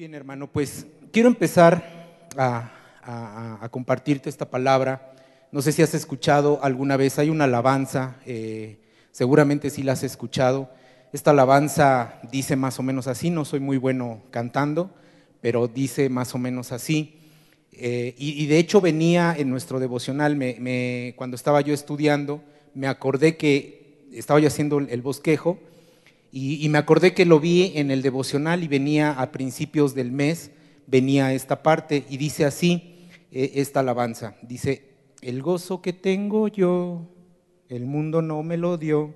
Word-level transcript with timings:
bien, 0.00 0.14
hermano. 0.14 0.50
Pues 0.50 0.86
quiero 1.12 1.28
empezar 1.28 2.26
a, 2.34 3.68
compartirte 3.70 4.30
esta 4.30 4.48
palabra. 4.48 5.12
No 5.52 5.60
sé 5.60 5.72
si 5.72 5.82
has 5.82 5.92
escuchado 5.92 6.58
alguna 6.62 6.96
vez, 6.96 7.18
hay 7.18 7.28
una 7.28 7.44
alabanza, 7.44 8.16
eh, 8.24 8.78
seguramente 9.10 9.68
sí 9.68 9.82
la 9.82 9.92
has 9.92 10.02
escuchado. 10.02 10.70
Esta 11.12 11.32
alabanza 11.32 12.18
dice 12.32 12.56
más 12.56 12.78
o 12.78 12.82
menos 12.82 13.08
así, 13.08 13.28
no 13.28 13.44
soy 13.44 13.60
muy 13.60 13.76
bueno 13.76 14.22
cantando, 14.30 14.90
pero 15.42 15.68
dice 15.68 16.08
más 16.08 16.34
o 16.34 16.38
menos 16.38 16.72
así. 16.72 17.18
Eh, 17.70 18.14
y, 18.16 18.46
de 18.46 18.56
hecho 18.56 18.80
venía 18.80 19.34
en 19.36 19.50
nuestro 19.50 19.80
devocional, 19.80 20.32
cuando 21.14 21.34
estaba 21.34 21.60
yo 21.60 21.74
estudiando, 21.74 22.42
me 22.72 22.86
acordé 22.86 23.36
que 23.36 24.06
estaba 24.14 24.40
yo 24.40 24.48
haciendo 24.48 24.78
el 24.78 25.02
bosquejo 25.02 25.58
y, 26.32 26.68
me 26.68 26.78
acordé 26.78 27.12
que 27.12 27.24
lo 27.24 27.40
vi 27.40 27.72
en 27.74 27.90
el 27.90 28.02
devocional 28.02 28.62
y 28.62 28.68
venía 28.68 29.12
a 29.12 29.32
principios 29.32 29.94
del 29.94 30.12
mes, 30.12 30.52
venía 30.86 31.32
esta 31.32 31.62
parte 31.62 32.04
y 32.08 32.18
dice 32.18 32.44
así, 32.44 33.08
eh, 33.32 33.52
esta 33.56 33.80
alabanza, 33.80 34.36
dice, 34.42 34.84
el 35.22 35.42
gozo 35.42 35.82
que 35.82 35.92
tengo 35.92 36.46
yo, 36.48 37.08
el 37.68 37.84
mundo 37.84 38.22
no 38.22 38.42
me 38.42 38.56
lo 38.56 38.78
dio, 38.78 39.14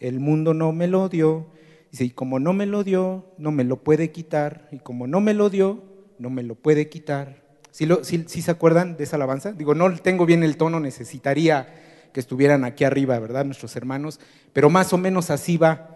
el 0.00 0.20
mundo 0.20 0.52
no 0.52 0.72
me 0.72 0.86
lo 0.86 1.08
dio, 1.08 1.46
dice, 1.90 2.04
y 2.04 2.10
como 2.10 2.38
no 2.38 2.52
me 2.52 2.66
lo 2.66 2.84
dio, 2.84 3.24
no 3.38 3.52
me 3.52 3.64
lo 3.64 3.82
puede 3.82 4.10
quitar, 4.10 4.68
y 4.70 4.78
como 4.78 5.06
no 5.06 5.20
me 5.20 5.32
lo 5.32 5.48
dio, 5.48 5.82
no 6.18 6.28
me 6.28 6.42
lo 6.42 6.54
puede 6.56 6.88
quitar. 6.90 7.42
¿Sí, 7.70 7.86
lo, 7.86 8.04
se 8.04 8.50
acuerdan 8.50 8.96
de 8.96 9.04
esa 9.04 9.16
alabanza? 9.16 9.52
Digo, 9.52 9.74
no 9.74 9.94
tengo 9.96 10.26
bien 10.26 10.42
el 10.42 10.56
tono, 10.56 10.80
necesitaría 10.80 11.68
que 12.12 12.20
estuvieran 12.20 12.64
aquí 12.64 12.84
arriba, 12.84 13.18
¿verdad? 13.18 13.44
Nuestros 13.44 13.76
hermanos, 13.76 14.20
pero 14.52 14.68
más 14.68 14.92
o 14.92 14.98
menos 14.98 15.30
así 15.30 15.56
va. 15.56 15.89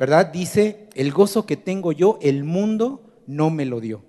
¿Verdad? 0.00 0.32
Dice, 0.32 0.88
el 0.94 1.12
gozo 1.12 1.44
que 1.44 1.58
tengo 1.58 1.92
yo, 1.92 2.18
el 2.22 2.42
mundo 2.42 3.02
no 3.26 3.50
me 3.50 3.66
lo 3.66 3.80
dio. 3.80 4.02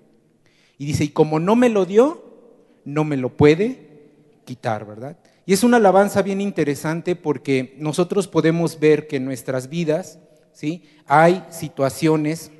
Y 0.78 0.86
dice, 0.86 1.04
y 1.04 1.08
como 1.08 1.38
no 1.38 1.54
me 1.54 1.68
lo 1.68 1.84
dio, 1.84 2.24
no 2.86 3.04
me 3.04 3.18
lo 3.18 3.36
puede 3.36 3.90
quitar, 4.46 4.86
¿verdad? 4.86 5.18
Y 5.44 5.52
es 5.52 5.62
una 5.62 5.76
alabanza 5.76 6.22
bien 6.22 6.40
interesante 6.40 7.14
porque 7.14 7.74
nosotros 7.76 8.26
podemos 8.26 8.80
ver 8.80 9.06
que 9.06 9.16
en 9.16 9.26
nuestras 9.26 9.68
vidas, 9.68 10.18
¿sí? 10.54 10.84
Hay 11.06 11.44
situaciones 11.50 12.50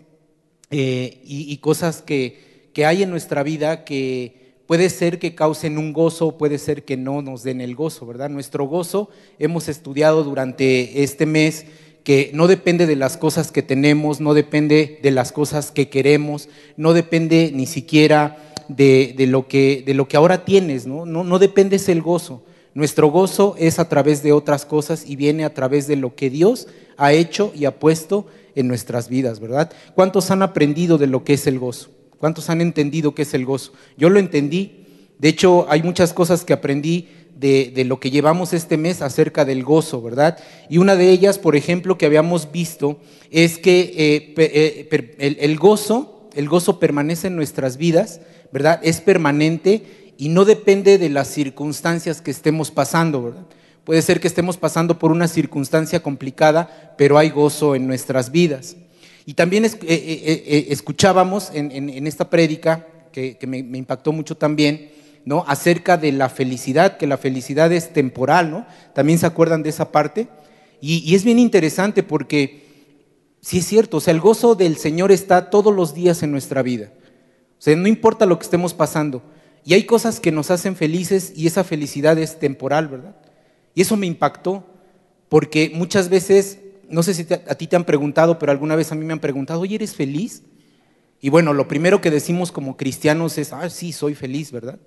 eh, 0.71 1.23
y, 1.25 1.57
cosas 1.57 2.03
que, 2.03 2.69
que 2.75 2.85
hay 2.85 3.03
en 3.03 3.09
nuestra 3.09 3.43
vida 3.43 3.85
que 3.85 4.57
puede 4.67 4.91
ser 4.91 5.19
que 5.19 5.35
causen 5.35 5.79
un 5.79 5.95
gozo, 5.95 6.37
puede 6.37 6.59
ser 6.59 6.85
que 6.85 6.99
no 6.99 7.23
nos 7.23 7.43
den 7.45 7.63
el 7.63 7.77
gozo, 7.77 8.07
¿verdad? 8.07 8.29
Nuestro 8.29 8.67
gozo, 8.67 9.09
hemos 9.39 9.71
estudiado 9.71 10.23
durante 10.23 11.03
este 11.03 11.25
mes 11.25 11.65
que 12.05 12.31
no 12.35 12.49
depende 12.49 12.87
de 12.87 12.97
las 12.97 13.17
cosas 13.17 13.53
que 13.53 13.63
tenemos, 13.63 14.21
no 14.21 14.35
depende 14.35 14.99
de 15.03 15.11
las 15.11 15.33
cosas 15.33 15.71
que 15.71 15.89
queremos, 15.89 16.49
no 16.77 16.93
depende 16.93 17.53
ni 17.55 17.67
siquiera 17.67 18.37
de, 18.69 19.15
lo, 19.29 19.49
que, 19.49 19.83
de 19.87 19.95
lo 19.95 20.09
que 20.09 20.17
ahora 20.17 20.45
tienes, 20.45 20.87
¿no? 20.87 21.07
¿no? 21.07 21.25
No 21.25 21.39
depende 21.39 21.77
es 21.77 21.89
el 21.89 22.03
gozo. 22.03 22.43
Nuestro 22.75 23.09
gozo 23.09 23.55
es 23.59 23.79
a 23.79 23.89
través 23.89 24.23
de 24.23 24.33
otras 24.33 24.65
cosas 24.65 25.05
y 25.07 25.17
viene 25.17 25.45
a 25.45 25.53
través 25.53 25.87
de 25.87 25.97
lo 25.97 26.15
que 26.15 26.31
Dios 26.31 26.69
ha 26.97 27.13
hecho 27.13 27.53
y 27.55 27.67
ha 27.67 27.79
puesto 27.79 28.27
en 28.55 28.67
nuestras 28.69 29.09
vidas, 29.09 29.41
¿verdad? 29.41 29.71
¿Cuántos 29.95 30.31
han 30.31 30.43
aprendido 30.43 30.99
de 30.99 31.07
lo 31.07 31.23
que 31.23 31.35
es 31.35 31.47
el 31.47 31.59
gozo? 31.59 31.91
¿Cuántos 32.19 32.49
han 32.51 32.61
entendido 32.61 33.15
qué 33.15 33.23
es 33.23 33.35
el 33.35 33.45
gozo? 33.45 33.73
Yo 33.97 34.09
lo 34.09 34.19
entendí. 34.19 34.87
De 35.19 35.29
hecho, 35.29 35.67
hay 35.69 35.83
muchas 35.83 36.13
cosas 36.13 36.45
que 36.45 36.53
aprendí 36.53 37.09
de, 37.35 37.85
lo 37.85 37.99
que 37.99 38.11
llevamos 38.11 38.53
este 38.53 38.77
mes 38.77 39.03
acerca 39.03 39.45
del 39.45 39.65
gozo, 39.65 40.01
¿verdad? 40.01 40.39
Y 40.69 40.79
una 40.79 40.95
de 40.95 41.11
ellas, 41.11 41.39
por 41.39 41.57
ejemplo, 41.57 41.99
que 41.99 42.07
habíamos 42.07 42.53
visto, 42.53 42.99
es 43.31 43.59
que 43.59 43.81
eh, 43.97 44.35
eh, 44.37 45.37
el, 45.41 45.59
gozo, 45.59 46.29
el 46.35 46.49
gozo 46.49 46.79
permanece 46.79 47.27
en 47.27 47.37
nuestras 47.37 47.77
vidas, 47.77 48.21
¿verdad? 48.53 48.81
Es 48.83 49.01
permanente 49.01 50.13
y 50.19 50.29
no 50.29 50.45
depende 50.45 50.99
de 50.99 51.09
las 51.09 51.29
circunstancias 51.29 52.21
que 52.21 52.31
estemos 52.31 52.71
pasando, 52.71 53.23
¿verdad? 53.25 53.47
Puede 53.85 54.03
ser 54.03 54.21
que 54.21 54.29
estemos 54.29 54.57
pasando 54.57 55.01
por 55.01 55.11
una 55.11 55.27
circunstancia 55.27 56.01
complicada, 56.01 56.95
pero 56.97 57.19
hay 57.19 57.31
gozo 57.31 57.75
en 57.75 57.89
nuestras 57.89 58.31
vidas. 58.31 58.77
Y 59.27 59.35
también 59.35 59.65
eh, 59.65 60.67
escuchábamos 60.69 61.51
en, 61.53 62.07
esta 62.07 62.31
prédica, 62.31 62.87
que, 63.11 63.37
me 63.49 63.59
impactó 63.59 64.13
mucho 64.13 64.37
también, 64.37 64.92
¿no? 65.25 65.45
acerca 65.47 65.97
de 65.97 66.13
la 66.13 66.29
felicidad, 66.29 66.97
que 66.97 67.07
la 67.07 67.17
felicidad 67.17 67.73
es 67.73 67.93
temporal, 67.93 68.51
¿no? 68.51 68.67
También 68.95 69.19
se 69.19 69.27
acuerdan 69.27 69.63
de 69.63 69.71
esa 69.71 69.93
parte. 69.93 70.29
Y, 70.81 71.15
es 71.15 71.25
bien 71.25 71.39
interesante 71.39 72.03
porque 72.03 72.63
sí 73.41 73.59
es 73.59 73.67
cierto, 73.67 73.99
o 73.99 74.01
sea, 74.01 74.13
el 74.13 74.21
gozo 74.21 74.55
del 74.55 74.77
Señor 74.77 75.13
está 75.13 75.49
todos 75.49 75.73
los 75.75 75.95
días 75.95 76.23
en 76.23 76.33
nuestra 76.33 76.63
vida. 76.63 76.93
O 77.59 77.63
sea, 77.63 77.77
no 77.77 77.87
importa 77.87 78.27
lo 78.27 78.39
que 78.39 78.45
estemos 78.45 78.75
pasando. 78.75 79.23
Y 79.65 79.75
hay 79.75 79.85
cosas 79.85 80.19
que 80.19 80.33
nos 80.33 80.51
hacen 80.51 80.75
felices 80.75 81.33
y 81.37 81.47
esa 81.47 81.63
felicidad 81.63 82.19
es 82.19 82.41
temporal, 82.41 82.89
¿verdad? 82.89 83.15
Y 83.75 83.83
eso 83.83 83.97
me 83.97 84.07
impactó 84.07 84.67
porque 85.29 85.71
muchas 85.73 86.09
veces, 86.09 86.59
no 86.89 87.05
sé 87.05 87.15
si 87.15 87.27
a 87.33 87.55
ti 87.55 87.69
te 87.69 87.77
han 87.77 87.85
preguntado, 87.85 88.41
pero 88.41 88.51
alguna 88.51 88.75
vez 88.75 88.91
a 88.91 88.97
mí 88.97 89.05
me 89.05 89.13
han 89.13 89.21
preguntado, 89.21 89.61
oye, 89.61 89.77
¿eres 89.77 89.95
feliz? 89.95 90.43
Y 91.21 91.31
bueno, 91.31 91.53
lo 91.53 91.69
primero 91.69 92.01
que 92.01 92.11
decimos 92.11 92.51
como 92.51 92.77
cristianos 92.77 93.39
es, 93.39 93.53
ah, 93.53 93.71
sí, 93.71 93.93
soy 93.93 94.17
feliz, 94.17 94.51
¿verdad? 94.51 94.81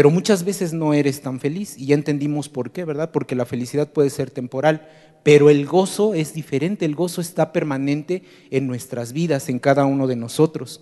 Pero 0.00 0.10
muchas 0.10 0.44
veces 0.44 0.72
no 0.72 0.94
eres 0.94 1.20
tan 1.20 1.40
feliz 1.40 1.76
y 1.76 1.84
ya 1.84 1.94
entendimos 1.94 2.48
por 2.48 2.70
qué, 2.70 2.86
¿verdad? 2.86 3.10
Porque 3.10 3.34
la 3.34 3.44
felicidad 3.44 3.92
puede 3.92 4.08
ser 4.08 4.30
temporal, 4.30 4.88
pero 5.22 5.50
el 5.50 5.66
gozo 5.66 6.14
es 6.14 6.32
diferente, 6.32 6.86
el 6.86 6.94
gozo 6.94 7.20
está 7.20 7.52
permanente 7.52 8.22
en 8.50 8.66
nuestras 8.66 9.12
vidas, 9.12 9.50
en 9.50 9.58
cada 9.58 9.84
uno 9.84 10.06
de 10.06 10.16
nosotros. 10.16 10.80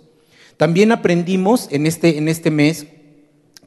También 0.57 0.93
aprendimos 0.93 1.67
en 1.73 1.87
este, 1.87 2.17
en 2.17 2.29
este 2.29 2.53
mes 2.53 2.87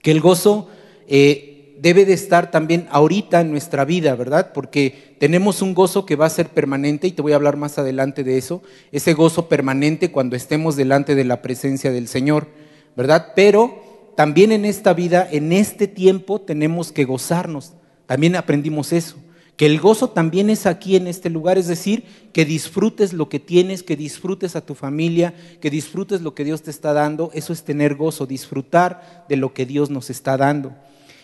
que 0.01 0.11
el 0.11 0.21
gozo 0.21 0.69
eh, 1.09 1.75
debe 1.81 2.05
de 2.05 2.13
estar 2.13 2.49
también 2.49 2.87
ahorita 2.89 3.41
en 3.41 3.51
nuestra 3.51 3.83
vida, 3.83 4.15
¿verdad? 4.15 4.53
Porque 4.53 5.17
tenemos 5.19 5.61
un 5.61 5.73
gozo 5.73 6.05
que 6.05 6.15
va 6.15 6.27
a 6.27 6.29
ser 6.29 6.47
permanente 6.47 7.07
y 7.07 7.11
te 7.11 7.21
voy 7.21 7.33
a 7.33 7.35
hablar 7.35 7.57
más 7.57 7.77
adelante 7.77 8.23
de 8.23 8.37
eso, 8.37 8.63
ese 8.93 9.13
gozo 9.15 9.49
permanente 9.49 10.13
cuando 10.13 10.37
estemos 10.37 10.77
delante 10.77 11.13
de 11.13 11.25
la 11.25 11.41
presencia 11.41 11.91
del 11.91 12.07
Señor, 12.07 12.47
¿verdad? 12.95 13.33
Pero 13.35 13.90
también 14.15 14.51
en 14.51 14.65
esta 14.65 14.93
vida, 14.93 15.27
en 15.31 15.51
este 15.51 15.87
tiempo, 15.87 16.41
tenemos 16.41 16.91
que 16.91 17.05
gozarnos. 17.05 17.73
También 18.05 18.35
aprendimos 18.35 18.91
eso, 18.91 19.17
que 19.55 19.65
el 19.65 19.79
gozo 19.79 20.09
también 20.09 20.49
es 20.49 20.65
aquí 20.65 20.95
en 20.95 21.07
este 21.07 21.29
lugar, 21.29 21.57
es 21.57 21.67
decir, 21.67 22.03
que 22.33 22.45
disfrutes 22.45 23.13
lo 23.13 23.29
que 23.29 23.39
tienes, 23.39 23.83
que 23.83 23.95
disfrutes 23.95 24.55
a 24.55 24.65
tu 24.65 24.75
familia, 24.75 25.33
que 25.59 25.69
disfrutes 25.69 26.21
lo 26.21 26.33
que 26.33 26.43
Dios 26.43 26.61
te 26.63 26.71
está 26.71 26.93
dando. 26.93 27.29
Eso 27.33 27.53
es 27.53 27.63
tener 27.63 27.95
gozo, 27.95 28.25
disfrutar 28.25 29.25
de 29.29 29.37
lo 29.37 29.53
que 29.53 29.65
Dios 29.65 29.89
nos 29.89 30.09
está 30.09 30.35
dando. 30.35 30.73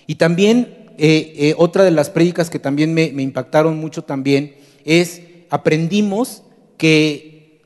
Y 0.05 0.15
también 0.15 0.93
eh, 0.97 1.33
eh, 1.37 1.55
otra 1.57 1.83
de 1.83 1.91
las 1.91 2.09
prédicas 2.09 2.49
que 2.49 2.59
también 2.59 2.93
me, 2.93 3.11
me 3.11 3.23
impactaron 3.23 3.77
mucho 3.77 4.03
también 4.03 4.55
es, 4.85 5.21
aprendimos 5.49 6.43
que 6.77 7.61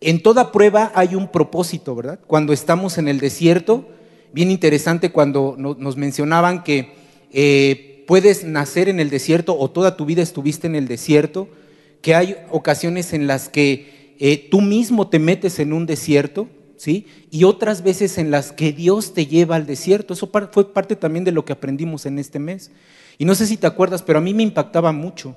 en 0.00 0.22
toda 0.22 0.52
prueba 0.52 0.92
hay 0.94 1.14
un 1.14 1.28
propósito, 1.28 1.94
¿verdad? 1.94 2.20
Cuando 2.26 2.52
estamos 2.52 2.96
en 2.98 3.08
el 3.08 3.20
desierto, 3.20 3.88
bien 4.32 4.50
interesante 4.50 5.10
cuando 5.10 5.54
nos 5.56 5.96
mencionaban 5.96 6.62
que 6.62 6.94
eh, 7.32 8.04
puedes 8.06 8.44
nacer 8.44 8.88
en 8.88 9.00
el 9.00 9.10
desierto 9.10 9.56
o 9.58 9.70
toda 9.70 9.96
tu 9.96 10.04
vida 10.04 10.22
estuviste 10.22 10.66
en 10.66 10.74
el 10.74 10.88
desierto, 10.88 11.48
que 12.02 12.14
hay 12.14 12.36
ocasiones 12.50 13.12
en 13.12 13.26
las 13.26 13.48
que 13.48 14.16
eh, 14.18 14.48
tú 14.50 14.60
mismo 14.60 15.08
te 15.08 15.18
metes 15.18 15.58
en 15.58 15.72
un 15.72 15.86
desierto, 15.86 16.48
¿sí? 16.76 17.06
Y 17.30 17.44
otras 17.44 17.82
veces 17.82 18.18
en 18.18 18.30
las 18.30 18.52
que 18.52 18.72
Dios 18.72 19.14
te 19.14 19.26
lleva 19.26 19.56
al 19.56 19.66
desierto. 19.66 20.14
Eso 20.14 20.30
fue 20.52 20.72
parte 20.72 20.96
también 20.96 21.24
de 21.24 21.32
lo 21.32 21.44
que 21.44 21.52
aprendimos 21.52 22.06
en 22.06 22.18
este 22.18 22.38
mes. 22.38 22.70
Y 23.18 23.24
no 23.24 23.34
sé 23.34 23.46
si 23.46 23.56
te 23.56 23.66
acuerdas, 23.66 24.02
pero 24.02 24.18
a 24.18 24.22
mí 24.22 24.32
me 24.34 24.42
impactaba 24.42 24.92
mucho 24.92 25.36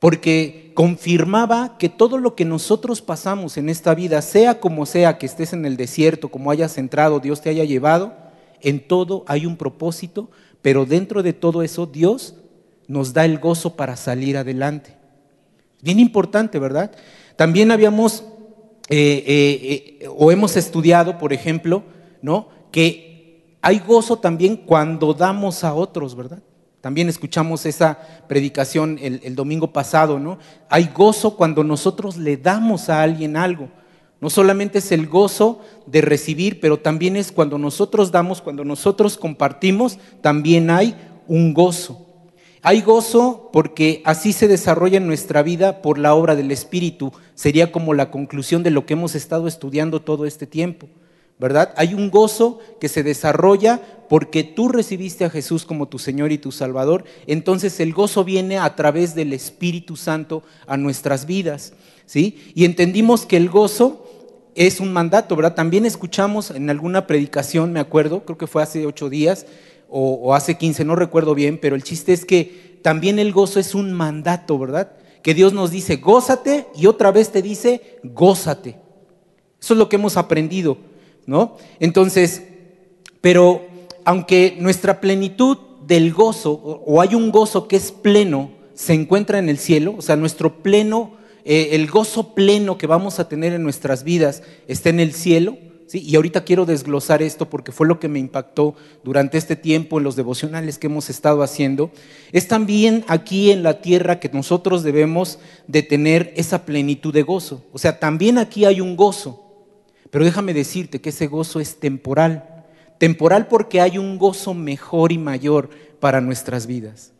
porque 0.00 0.72
confirmaba 0.74 1.76
que 1.78 1.90
todo 1.90 2.18
lo 2.18 2.34
que 2.34 2.46
nosotros 2.46 3.02
pasamos 3.02 3.58
en 3.58 3.68
esta 3.68 3.94
vida, 3.94 4.22
sea 4.22 4.58
como 4.58 4.86
sea 4.86 5.18
que 5.18 5.26
estés 5.26 5.52
en 5.52 5.66
el 5.66 5.76
desierto, 5.76 6.30
como 6.30 6.50
hayas 6.50 6.78
entrado, 6.78 7.20
Dios 7.20 7.42
te 7.42 7.50
haya 7.50 7.64
llevado, 7.64 8.14
en 8.62 8.80
todo 8.80 9.24
hay 9.28 9.44
un 9.44 9.56
propósito, 9.56 10.30
pero 10.62 10.86
dentro 10.86 11.22
de 11.22 11.34
todo 11.34 11.62
eso 11.62 11.86
Dios 11.86 12.34
nos 12.88 13.12
da 13.12 13.26
el 13.26 13.38
gozo 13.38 13.76
para 13.76 13.94
salir 13.96 14.38
adelante. 14.38 14.96
Bien 15.82 16.00
importante, 16.00 16.58
¿verdad? 16.58 16.90
También 17.36 17.70
habíamos 17.70 18.24
eh, 18.88 19.22
eh, 19.26 19.98
eh, 20.00 20.08
o 20.16 20.32
hemos 20.32 20.56
estudiado, 20.56 21.18
por 21.18 21.32
ejemplo, 21.32 21.84
¿no? 22.22 22.48
Que 22.72 23.44
hay 23.60 23.78
gozo 23.78 24.18
también 24.18 24.56
cuando 24.56 25.12
damos 25.14 25.62
a 25.62 25.74
otros, 25.74 26.16
¿verdad? 26.16 26.42
También 26.80 27.08
escuchamos 27.08 27.66
esa 27.66 27.98
predicación 28.26 28.98
el, 29.00 29.34
domingo 29.34 29.72
pasado, 29.72 30.18
¿no? 30.18 30.38
Hay 30.70 30.90
gozo 30.94 31.36
cuando 31.36 31.62
nosotros 31.62 32.16
le 32.16 32.38
damos 32.38 32.88
a 32.88 33.02
alguien 33.02 33.36
algo. 33.36 33.68
No 34.20 34.30
solamente 34.30 34.78
es 34.78 34.90
el 34.92 35.06
gozo 35.06 35.60
de 35.86 36.00
recibir, 36.00 36.60
pero 36.60 36.78
también 36.78 37.16
es 37.16 37.32
cuando 37.32 37.58
nosotros 37.58 38.10
damos, 38.10 38.40
cuando 38.40 38.64
nosotros 38.64 39.18
compartimos, 39.18 39.98
también 40.22 40.70
hay 40.70 40.94
un 41.26 41.52
gozo. 41.52 42.06
Hay 42.62 42.82
gozo 42.82 43.50
porque 43.52 44.02
así 44.04 44.32
se 44.32 44.48
desarrolla 44.48 44.98
en 44.98 45.06
nuestra 45.06 45.42
vida 45.42 45.80
por 45.80 45.98
la 45.98 46.14
obra 46.14 46.34
del 46.36 46.50
Espíritu. 46.50 47.12
Sería 47.34 47.72
como 47.72 47.94
la 47.94 48.10
conclusión 48.10 48.62
de 48.62 48.70
lo 48.70 48.84
que 48.84 48.94
hemos 48.94 49.14
estado 49.14 49.48
estudiando 49.48 50.00
todo 50.00 50.26
este 50.26 50.46
tiempo. 50.46 50.88
¿Verdad? 51.40 51.72
Hay 51.76 51.94
un 51.94 52.10
gozo 52.10 52.58
que 52.80 52.88
se 52.88 53.02
desarrolla 53.02 53.80
porque 54.10 54.44
tú 54.44 54.68
recibiste 54.68 55.24
a 55.24 55.30
Jesús 55.30 55.64
como 55.64 55.88
tu 55.88 55.98
Señor 55.98 56.32
y 56.32 56.38
tu 56.38 56.52
Salvador. 56.52 57.04
Entonces 57.26 57.80
el 57.80 57.94
gozo 57.94 58.24
viene 58.24 58.58
a 58.58 58.76
través 58.76 59.14
del 59.14 59.32
Espíritu 59.32 59.96
Santo 59.96 60.42
a 60.66 60.76
nuestras 60.76 61.24
vidas, 61.24 61.72
¿sí? 62.04 62.52
Y 62.54 62.66
entendimos 62.66 63.24
que 63.24 63.38
el 63.38 63.48
gozo 63.48 64.06
es 64.54 64.80
un 64.80 64.92
mandato, 64.92 65.34
¿verdad? 65.34 65.54
También 65.54 65.86
escuchamos 65.86 66.50
en 66.50 66.68
alguna 66.68 67.06
predicación, 67.06 67.72
me 67.72 67.80
acuerdo, 67.80 68.24
creo 68.24 68.36
que 68.36 68.46
fue 68.46 68.62
hace 68.62 68.86
ocho 68.86 69.08
días 69.08 69.46
o, 69.88 70.34
hace 70.34 70.58
quince, 70.58 70.84
no 70.84 70.94
recuerdo 70.94 71.34
bien, 71.34 71.58
pero 71.58 71.74
el 71.74 71.82
chiste 71.82 72.12
es 72.12 72.24
que 72.24 72.78
también 72.82 73.18
el 73.18 73.32
gozo 73.32 73.58
es 73.58 73.74
un 73.74 73.92
mandato, 73.92 74.58
¿verdad? 74.58 74.92
Que 75.22 75.34
Dios 75.34 75.54
nos 75.54 75.70
dice, 75.70 75.96
gózate 75.96 76.66
y 76.76 76.86
otra 76.86 77.10
vez 77.12 77.32
te 77.32 77.40
dice, 77.40 77.98
gózate. 78.04 78.76
Eso 79.60 79.74
es 79.74 79.78
lo 79.78 79.88
que 79.88 79.96
hemos 79.96 80.16
aprendido, 80.16 80.78
¿no? 81.26 81.56
Entonces, 81.78 82.42
pero 83.20 83.62
aunque 84.04 84.56
nuestra 84.58 85.00
plenitud 85.00 85.58
del 85.86 86.12
gozo, 86.12 86.52
o 86.52 87.00
hay 87.00 87.14
un 87.14 87.30
gozo 87.30 87.68
que 87.68 87.76
es 87.76 87.92
pleno, 87.92 88.50
se 88.74 88.94
encuentra 88.94 89.38
en 89.38 89.48
el 89.48 89.58
cielo, 89.58 89.94
o 89.98 90.02
sea, 90.02 90.16
nuestro 90.16 90.62
pleno, 90.62 91.12
eh, 91.44 91.70
el 91.72 91.86
gozo 91.88 92.34
pleno 92.34 92.78
que 92.78 92.86
vamos 92.86 93.18
a 93.18 93.28
tener 93.28 93.52
en 93.52 93.62
nuestras 93.62 94.04
vidas 94.04 94.42
está 94.68 94.88
en 94.88 95.00
el 95.00 95.12
cielo, 95.12 95.58
y 95.92 96.14
ahorita 96.14 96.44
quiero 96.44 96.66
desglosar 96.66 97.22
esto 97.22 97.50
porque 97.50 97.72
fue 97.72 97.86
lo 97.86 97.98
que 97.98 98.08
me 98.08 98.18
impactó 98.18 98.74
durante 99.02 99.38
este 99.38 99.56
tiempo 99.56 99.98
en 99.98 100.04
los 100.04 100.16
devocionales 100.16 100.78
que 100.78 100.86
hemos 100.86 101.10
estado 101.10 101.42
haciendo. 101.42 101.90
Es 102.32 102.46
también 102.46 103.04
aquí 103.08 103.50
en 103.50 103.62
la 103.62 103.80
tierra 103.80 104.20
que 104.20 104.28
nosotros 104.28 104.82
debemos 104.82 105.40
de 105.66 105.82
tener 105.82 106.32
esa 106.36 106.64
plenitud 106.64 107.12
de 107.12 107.22
gozo. 107.22 107.64
O 107.72 107.78
sea, 107.78 107.98
también 107.98 108.38
aquí 108.38 108.64
hay 108.64 108.80
un 108.80 108.96
gozo. 108.96 109.49
Pero 110.10 110.24
déjame 110.24 110.54
decirte 110.54 111.00
que 111.00 111.10
ese 111.10 111.26
gozo 111.26 111.60
es 111.60 111.78
temporal. 111.78 112.64
Temporal 112.98 113.46
porque 113.46 113.80
hay 113.80 113.98
un 113.98 114.18
gozo 114.18 114.54
mejor 114.54 115.12
y 115.12 115.18
mayor 115.18 115.70
para 116.00 116.20
nuestras 116.20 116.66
vidas. 116.66 117.12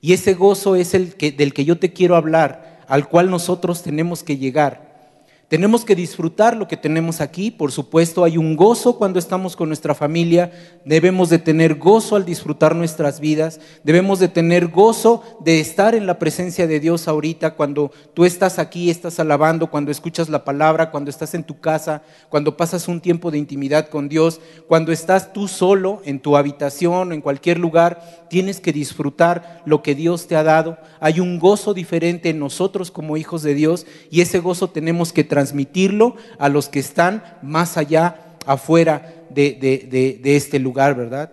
Y 0.00 0.12
ese 0.12 0.34
gozo 0.34 0.76
es 0.76 0.94
el 0.94 1.14
que, 1.14 1.32
del 1.32 1.52
que 1.52 1.64
yo 1.64 1.78
te 1.78 1.92
quiero 1.92 2.16
hablar, 2.16 2.84
al 2.88 3.08
cual 3.08 3.30
nosotros 3.30 3.82
tenemos 3.82 4.22
que 4.22 4.36
llegar. 4.36 4.85
Tenemos 5.48 5.84
que 5.84 5.94
disfrutar 5.94 6.56
lo 6.56 6.66
que 6.66 6.76
tenemos 6.76 7.20
aquí, 7.20 7.52
por 7.52 7.70
supuesto 7.70 8.24
hay 8.24 8.36
un 8.36 8.56
gozo 8.56 8.98
cuando 8.98 9.20
estamos 9.20 9.54
con 9.54 9.68
nuestra 9.68 9.94
familia, 9.94 10.50
debemos 10.84 11.28
de 11.30 11.38
tener 11.38 11.76
gozo 11.76 12.16
al 12.16 12.24
disfrutar 12.24 12.74
nuestras 12.74 13.20
vidas, 13.20 13.60
debemos 13.84 14.18
de 14.18 14.26
tener 14.26 14.66
gozo 14.66 15.22
de 15.38 15.60
estar 15.60 15.94
en 15.94 16.04
la 16.04 16.18
presencia 16.18 16.66
de 16.66 16.80
Dios 16.80 17.06
ahorita, 17.06 17.54
cuando 17.54 17.92
tú 18.12 18.24
estás 18.24 18.58
aquí, 18.58 18.90
estás 18.90 19.20
alabando, 19.20 19.70
cuando 19.70 19.92
escuchas 19.92 20.28
la 20.28 20.44
palabra, 20.44 20.90
cuando 20.90 21.10
estás 21.10 21.32
en 21.34 21.44
tu 21.44 21.60
casa, 21.60 22.02
cuando 22.28 22.56
pasas 22.56 22.88
un 22.88 23.00
tiempo 23.00 23.30
de 23.30 23.38
intimidad 23.38 23.88
con 23.88 24.08
Dios, 24.08 24.40
cuando 24.66 24.90
estás 24.90 25.32
tú 25.32 25.46
solo 25.46 26.02
en 26.04 26.18
tu 26.18 26.36
habitación 26.36 27.12
o 27.12 27.14
en 27.14 27.20
cualquier 27.20 27.58
lugar, 27.60 28.26
tienes 28.28 28.58
que 28.58 28.72
disfrutar 28.72 29.62
lo 29.64 29.80
que 29.80 29.94
Dios 29.94 30.26
te 30.26 30.34
ha 30.34 30.42
dado. 30.42 30.76
Hay 30.98 31.20
un 31.20 31.38
gozo 31.38 31.72
diferente 31.72 32.30
en 32.30 32.40
nosotros 32.40 32.90
como 32.90 33.16
hijos 33.16 33.44
de 33.44 33.54
Dios 33.54 33.86
y 34.10 34.22
ese 34.22 34.40
gozo 34.40 34.70
tenemos 34.70 35.12
que 35.12 35.35
transmitirlo 35.36 36.16
a 36.38 36.48
los 36.48 36.70
que 36.70 36.78
están 36.78 37.22
más 37.42 37.76
allá, 37.76 38.38
afuera 38.46 39.26
de, 39.28 40.18
este 40.24 40.58
lugar, 40.58 40.96
¿verdad? 40.96 41.30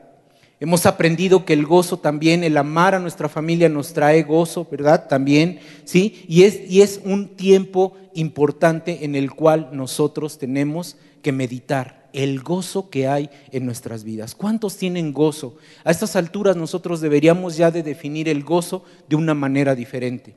Hemos 0.60 0.86
aprendido 0.86 1.46
que 1.46 1.54
el 1.54 1.66
gozo 1.66 2.00
también, 2.00 2.44
el 2.44 2.58
amar 2.58 2.96
a 2.96 3.00
nuestra 3.00 3.30
familia 3.30 3.70
nos 3.70 3.94
trae 3.94 4.24
gozo, 4.24 4.68
¿verdad? 4.70 5.08
También, 5.08 5.60
¿sí? 5.86 6.26
Y 6.28 6.44
es, 6.44 6.70
y 6.70 6.82
es 6.82 7.00
un 7.06 7.30
tiempo 7.30 7.94
importante 8.14 9.06
en 9.06 9.16
el 9.16 9.32
cual 9.32 9.70
nosotros 9.72 10.38
tenemos 10.38 10.98
que 11.22 11.32
meditar 11.32 12.10
el 12.12 12.42
gozo 12.42 12.90
que 12.90 13.08
hay 13.08 13.30
en 13.54 13.66
nuestras 13.66 14.04
vidas. 14.04 14.36
¿Cuántos 14.36 14.76
tienen 14.76 15.14
gozo? 15.14 15.56
A 15.86 15.92
estas 15.92 16.18
alturas 16.18 16.58
nosotros 16.58 17.00
deberíamos 17.00 17.56
ya 17.56 17.72
de 17.72 17.84
definir 17.84 18.28
el 18.28 18.44
gozo 18.44 18.84
de 19.08 19.16
una 19.16 19.34
manera 19.34 19.76
diferente. 19.76 20.36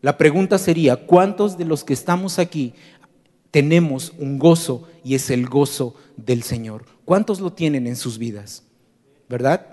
La 0.00 0.16
pregunta 0.16 0.58
sería, 0.58 0.94
¿cuántos 0.94 1.58
de 1.58 1.64
los 1.64 1.82
que 1.82 1.92
estamos 1.92 2.38
aquí 2.38 2.72
tenemos 3.50 4.12
un 4.18 4.38
gozo 4.38 4.88
y 5.04 5.14
es 5.14 5.30
el 5.30 5.46
gozo 5.46 5.94
del 6.16 6.42
Señor. 6.42 6.84
¿Cuántos 7.04 7.40
lo 7.40 7.52
tienen 7.52 7.86
en 7.86 7.96
sus 7.96 8.18
vidas? 8.18 8.64
¿Verdad? 9.28 9.66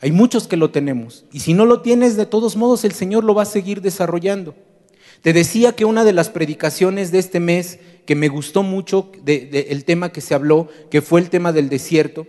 Hay 0.00 0.12
muchos 0.12 0.46
que 0.46 0.56
lo 0.56 0.70
tenemos. 0.70 1.24
Y 1.32 1.40
si 1.40 1.54
no 1.54 1.66
lo 1.66 1.80
tienes, 1.80 2.16
de 2.16 2.26
todos 2.26 2.56
modos 2.56 2.84
el 2.84 2.92
Señor 2.92 3.24
lo 3.24 3.34
va 3.34 3.42
a 3.42 3.46
seguir 3.46 3.80
desarrollando. 3.80 4.54
Te 5.22 5.32
decía 5.32 5.72
que 5.72 5.84
una 5.84 6.04
de 6.04 6.12
las 6.12 6.28
predicaciones 6.28 7.10
de 7.10 7.18
este 7.18 7.40
mes 7.40 7.80
que 8.06 8.14
me 8.14 8.28
gustó 8.28 8.62
mucho, 8.62 9.10
de, 9.24 9.66
el 9.70 9.84
tema 9.84 10.12
que 10.12 10.20
se 10.20 10.34
habló, 10.34 10.68
que 10.90 11.02
fue 11.02 11.20
el 11.20 11.30
tema 11.30 11.52
del 11.52 11.68
desierto, 11.68 12.26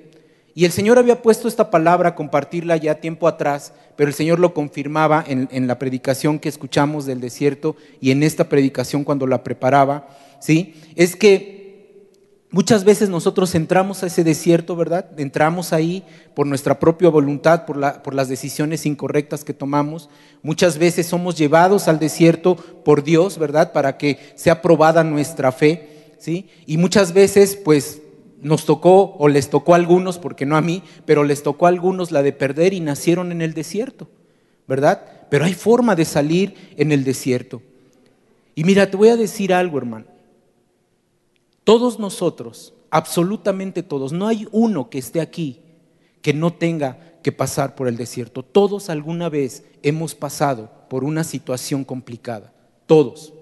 y 0.56 0.66
el 0.66 0.72
Señor 0.72 0.98
había 0.98 1.22
puesto 1.22 1.48
esta 1.48 1.70
palabra, 1.70 2.16
compartirla 2.16 2.76
ya 2.76 2.96
tiempo 2.96 3.28
atrás, 3.28 3.74
pero 3.96 4.10
el 4.10 4.16
Señor 4.16 4.40
lo 4.40 4.54
confirmaba 4.54 5.24
en 5.28 5.68
la 5.68 5.78
predicación 5.78 6.40
que 6.40 6.50
escuchamos 6.50 7.06
del 7.06 7.22
desierto 7.22 7.76
y 8.02 8.12
en 8.12 8.24
esta 8.24 8.50
predicación 8.50 9.04
cuando 9.04 9.28
la 9.28 9.44
preparaba 9.44 10.10
¿sí? 10.40 10.74
Es 10.96 11.16
que 11.16 11.60
muchas 12.52 12.84
veces 12.84 13.10
nosotros 13.10 13.54
entramos 13.56 14.04
a 14.04 14.08
ese 14.08 14.24
desierto, 14.24 14.76
¿verdad? 14.76 15.08
Entramos 15.18 15.74
ahí 15.74 16.04
por 16.34 16.48
nuestra 16.48 16.80
propia 16.80 17.10
voluntad, 17.10 17.66
por, 17.66 18.02
por 18.02 18.14
las 18.14 18.30
decisiones 18.30 18.86
incorrectas 18.86 19.44
que 19.44 19.54
tomamos. 19.54 20.10
Muchas 20.42 20.78
veces 20.78 21.08
somos 21.08 21.38
llevados 21.38 21.88
al 21.88 22.00
desierto 22.00 22.56
por 22.56 23.04
Dios, 23.04 23.38
¿verdad? 23.38 23.72
Para 23.72 23.98
que 23.98 24.18
sea 24.36 24.62
probada 24.62 25.04
nuestra 25.04 25.52
fe, 25.52 26.14
¿sí? 26.18 26.50
Y 26.66 26.78
muchas 26.78 27.14
veces, 27.14 27.56
pues, 27.56 28.02
nos 28.42 28.66
tocó, 28.66 29.16
o 29.18 29.28
les 29.28 29.50
tocó 29.50 29.74
a 29.74 29.78
algunos, 29.78 30.18
porque 30.18 30.46
no 30.46 30.56
a 30.56 30.62
mí, 30.62 30.84
pero 31.06 31.24
les 31.24 31.44
tocó 31.44 31.66
a 31.66 31.70
algunos 31.70 32.12
la 32.12 32.24
de 32.24 32.32
perder 32.32 32.74
y 32.74 32.80
nacieron 32.80 33.32
en 33.32 33.42
el 33.42 33.54
desierto, 33.54 34.08
¿verdad? 34.68 35.04
Pero 35.30 35.46
hay 35.46 35.54
forma 35.54 35.96
de 35.96 36.06
salir 36.06 36.56
en 36.78 36.92
el 36.92 37.04
desierto. 37.04 37.62
Y 38.56 38.64
mira, 38.64 38.90
te 38.90 38.98
voy 38.98 39.10
a 39.10 39.18
decir 39.18 39.54
algo, 39.54 39.78
hermano. 39.78 40.06
Todos 41.64 42.00
nosotros, 42.00 42.74
absolutamente 42.90 43.84
todos, 43.84 44.12
no 44.12 44.28
hay 44.28 44.48
uno 44.52 44.90
que 44.90 45.00
esté 45.00 45.22
aquí 45.22 45.62
que 46.22 46.34
no 46.34 46.54
tenga 46.54 47.20
que 47.22 47.32
pasar 47.32 47.76
por 47.76 47.88
el 47.88 47.98
desierto. 47.98 48.44
Todos 48.44 48.90
alguna 48.90 49.30
vez 49.30 49.64
hemos 49.84 50.16
pasado 50.16 50.72
por 50.90 51.04
una 51.04 51.24
situación 51.24 51.84
complicada. 51.84 52.54
Todos. 52.86 53.34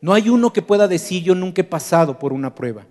No 0.00 0.14
hay 0.14 0.28
uno 0.28 0.52
que 0.52 0.62
pueda 0.62 0.88
decir 0.88 1.22
yo 1.22 1.34
nunca 1.34 1.62
he 1.62 1.64
pasado 1.64 2.18
por 2.18 2.32
una 2.32 2.54
prueba. 2.54 2.86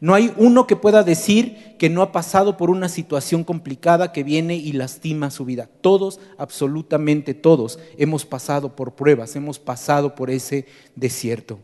No 0.00 0.14
hay 0.14 0.32
uno 0.36 0.66
que 0.66 0.76
pueda 0.76 1.02
decir 1.02 1.76
que 1.78 1.88
no 1.88 2.02
ha 2.02 2.12
pasado 2.12 2.56
por 2.56 2.70
una 2.70 2.88
situación 2.88 3.42
complicada 3.42 4.12
que 4.12 4.22
viene 4.22 4.54
y 4.54 4.72
lastima 4.72 5.30
su 5.30 5.44
vida. 5.44 5.68
Todos, 5.80 6.20
absolutamente 6.36 7.34
todos, 7.34 7.78
hemos 7.96 8.24
pasado 8.24 8.76
por 8.76 8.94
pruebas, 8.94 9.34
hemos 9.34 9.58
pasado 9.58 10.14
por 10.14 10.30
ese 10.30 10.66
desierto. 10.94 11.58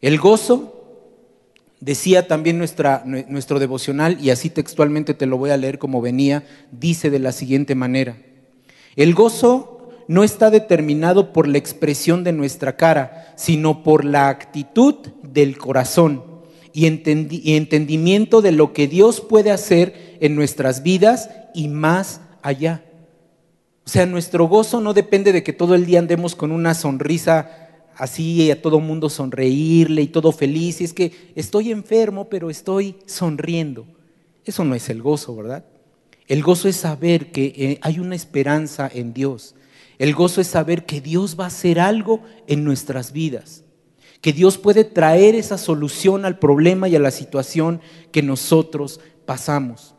El 0.00 0.18
gozo 0.18 0.79
Decía 1.80 2.28
también 2.28 2.58
nuestra, 2.58 3.02
nuestro 3.06 3.58
devocional, 3.58 4.18
y 4.20 4.30
así 4.30 4.50
textualmente 4.50 5.14
te 5.14 5.24
lo 5.24 5.38
voy 5.38 5.50
a 5.50 5.56
leer 5.56 5.78
como 5.78 6.02
venía, 6.02 6.44
dice 6.70 7.08
de 7.08 7.18
la 7.18 7.32
siguiente 7.32 7.74
manera, 7.74 8.18
el 8.96 9.14
gozo 9.14 9.88
no 10.06 10.24
está 10.24 10.50
determinado 10.50 11.32
por 11.32 11.48
la 11.48 11.56
expresión 11.56 12.22
de 12.22 12.32
nuestra 12.32 12.76
cara, 12.76 13.32
sino 13.36 13.82
por 13.82 14.04
la 14.04 14.28
actitud 14.28 14.96
del 15.22 15.56
corazón 15.56 16.24
y, 16.72 16.86
y 16.86 17.56
entendimiento 17.56 18.42
de 18.42 18.52
lo 18.52 18.72
que 18.72 18.88
Dios 18.88 19.20
puede 19.20 19.50
hacer 19.50 20.18
en 20.20 20.34
nuestras 20.34 20.82
vidas 20.82 21.30
y 21.54 21.68
más 21.68 22.20
allá. 22.42 22.84
O 23.86 23.88
sea, 23.88 24.04
nuestro 24.04 24.46
gozo 24.48 24.80
no 24.80 24.92
depende 24.92 25.32
de 25.32 25.42
que 25.42 25.52
todo 25.52 25.74
el 25.74 25.86
día 25.86 25.98
andemos 25.98 26.36
con 26.36 26.52
una 26.52 26.74
sonrisa 26.74 27.69
así 28.00 28.50
a 28.50 28.60
todo 28.60 28.80
mundo 28.80 29.08
sonreírle 29.08 30.02
y 30.02 30.06
todo 30.08 30.32
feliz. 30.32 30.80
Y 30.80 30.84
es 30.84 30.92
que 30.92 31.12
estoy 31.34 31.70
enfermo, 31.70 32.28
pero 32.28 32.50
estoy 32.50 32.96
sonriendo. 33.06 33.86
Eso 34.44 34.64
no 34.64 34.74
es 34.74 34.88
el 34.88 35.02
gozo, 35.02 35.36
¿verdad? 35.36 35.64
El 36.26 36.42
gozo 36.42 36.68
es 36.68 36.76
saber 36.76 37.30
que 37.30 37.52
eh, 37.56 37.78
hay 37.82 37.98
una 37.98 38.14
esperanza 38.14 38.90
en 38.92 39.12
Dios. 39.12 39.54
El 39.98 40.14
gozo 40.14 40.40
es 40.40 40.46
saber 40.46 40.86
que 40.86 41.00
Dios 41.00 41.36
va 41.38 41.44
a 41.44 41.48
hacer 41.48 41.78
algo 41.78 42.22
en 42.46 42.64
nuestras 42.64 43.12
vidas. 43.12 43.64
Que 44.20 44.32
Dios 44.32 44.56
puede 44.56 44.84
traer 44.84 45.34
esa 45.34 45.58
solución 45.58 46.24
al 46.24 46.38
problema 46.38 46.88
y 46.88 46.96
a 46.96 47.00
la 47.00 47.10
situación 47.10 47.80
que 48.12 48.22
nosotros 48.22 49.00
pasamos. 49.26 49.94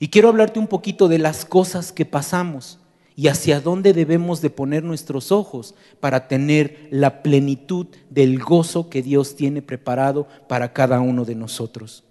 Y 0.00 0.08
quiero 0.08 0.28
hablarte 0.28 0.58
un 0.58 0.66
poquito 0.66 1.08
de 1.08 1.18
las 1.18 1.44
cosas 1.44 1.92
que 1.92 2.04
pasamos 2.04 2.80
y 3.16 3.28
hacia 3.28 3.62
dónde 3.62 3.94
debemos 3.94 4.42
de 4.42 4.50
poner 4.50 4.84
nuestros 4.84 5.32
ojos 5.32 5.74
para 6.00 6.28
tener 6.28 6.86
la 6.90 7.22
plenitud 7.22 7.86
del 8.10 8.38
gozo 8.38 8.90
que 8.90 9.02
Dios 9.02 9.34
tiene 9.36 9.62
preparado 9.62 10.28
para 10.48 10.74
cada 10.74 11.00
uno 11.00 11.24
de 11.24 11.34
nosotros. 11.34 12.04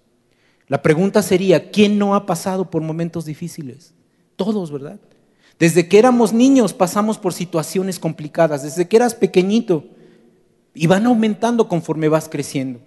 La 0.66 0.82
pregunta 0.82 1.22
sería, 1.22 1.70
¿quién 1.70 1.96
no 1.96 2.16
ha 2.16 2.26
pasado 2.26 2.70
por 2.72 2.82
momentos 2.82 3.24
difíciles? 3.24 3.94
Todos, 4.34 4.72
¿verdad? 4.72 4.98
Desde 5.60 5.88
que 5.88 6.00
éramos 6.00 6.32
niños 6.32 6.74
pasamos 6.74 7.18
por 7.18 7.32
situaciones 7.32 8.00
complicadas, 8.00 8.64
desde 8.64 8.88
que 8.88 8.96
eras 8.96 9.14
pequeñito 9.14 9.84
y 10.74 10.88
van 10.88 11.06
aumentando 11.06 11.68
conforme 11.68 12.08
vas 12.08 12.28
creciendo. 12.28 12.80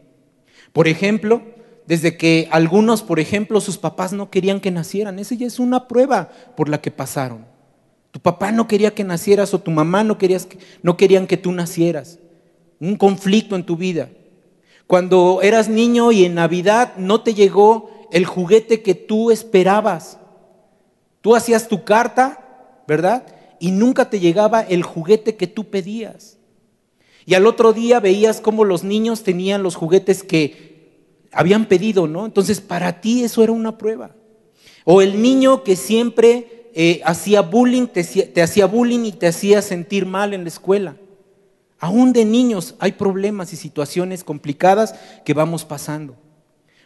Por 0.74 0.90
ejemplo, 0.90 1.42
desde 1.88 2.18
que 2.18 2.50
algunos, 2.52 3.02
por 3.02 3.20
ejemplo, 3.22 3.62
sus 3.62 3.78
papás 3.78 4.12
no 4.12 4.30
querían 4.30 4.60
que 4.60 4.72
nacieran. 4.72 5.18
Esa 5.18 5.36
ya 5.36 5.48
es 5.48 5.58
una 5.58 5.88
prueba 5.88 6.30
por 6.58 6.68
la 6.68 6.82
que 6.82 6.92
pasaron. 6.92 7.46
Tu 8.12 8.20
papá 8.20 8.51
no 8.51 8.68
quería 8.68 8.94
que 8.94 9.04
nacieras 9.04 9.54
o 9.54 9.60
tu 9.60 9.72
mamá 9.72 10.04
no, 10.04 10.18
querías 10.18 10.48
no 10.82 10.98
querían 10.98 11.28
que 11.28 11.38
tú 11.38 11.51
nacieras. 11.51 12.20
Un 12.80 12.96
conflicto 12.96 13.56
en 13.56 13.66
tu 13.66 13.75
vida. 13.75 14.10
Cuando 14.88 15.42
eras 15.44 15.70
niño 15.70 16.12
y 16.12 16.25
en 16.25 16.36
Navidad 16.36 16.96
no 16.98 17.22
te 17.22 17.34
llegó 17.34 17.92
el 18.12 18.25
juguete 18.25 18.82
que 18.82 18.96
tú 18.96 19.30
esperabas. 19.30 20.18
Tú 21.22 21.36
hacías 21.36 21.68
tu 21.68 21.84
carta, 21.84 22.84
¿verdad? 22.88 23.25
Y 23.60 23.72
nunca 23.72 24.10
te 24.10 24.20
llegaba 24.20 24.62
el 24.62 24.84
juguete 24.84 25.36
que 25.36 25.48
tú 25.48 25.66
pedías. 25.66 26.38
Y 27.25 27.36
al 27.36 27.46
otro 27.46 27.74
día 27.74 28.00
veías 28.00 28.42
cómo 28.42 28.63
los 28.63 28.84
niños 28.84 29.22
tenían 29.22 29.62
los 29.62 29.75
juguetes 29.75 30.24
que 30.24 30.70
habían 31.32 31.68
pedido, 31.68 32.08
¿no? 32.08 32.25
Entonces, 32.25 32.60
para 32.60 33.01
ti 33.01 33.24
eso 33.24 33.44
era 33.44 33.51
una 33.51 33.78
prueba. 33.78 34.16
O 34.86 35.04
el 35.04 35.22
niño 35.22 35.63
que 35.63 35.75
siempre 35.75 36.59
eh, 36.74 37.02
hacía 37.04 37.42
bullying, 37.42 37.88
te, 37.88 38.04
te 38.04 38.42
hacía 38.42 38.66
bullying 38.66 39.06
y 39.06 39.12
te 39.12 39.28
hacía 39.28 39.62
sentir 39.62 40.06
mal 40.06 40.34
en 40.34 40.44
la 40.44 40.50
escuela. 40.50 40.96
Aún 41.80 42.12
de 42.14 42.26
niños 42.26 42.76
hay 42.80 42.94
problemas 42.94 43.54
y 43.54 43.56
situaciones 43.56 44.24
complicadas 44.24 44.96
que 45.24 45.34
vamos 45.34 45.66
pasando. 45.66 46.18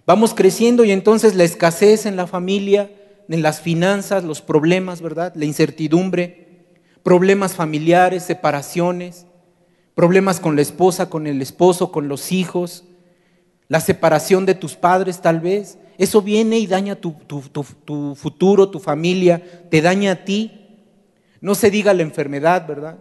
Vamos 0.05 0.33
creciendo 0.33 0.83
y 0.83 0.91
entonces 0.91 1.35
la 1.35 1.43
escasez 1.43 2.05
en 2.05 2.15
la 2.15 2.27
familia, 2.27 2.91
en 3.29 3.41
las 3.41 3.61
finanzas, 3.61 4.23
los 4.23 4.41
problemas, 4.41 5.01
¿verdad? 5.01 5.33
La 5.35 5.45
incertidumbre, 5.45 6.65
problemas 7.03 7.53
familiares, 7.53 8.23
separaciones, 8.23 9.25
problemas 9.95 10.39
con 10.39 10.55
la 10.55 10.61
esposa, 10.61 11.09
con 11.09 11.25
el 11.25 11.41
esposo, 11.41 11.91
con 11.91 12.07
los 12.07 12.31
hijos, 12.31 12.83
la 13.73 13.81
separación 13.81 14.45
de 14.45 14.53
tus 14.53 14.75
padres 14.75 15.19
tal 15.19 15.39
vez. 15.39 15.79
Eso 15.97 16.21
viene 16.21 16.59
y 16.59 16.67
daña 16.67 16.95
tu, 16.95 17.15
futuro, 18.13 18.69
tu 18.69 18.79
familia, 18.79 19.41
te 19.71 19.81
daña 19.81 20.11
a 20.11 20.25
ti. 20.25 20.77
No 21.41 21.55
se 21.55 21.71
diga 21.71 21.91
la 21.95 22.03
enfermedad, 22.03 22.67
¿verdad? 22.67 22.99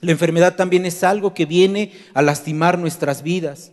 La 0.00 0.10
enfermedad 0.10 0.56
también 0.56 0.86
es 0.86 1.04
algo 1.04 1.34
que 1.34 1.44
viene 1.44 1.92
a 2.14 2.22
lastimar 2.22 2.78
nuestras 2.78 3.22
vidas. 3.22 3.72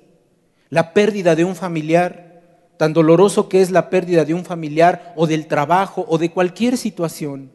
La 0.68 0.94
pérdida 0.94 1.34
de 1.38 1.46
un 1.46 1.56
familiar, 1.56 2.42
tan 2.78 2.92
doloroso 2.92 3.48
que 3.48 3.62
es 3.62 3.72
la 3.72 3.90
pérdida 3.90 4.26
de 4.26 4.34
un 4.34 4.44
familiar 4.44 5.14
o 5.16 5.28
del 5.28 5.48
trabajo 5.48 6.06
o 6.10 6.18
de 6.18 6.30
cualquier 6.30 6.76
situación. 6.76 7.54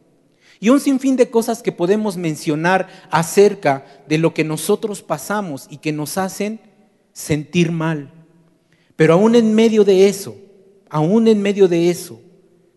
Y 0.60 0.70
un 0.70 0.80
sinfín 0.80 1.16
de 1.16 1.28
cosas 1.28 1.62
que 1.62 1.72
podemos 1.72 2.16
mencionar 2.16 2.88
acerca 3.10 3.84
de 4.08 4.16
lo 4.16 4.32
que 4.32 4.44
nosotros 4.44 5.02
pasamos 5.02 5.66
y 5.68 5.76
que 5.76 5.92
nos 5.92 6.16
hacen 6.16 6.58
sentir 7.12 7.70
mal. 7.70 8.15
Pero 8.96 9.14
aún 9.14 9.34
en 9.34 9.54
medio 9.54 9.84
de 9.84 10.08
eso, 10.08 10.36
aún 10.88 11.28
en 11.28 11.42
medio 11.42 11.68
de 11.68 11.90
eso, 11.90 12.20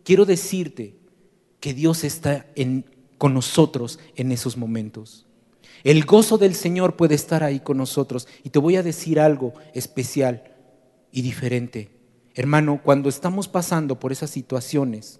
quiero 0.03 0.25
decirte 0.25 0.95
que 1.59 1.73
Dios 1.73 2.03
está 2.03 2.45
con 3.17 3.33
nosotros 3.33 3.99
en 4.15 4.31
esos 4.31 4.57
momentos. 4.57 5.25
El 5.83 6.03
gozo 6.03 6.38
del 6.38 6.55
Señor 6.55 6.95
puede 6.95 7.15
estar 7.15 7.43
ahí 7.43 7.59
con 7.59 7.77
nosotros. 7.77 8.27
Y 8.43 8.49
te 8.49 8.59
voy 8.59 8.75
a 8.75 8.83
decir 8.83 9.19
algo 9.19 9.53
especial 9.73 10.43
y 11.11 11.21
diferente. 11.21 11.89
Hermano, 12.35 12.81
cuando 12.83 13.09
estamos 13.09 13.47
pasando 13.47 13.99
por 13.99 14.11
esas 14.11 14.29
situaciones, 14.29 15.19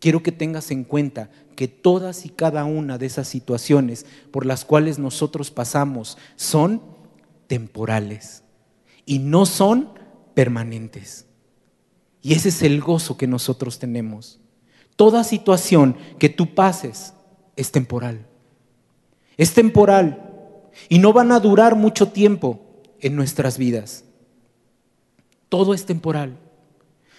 quiero 0.00 0.22
que 0.22 0.32
tengas 0.32 0.70
en 0.70 0.84
cuenta 0.84 1.30
que 1.54 1.68
todas 1.68 2.26
y 2.26 2.30
cada 2.30 2.64
una 2.64 2.98
de 2.98 3.06
esas 3.06 3.28
situaciones 3.28 4.06
por 4.30 4.44
las 4.46 4.64
cuales 4.64 4.98
nosotros 4.98 5.50
pasamos 5.50 6.18
son 6.36 6.82
temporales 7.46 8.42
y 9.04 9.20
no 9.20 9.46
son 9.46 9.90
permanentes. 10.36 11.24
Y 12.20 12.34
ese 12.34 12.50
es 12.50 12.60
el 12.60 12.82
gozo 12.82 13.16
que 13.16 13.26
nosotros 13.26 13.78
tenemos. 13.78 14.38
Toda 14.94 15.24
situación 15.24 15.96
que 16.18 16.28
tú 16.28 16.54
pases 16.54 17.14
es 17.56 17.72
temporal. 17.72 18.26
Es 19.38 19.54
temporal 19.54 20.70
y 20.90 20.98
no 20.98 21.14
van 21.14 21.32
a 21.32 21.40
durar 21.40 21.74
mucho 21.74 22.08
tiempo 22.08 22.60
en 23.00 23.16
nuestras 23.16 23.56
vidas. 23.56 24.04
Todo 25.48 25.72
es 25.72 25.86
temporal. 25.86 26.36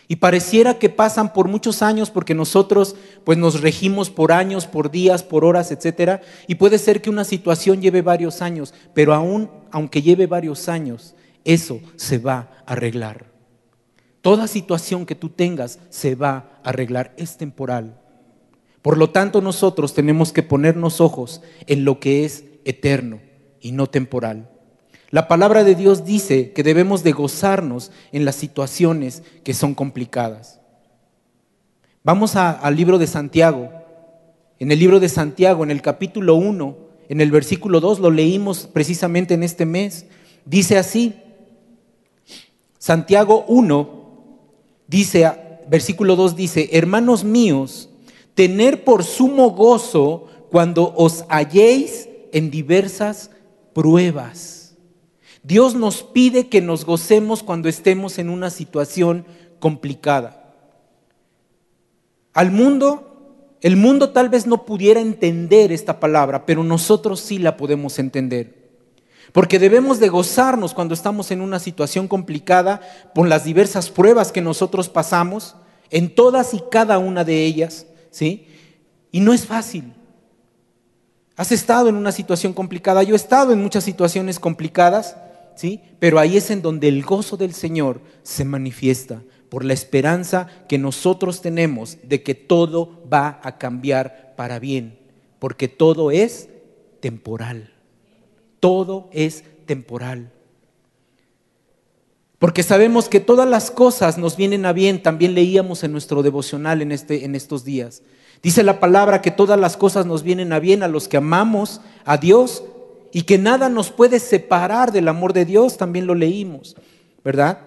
Y 0.07 0.17
pareciera 0.17 0.77
que 0.77 0.89
pasan 0.89 1.33
por 1.33 1.47
muchos 1.47 1.81
años 1.81 2.11
porque 2.11 2.35
nosotros 2.35 2.95
pues 3.23 3.39
nos 3.39 3.61
regimos 3.61 4.11
por 4.11 4.31
años, 4.31 4.67
por 4.67 4.91
días, 4.91 5.23
por 5.23 5.43
horas, 5.43 5.71
etcétera, 5.71 6.21
y 6.45 6.55
puede 6.55 6.77
ser 6.77 7.01
que 7.01 7.09
una 7.09 7.23
situación 7.23 7.81
lleve 7.81 8.03
varios 8.03 8.43
años, 8.43 8.75
pero 8.93 9.15
aún 9.15 9.49
aunque 9.71 10.03
lleve 10.03 10.27
varios 10.27 10.69
años, 10.69 11.15
eso 11.47 11.79
se 11.95 12.17
va 12.17 12.49
a 12.65 12.73
arreglar. 12.73 13.25
Toda 14.21 14.47
situación 14.47 15.05
que 15.05 15.15
tú 15.15 15.29
tengas 15.29 15.79
se 15.89 16.15
va 16.15 16.59
a 16.61 16.69
arreglar, 16.69 17.13
es 17.17 17.37
temporal. 17.37 17.97
Por 18.81 18.97
lo 18.97 19.11
tanto, 19.11 19.41
nosotros 19.41 19.93
tenemos 19.93 20.33
que 20.33 20.43
ponernos 20.43 20.99
ojos 20.99 21.41
en 21.65 21.85
lo 21.85 22.01
que 22.01 22.25
es 22.25 22.43
eterno 22.65 23.21
y 23.61 23.71
no 23.71 23.87
temporal. 23.87 24.49
La 25.09 25.29
palabra 25.29 25.63
de 25.63 25.75
Dios 25.75 26.03
dice 26.03 26.51
que 26.51 26.63
debemos 26.63 27.03
de 27.03 27.13
gozarnos 27.13 27.91
en 28.11 28.25
las 28.25 28.35
situaciones 28.35 29.23
que 29.45 29.53
son 29.53 29.73
complicadas. 29.73 30.59
Vamos 32.03 32.35
al 32.35 32.75
libro 32.75 32.97
de 32.97 33.07
Santiago. 33.07 33.71
En 34.59 34.71
el 34.71 34.79
libro 34.79 34.99
de 34.99 35.07
Santiago, 35.07 35.63
en 35.63 35.71
el 35.71 35.81
capítulo 35.81 36.35
1, 36.35 36.77
en 37.07 37.21
el 37.21 37.31
versículo 37.31 37.79
2, 37.79 37.99
lo 37.99 38.11
leímos 38.11 38.67
precisamente 38.67 39.35
en 39.35 39.43
este 39.43 39.65
mes. 39.65 40.07
Dice 40.45 40.77
así, 40.77 41.15
Santiago 42.77 43.45
1 43.47 43.89
dice, 44.87 45.31
versículo 45.69 46.15
2 46.15 46.35
dice, 46.35 46.69
hermanos 46.73 47.23
míos, 47.23 47.89
tener 48.35 48.83
por 48.83 49.03
sumo 49.03 49.51
gozo 49.51 50.27
cuando 50.51 50.93
os 50.95 51.25
halléis 51.29 52.07
en 52.31 52.51
diversas 52.51 53.31
pruebas. 53.73 54.75
Dios 55.43 55.75
nos 55.75 56.03
pide 56.03 56.47
que 56.47 56.61
nos 56.61 56.85
gocemos 56.85 57.41
cuando 57.41 57.69
estemos 57.69 58.19
en 58.19 58.29
una 58.29 58.49
situación 58.49 59.25
complicada. 59.59 60.53
Al 62.33 62.51
mundo, 62.51 63.55
el 63.61 63.77
mundo 63.77 64.11
tal 64.11 64.29
vez 64.29 64.45
no 64.45 64.65
pudiera 64.65 64.99
entender 64.99 65.71
esta 65.71 65.99
palabra, 65.99 66.45
pero 66.45 66.63
nosotros 66.63 67.19
sí 67.19 67.39
la 67.39 67.57
podemos 67.57 67.97
entender. 67.97 68.56
Porque 69.33 69.59
debemos 69.59 69.99
de 69.99 70.09
gozarnos 70.09 70.73
cuando 70.73 70.93
estamos 70.93 71.31
en 71.31 71.41
una 71.41 71.59
situación 71.59 72.07
complicada 72.07 72.81
por 73.13 73.27
las 73.27 73.43
diversas 73.43 73.89
pruebas 73.89 74.31
que 74.31 74.41
nosotros 74.41 74.89
pasamos, 74.89 75.55
en 75.89 76.13
todas 76.13 76.53
y 76.53 76.61
cada 76.71 76.97
una 76.97 77.23
de 77.23 77.45
ellas, 77.45 77.87
¿sí? 78.11 78.47
Y 79.11 79.19
no 79.19 79.33
es 79.33 79.45
fácil. 79.45 79.93
Has 81.35 81.51
estado 81.51 81.87
en 81.89 81.95
una 81.95 82.11
situación 82.11 82.53
complicada, 82.53 83.03
yo 83.03 83.13
he 83.13 83.15
estado 83.15 83.53
en 83.53 83.61
muchas 83.61 83.83
situaciones 83.83 84.39
complicadas, 84.39 85.17
¿sí? 85.55 85.81
Pero 85.99 86.19
ahí 86.19 86.35
es 86.37 86.49
en 86.49 86.61
donde 86.61 86.87
el 86.87 87.03
gozo 87.03 87.37
del 87.37 87.53
Señor 87.53 88.01
se 88.23 88.43
manifiesta 88.43 89.21
por 89.49 89.63
la 89.63 89.73
esperanza 89.73 90.47
que 90.67 90.77
nosotros 90.77 91.41
tenemos 91.41 91.97
de 92.03 92.23
que 92.23 92.35
todo 92.35 93.03
va 93.11 93.39
a 93.43 93.57
cambiar 93.57 94.33
para 94.35 94.59
bien, 94.59 94.97
porque 95.39 95.67
todo 95.67 96.11
es 96.11 96.49
temporal. 96.99 97.76
Todo 98.59 99.09
es 99.11 99.43
temporal. 99.65 100.31
Porque 102.39 102.61
sabemos 102.61 103.09
que 103.09 103.19
todas 103.19 103.49
las 103.49 103.71
cosas 103.71 104.17
nos 104.17 104.37
vienen 104.37 104.65
a 104.65 104.73
bien, 104.73 105.01
también 105.01 105.33
leíamos 105.33 105.83
en 105.83 105.91
nuestro 105.91 106.21
devocional 106.21 106.81
en, 106.81 106.91
este, 106.91 107.25
en 107.25 107.33
estos 107.33 107.63
días. 107.63 108.03
Dice 108.43 108.61
la 108.61 108.79
palabra 108.79 109.21
que 109.21 109.31
todas 109.31 109.59
las 109.59 109.75
cosas 109.75 110.05
nos 110.05 110.21
vienen 110.21 110.53
a 110.53 110.59
bien 110.59 110.83
a 110.83 110.87
los 110.87 111.07
que 111.07 111.17
amamos 111.17 111.81
a 112.05 112.17
Dios 112.17 112.63
y 113.11 113.23
que 113.23 113.39
nada 113.39 113.69
nos 113.69 113.89
puede 113.89 114.19
separar 114.19 114.91
del 114.91 115.07
amor 115.07 115.33
de 115.33 115.45
Dios, 115.45 115.77
también 115.77 116.05
lo 116.05 116.13
leímos, 116.13 116.75
¿verdad? 117.23 117.59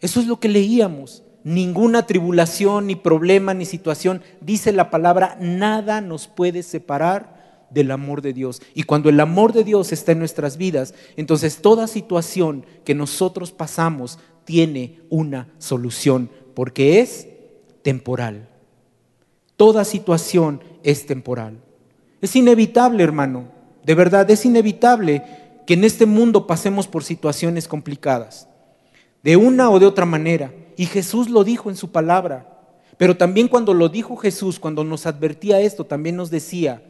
Eso 0.00 0.20
es 0.20 0.26
lo 0.26 0.40
que 0.40 0.48
leíamos. 0.48 1.22
Ninguna 1.42 2.06
tribulación, 2.06 2.86
ni 2.86 2.96
problema, 2.96 3.52
ni 3.52 3.66
situación, 3.66 4.22
dice 4.40 4.72
la 4.72 4.90
palabra, 4.90 5.36
nada 5.40 6.00
nos 6.00 6.26
puede 6.26 6.62
separar 6.62 7.33
del 7.74 7.90
amor 7.90 8.22
de 8.22 8.32
Dios. 8.32 8.62
Y 8.74 8.84
cuando 8.84 9.08
el 9.08 9.20
amor 9.20 9.52
de 9.52 9.64
Dios 9.64 9.92
está 9.92 10.12
en 10.12 10.20
nuestras 10.20 10.56
vidas, 10.56 10.94
entonces 11.16 11.58
toda 11.58 11.86
situación 11.86 12.64
que 12.84 12.94
nosotros 12.94 13.52
pasamos 13.52 14.18
tiene 14.44 15.00
una 15.10 15.48
solución, 15.58 16.30
porque 16.54 17.00
es 17.00 17.28
temporal. 17.82 18.48
Toda 19.56 19.84
situación 19.84 20.60
es 20.82 21.06
temporal. 21.06 21.58
Es 22.20 22.36
inevitable, 22.36 23.02
hermano, 23.02 23.48
de 23.84 23.94
verdad, 23.94 24.30
es 24.30 24.44
inevitable 24.44 25.22
que 25.66 25.74
en 25.74 25.84
este 25.84 26.06
mundo 26.06 26.46
pasemos 26.46 26.86
por 26.86 27.04
situaciones 27.04 27.68
complicadas, 27.68 28.48
de 29.22 29.36
una 29.36 29.70
o 29.70 29.78
de 29.78 29.86
otra 29.86 30.06
manera. 30.06 30.52
Y 30.76 30.86
Jesús 30.86 31.28
lo 31.28 31.44
dijo 31.44 31.70
en 31.70 31.76
su 31.76 31.90
palabra. 31.90 32.50
Pero 32.96 33.16
también 33.16 33.48
cuando 33.48 33.74
lo 33.74 33.88
dijo 33.88 34.16
Jesús, 34.16 34.58
cuando 34.58 34.84
nos 34.84 35.06
advertía 35.06 35.60
esto, 35.60 35.84
también 35.84 36.16
nos 36.16 36.30
decía, 36.30 36.82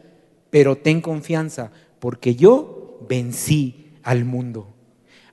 pero 0.55 0.77
ten 0.77 1.01
confianza, 1.01 1.69
porque 1.99 2.33
yo 2.33 2.97
vencí 3.09 3.91
al 4.03 4.23
mundo. 4.23 4.73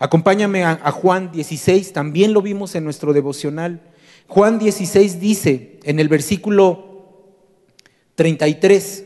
Acompáñame 0.01 0.65
a, 0.65 0.91
Juan 0.91 1.31
16, 1.31 1.93
también 1.93 2.33
lo 2.33 2.43
vimos 2.43 2.75
en 2.75 2.83
nuestro 2.83 3.13
devocional. 3.13 3.83
Juan 4.27 4.59
16 4.59 5.21
dice 5.21 5.79
en 5.85 6.01
el 6.01 6.09
versículo 6.09 7.29
33, 8.17 9.05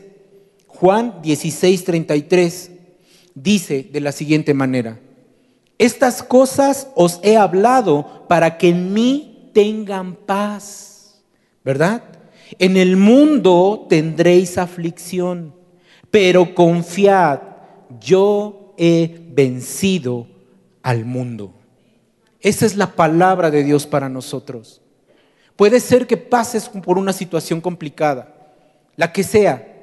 Juan 0.65 1.21
16, 1.21 1.83
33 1.83 2.71
dice 3.35 3.83
de 3.83 4.01
la 4.01 4.11
siguiente 4.11 4.55
manera, 4.55 4.99
estas 5.77 6.23
cosas 6.23 6.87
os 6.95 7.19
he 7.21 7.37
hablado 7.37 8.25
para 8.27 8.57
que 8.57 8.69
en 8.69 8.91
mí 8.91 9.51
tengan 9.53 10.15
paz, 10.15 11.21
¿verdad? 11.63 12.01
En 12.57 12.75
el 12.75 12.97
mundo 12.97 13.85
tendréis 13.87 14.57
aflicción, 14.57 15.56
pero 16.11 16.55
confiad, 16.55 17.39
yo 17.99 18.73
he 18.77 19.19
vencido 19.31 20.27
al 20.81 21.05
mundo. 21.05 21.53
Esa 22.39 22.65
es 22.65 22.75
la 22.75 22.95
palabra 22.95 23.51
de 23.51 23.63
Dios 23.63 23.85
para 23.85 24.09
nosotros. 24.09 24.81
Puede 25.55 25.79
ser 25.79 26.05
que 26.05 26.17
pases 26.17 26.69
por 26.69 26.97
una 26.97 27.13
situación 27.13 27.61
complicada, 27.61 28.53
la 28.95 29.11
que 29.11 29.23
sea, 29.23 29.73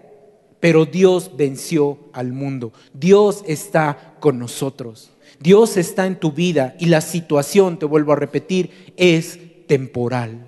pero 0.61 0.87
Dios 0.87 1.33
venció 1.37 1.99
al 2.13 2.33
mundo. 2.33 2.73
Dios 2.93 3.45
está 3.47 4.15
con 4.21 4.39
nosotros. 4.39 5.11
Dios 5.41 5.77
está 5.77 6.07
en 6.07 6.19
tu 6.19 6.33
vida 6.33 6.75
y 6.79 6.87
la 6.87 7.01
situación, 7.01 7.79
te 7.79 7.87
vuelvo 7.87 8.13
a 8.13 8.17
repetir, 8.17 8.95
es 8.97 9.39
temporal. 9.67 10.47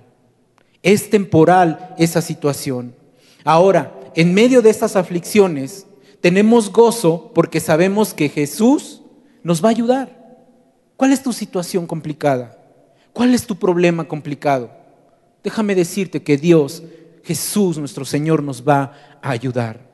Es 0.81 1.09
temporal 1.09 1.93
esa 1.97 2.21
situación. 2.21 2.95
Ahora, 3.43 3.96
en 4.17 4.33
medio 4.33 4.63
de 4.63 4.71
estas 4.71 4.95
aflicciones, 4.95 5.85
tenemos 6.21 6.73
gozo 6.73 7.31
porque 7.35 7.59
sabemos 7.59 8.15
que 8.15 8.29
Jesús 8.29 9.03
nos 9.43 9.63
va 9.63 9.67
a 9.67 9.71
ayudar. 9.71 10.37
¿Cuál 10.95 11.13
es 11.13 11.21
tu 11.21 11.31
situación 11.31 11.85
complicada? 11.85 12.57
¿Cuál 13.13 13.35
es 13.35 13.45
tu 13.45 13.57
problema 13.57 14.07
complicado? 14.07 14.71
Déjame 15.43 15.75
decirte 15.75 16.23
que 16.23 16.35
Dios, 16.35 16.81
Jesús, 17.23 17.77
nuestro 17.77 18.05
Señor, 18.05 18.41
nos 18.41 18.67
va 18.67 18.93
a 19.21 19.29
ayudar. 19.29 19.87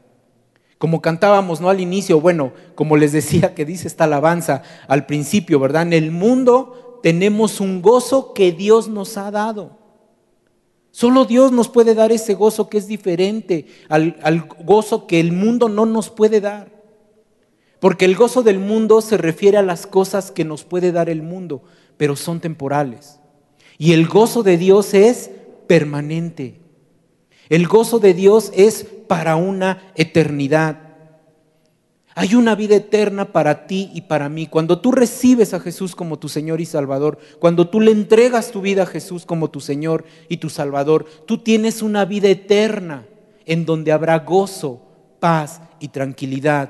Como 0.77 1.01
cantábamos, 1.01 1.59
¿no? 1.59 1.69
Al 1.69 1.81
inicio, 1.81 2.21
bueno, 2.21 2.53
como 2.75 2.95
les 2.95 3.11
decía 3.11 3.53
que 3.53 3.65
dice 3.65 3.89
esta 3.89 4.05
alabanza 4.05 4.63
al 4.87 5.05
principio, 5.05 5.59
¿verdad? 5.59 5.81
En 5.81 5.91
el 5.91 6.11
mundo 6.11 7.01
tenemos 7.03 7.59
un 7.59 7.81
gozo 7.81 8.33
que 8.33 8.53
Dios 8.53 8.87
nos 8.87 9.17
ha 9.17 9.31
dado. 9.31 9.82
Solo 10.95 11.25
Dios 11.25 11.51
nos 11.51 11.69
puede 11.69 11.95
dar 11.95 12.11
ese 12.11 12.35
gozo 12.35 12.69
que 12.69 12.77
es 12.77 12.85
diferente 12.85 13.65
al, 13.89 14.15
al 14.21 14.47
gozo 14.63 15.07
que 15.07 15.19
el 15.19 15.31
mundo 15.31 15.67
no 15.67 15.87
nos 15.87 16.11
puede 16.11 16.39
dar. 16.39 16.71
Porque 17.79 18.05
el 18.05 18.15
gozo 18.15 18.43
del 18.43 18.59
mundo 18.59 19.01
se 19.01 19.17
refiere 19.17 19.57
a 19.57 19.63
las 19.63 19.87
cosas 19.87 20.29
que 20.29 20.45
nos 20.45 20.63
puede 20.63 20.91
dar 20.91 21.09
el 21.09 21.23
mundo, 21.23 21.63
pero 21.97 22.15
son 22.15 22.39
temporales. 22.39 23.19
Y 23.79 23.93
el 23.93 24.07
gozo 24.07 24.43
de 24.43 24.55
Dios 24.55 24.93
es 24.93 25.31
permanente. 25.65 26.61
El 27.49 27.67
gozo 27.67 27.97
de 27.97 28.13
Dios 28.13 28.51
es 28.53 28.85
para 29.07 29.35
una 29.35 29.91
eternidad. 29.95 30.92
Hay 32.15 32.35
una 32.35 32.55
vida 32.55 32.75
eterna 32.75 33.31
para 33.31 33.65
ti 33.65 33.89
y 33.93 34.01
para 34.01 34.29
mí. 34.29 34.45
Cuando 34.47 34.79
tú 34.79 34.91
recibes 34.91 35.53
a 35.53 35.59
Jesús 35.59 35.95
como 35.95 36.19
tu 36.19 36.29
Señor 36.29 36.61
y 36.61 36.65
Salvador, 36.65 37.17
cuando 37.39 37.67
tú 37.67 37.81
le 37.81 37.91
entregas 37.91 38.51
tu 38.51 38.61
vida 38.61 38.83
a 38.83 38.87
Jesús 38.87 39.25
como 39.25 39.49
tu 39.49 39.59
Señor 39.59 40.05
y 40.29 40.37
tu 40.37 40.49
Salvador, 40.49 41.05
tú 41.25 41.39
tienes 41.39 41.81
una 41.81 42.05
vida 42.05 42.29
eterna 42.29 43.05
en 43.45 43.65
donde 43.65 43.91
habrá 43.91 44.19
gozo, 44.19 44.81
paz 45.19 45.61
y 45.79 45.87
tranquilidad. 45.87 46.69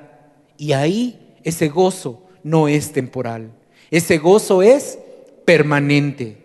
Y 0.58 0.72
ahí 0.72 1.38
ese 1.44 1.68
gozo 1.68 2.24
no 2.44 2.70
es 2.70 2.94
temporal. 2.94 3.52
Ese 3.92 4.18
gozo 4.20 4.62
es 4.62 4.98
permanente. 5.44 6.38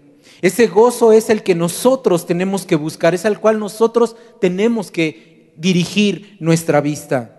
Ese 0.42 0.66
gozo 0.66 1.12
es 1.12 1.30
el 1.30 1.42
que 1.42 1.54
nosotros 1.54 2.26
tenemos 2.26 2.66
que 2.66 2.76
buscar, 2.76 3.14
es 3.14 3.24
al 3.24 3.40
cual 3.40 3.58
nosotros 3.58 4.16
tenemos 4.40 4.90
que 4.90 5.52
dirigir 5.56 6.36
nuestra 6.40 6.80
vista. 6.80 7.37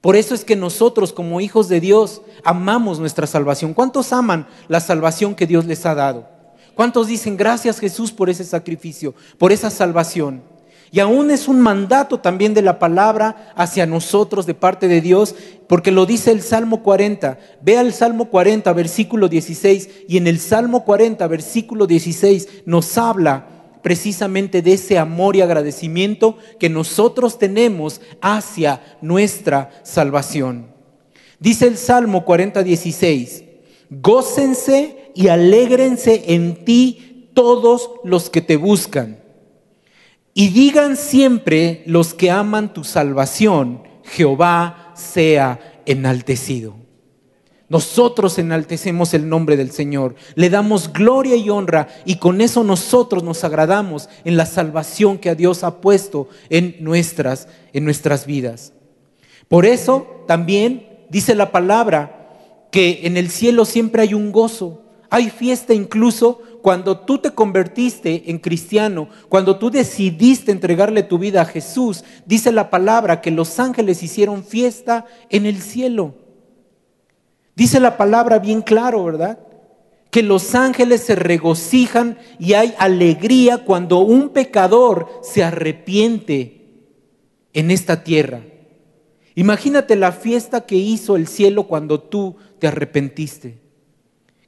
Por 0.00 0.16
eso 0.16 0.34
es 0.34 0.44
que 0.44 0.56
nosotros 0.56 1.12
como 1.12 1.40
hijos 1.40 1.68
de 1.68 1.80
Dios 1.80 2.22
amamos 2.42 2.98
nuestra 2.98 3.26
salvación. 3.26 3.74
¿Cuántos 3.74 4.12
aman 4.12 4.46
la 4.68 4.80
salvación 4.80 5.34
que 5.34 5.46
Dios 5.46 5.66
les 5.66 5.84
ha 5.84 5.94
dado? 5.94 6.26
¿Cuántos 6.74 7.08
dicen 7.08 7.36
gracias 7.36 7.78
Jesús 7.78 8.10
por 8.10 8.30
ese 8.30 8.44
sacrificio, 8.44 9.14
por 9.36 9.52
esa 9.52 9.68
salvación? 9.68 10.42
Y 10.92 10.98
aún 10.98 11.30
es 11.30 11.46
un 11.46 11.60
mandato 11.60 12.18
también 12.18 12.52
de 12.54 12.62
la 12.62 12.78
palabra 12.78 13.52
hacia 13.54 13.86
nosotros 13.86 14.46
de 14.46 14.54
parte 14.54 14.88
de 14.88 15.00
Dios, 15.00 15.34
porque 15.68 15.92
lo 15.92 16.04
dice 16.04 16.32
el 16.32 16.42
Salmo 16.42 16.82
40. 16.82 17.38
Vea 17.60 17.82
el 17.82 17.92
Salmo 17.92 18.30
40, 18.30 18.72
versículo 18.72 19.28
16, 19.28 19.88
y 20.08 20.16
en 20.16 20.26
el 20.26 20.40
Salmo 20.40 20.84
40, 20.84 21.26
versículo 21.28 21.86
16, 21.86 22.48
nos 22.64 22.98
habla 22.98 23.59
precisamente 23.82 24.62
de 24.62 24.74
ese 24.74 24.98
amor 24.98 25.36
y 25.36 25.40
agradecimiento 25.40 26.36
que 26.58 26.68
nosotros 26.68 27.38
tenemos 27.38 28.00
hacia 28.20 28.80
nuestra 29.00 29.70
salvación. 29.82 30.66
Dice 31.38 31.66
el 31.66 31.76
Salmo 31.76 32.24
40, 32.24 32.62
16, 32.62 33.44
gócense 33.90 35.12
y 35.14 35.28
alégrense 35.28 36.34
en 36.34 36.64
ti 36.64 37.30
todos 37.34 37.90
los 38.04 38.28
que 38.30 38.40
te 38.40 38.56
buscan 38.56 39.20
y 40.34 40.48
digan 40.48 40.96
siempre 40.96 41.82
los 41.86 42.14
que 42.14 42.30
aman 42.30 42.72
tu 42.72 42.84
salvación, 42.84 43.82
Jehová 44.04 44.92
sea 44.94 45.82
enaltecido. 45.86 46.76
Nosotros 47.70 48.36
enaltecemos 48.40 49.14
el 49.14 49.28
nombre 49.28 49.56
del 49.56 49.70
Señor, 49.70 50.16
le 50.34 50.50
damos 50.50 50.92
gloria 50.92 51.36
y 51.36 51.50
honra 51.50 51.86
y 52.04 52.16
con 52.16 52.40
eso 52.40 52.64
nosotros 52.64 53.22
nos 53.22 53.44
agradamos 53.44 54.08
en 54.24 54.36
la 54.36 54.44
salvación 54.44 55.18
que 55.18 55.30
a 55.30 55.36
Dios 55.36 55.62
ha 55.62 55.80
puesto 55.80 56.28
en 56.48 56.74
nuestras, 56.80 57.46
en 57.72 57.84
nuestras 57.84 58.26
vidas. 58.26 58.72
Por 59.46 59.66
eso 59.66 60.24
también 60.26 61.06
dice 61.10 61.36
la 61.36 61.52
palabra 61.52 62.66
que 62.72 63.02
en 63.04 63.16
el 63.16 63.30
cielo 63.30 63.64
siempre 63.64 64.02
hay 64.02 64.14
un 64.14 64.32
gozo, 64.32 64.82
hay 65.08 65.30
fiesta 65.30 65.72
incluso 65.72 66.42
cuando 66.62 66.98
tú 66.98 67.18
te 67.18 67.30
convertiste 67.30 68.32
en 68.32 68.38
cristiano, 68.38 69.08
cuando 69.28 69.60
tú 69.60 69.70
decidiste 69.70 70.50
entregarle 70.50 71.04
tu 71.04 71.18
vida 71.18 71.42
a 71.42 71.46
Jesús, 71.46 72.02
dice 72.26 72.50
la 72.50 72.68
palabra 72.68 73.20
que 73.20 73.30
los 73.30 73.60
ángeles 73.60 74.02
hicieron 74.02 74.42
fiesta 74.42 75.06
en 75.28 75.46
el 75.46 75.62
cielo. 75.62 76.16
Dice 77.60 77.78
la 77.78 77.98
palabra 77.98 78.38
bien 78.38 78.62
claro, 78.62 79.04
¿verdad? 79.04 79.38
Que 80.10 80.22
los 80.22 80.54
ángeles 80.54 81.02
se 81.02 81.14
regocijan 81.14 82.16
y 82.38 82.54
hay 82.54 82.74
alegría 82.78 83.66
cuando 83.66 83.98
un 83.98 84.30
pecador 84.30 85.20
se 85.20 85.44
arrepiente 85.44 86.64
en 87.52 87.70
esta 87.70 88.02
tierra. 88.02 88.40
Imagínate 89.34 89.94
la 89.94 90.10
fiesta 90.10 90.62
que 90.62 90.76
hizo 90.76 91.16
el 91.16 91.26
cielo 91.26 91.64
cuando 91.64 92.00
tú 92.00 92.36
te 92.58 92.66
arrepentiste. 92.66 93.58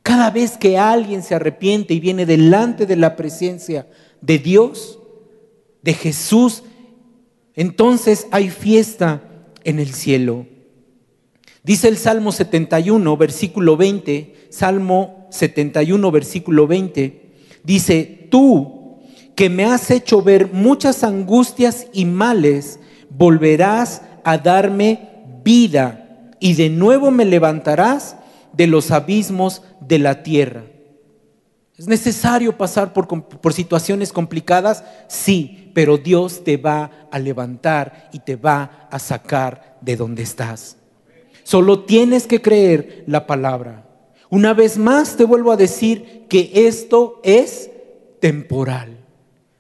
Cada 0.03 0.31
vez 0.31 0.57
que 0.57 0.79
alguien 0.79 1.22
se 1.22 1.35
arrepiente 1.35 1.92
y 1.92 2.01
viene 2.01 2.25
delante 2.25 2.87
de 2.87 2.96
la 2.96 3.14
presencia 3.14 3.87
de 4.22 4.38
Dios, 4.38 4.98
de 5.83 5.92
Jesús, 5.92 6.62
entonces 7.57 8.27
hay 8.31 8.48
fiesta 8.48 9.20
en 9.64 9.81
el 9.81 9.92
cielo. 9.92 10.46
Dice 11.64 11.87
el 11.87 11.96
Salmo 11.96 12.33
71, 12.33 13.16
versículo 13.16 13.77
20, 13.77 14.48
Salmo 14.51 15.29
71, 15.31 16.11
versículo 16.11 16.66
20, 16.66 17.35
dice, 17.62 18.29
tú 18.31 18.98
que 19.37 19.48
me 19.48 19.64
has 19.64 19.90
hecho 19.92 20.22
ver 20.22 20.53
muchas 20.53 21.05
angustias 21.05 21.87
y 21.92 22.05
males, 22.05 22.81
volverás 23.11 24.03
a 24.25 24.38
darme 24.38 25.09
vida 25.44 26.33
y 26.40 26.55
de 26.55 26.68
nuevo 26.68 27.12
me 27.12 27.25
levantarás 27.25 28.16
de 28.53 28.66
los 28.66 28.90
abismos 28.90 29.62
de 29.81 30.01
la 30.01 30.25
tierra. 30.25 30.64
¿Es 31.79 31.87
necesario 31.87 32.59
pasar 32.59 32.92
por, 32.92 33.07
por, 33.07 33.53
situaciones 33.53 34.12
complicadas? 34.12 34.85
Sí, 35.09 35.70
pero 35.75 35.96
Dios 35.96 36.42
te 36.44 36.57
va 36.57 37.09
a 37.11 37.18
levantar 37.20 38.11
y 38.12 38.18
te 38.18 38.37
va 38.37 38.88
a 38.90 38.98
sacar 38.98 39.79
de 39.81 39.96
donde 39.96 40.22
estás. 40.22 40.77
Solo 41.42 41.85
tienes 41.85 42.26
que 42.26 42.40
creer 42.40 43.05
la 43.07 43.26
palabra. 43.26 43.88
Una 44.31 44.55
vez 44.55 44.78
más 44.78 45.16
te 45.16 45.24
vuelvo 45.24 45.52
a 45.52 45.57
decir 45.57 46.24
que 46.28 46.50
esto 46.55 47.20
es 47.22 47.70
temporal. 48.20 48.96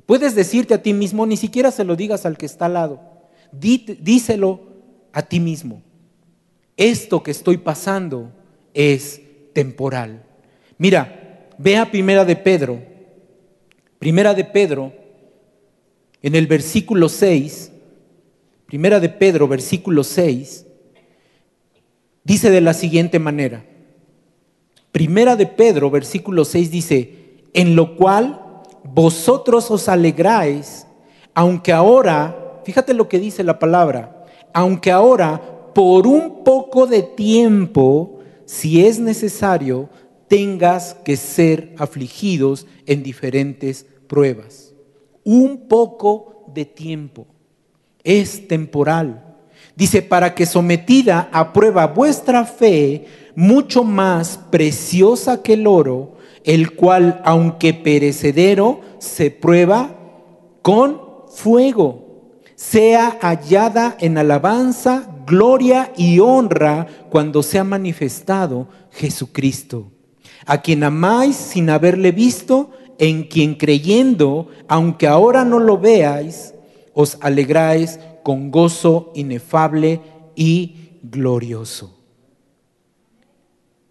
Puedes 0.06 0.34
decirte 0.34 0.74
a 0.74 0.82
ti 0.82 0.92
mismo, 0.92 1.26
ni 1.26 1.36
siquiera 1.36 1.70
se 1.70 1.84
lo 1.84 1.96
digas 1.96 2.26
al 2.26 2.38
que 2.38 2.46
está 2.46 2.66
al 2.66 2.74
lado. 2.74 3.00
díselo 3.52 4.60
a 5.12 5.22
ti 5.22 5.40
mismo. 5.40 5.82
Esto 6.76 7.22
que 7.22 7.30
estoy 7.30 7.58
pasando 7.58 8.32
es 8.72 9.20
temporal. 9.52 10.22
Mira, 10.78 11.48
ve 11.58 11.76
a 11.76 11.90
Primera 11.90 12.24
de 12.24 12.36
Pedro. 12.36 12.80
Primera 13.98 14.34
de 14.34 14.44
Pedro, 14.44 14.92
en 16.22 16.34
el 16.34 16.46
versículo 16.46 17.08
6, 17.08 17.70
Primera 18.66 18.98
de 18.98 19.08
Pedro, 19.08 19.46
versículo 19.46 20.02
6, 20.02 20.66
dice 22.24 22.50
de 22.50 22.60
la 22.60 22.74
siguiente 22.74 23.18
manera, 23.18 23.64
Primera 24.92 25.36
de 25.36 25.46
Pedro, 25.46 25.90
versículo 25.90 26.44
6 26.44 26.70
dice, 26.70 27.14
en 27.54 27.74
lo 27.74 27.96
cual 27.96 28.60
vosotros 28.84 29.70
os 29.70 29.88
alegráis, 29.88 30.86
aunque 31.32 31.72
ahora, 31.72 32.60
fíjate 32.64 32.92
lo 32.92 33.08
que 33.08 33.18
dice 33.18 33.42
la 33.42 33.58
palabra, 33.58 34.26
aunque 34.52 34.92
ahora 34.92 35.40
por 35.74 36.06
un 36.06 36.44
poco 36.44 36.86
de 36.86 37.02
tiempo, 37.02 38.18
si 38.44 38.84
es 38.84 38.98
necesario, 38.98 39.88
tengas 40.28 40.94
que 41.04 41.16
ser 41.16 41.74
afligidos 41.78 42.66
en 42.84 43.02
diferentes 43.02 43.86
pruebas. 44.06 44.74
Un 45.24 45.68
poco 45.68 46.44
de 46.54 46.66
tiempo. 46.66 47.26
Es 48.04 48.46
temporal. 48.46 49.21
Dice, 49.76 50.02
para 50.02 50.34
que 50.34 50.46
sometida 50.46 51.28
a 51.32 51.52
prueba 51.52 51.86
vuestra 51.86 52.44
fe, 52.44 53.06
mucho 53.34 53.84
más 53.84 54.38
preciosa 54.50 55.42
que 55.42 55.54
el 55.54 55.66
oro, 55.66 56.16
el 56.44 56.74
cual, 56.74 57.20
aunque 57.24 57.72
perecedero, 57.72 58.80
se 58.98 59.30
prueba 59.30 59.96
con 60.60 61.00
fuego, 61.34 62.32
sea 62.54 63.18
hallada 63.20 63.96
en 63.98 64.18
alabanza, 64.18 65.08
gloria 65.26 65.92
y 65.96 66.20
honra 66.20 66.86
cuando 67.10 67.42
sea 67.42 67.64
manifestado 67.64 68.68
Jesucristo, 68.90 69.90
a 70.46 70.60
quien 70.60 70.84
amáis 70.84 71.36
sin 71.36 71.70
haberle 71.70 72.12
visto, 72.12 72.70
en 72.98 73.24
quien 73.24 73.54
creyendo, 73.54 74.48
aunque 74.68 75.08
ahora 75.08 75.44
no 75.44 75.58
lo 75.58 75.78
veáis, 75.78 76.54
os 76.94 77.16
alegráis 77.20 77.98
con 78.22 78.50
gozo 78.50 79.12
inefable 79.14 80.00
y 80.34 80.98
glorioso. 81.02 81.98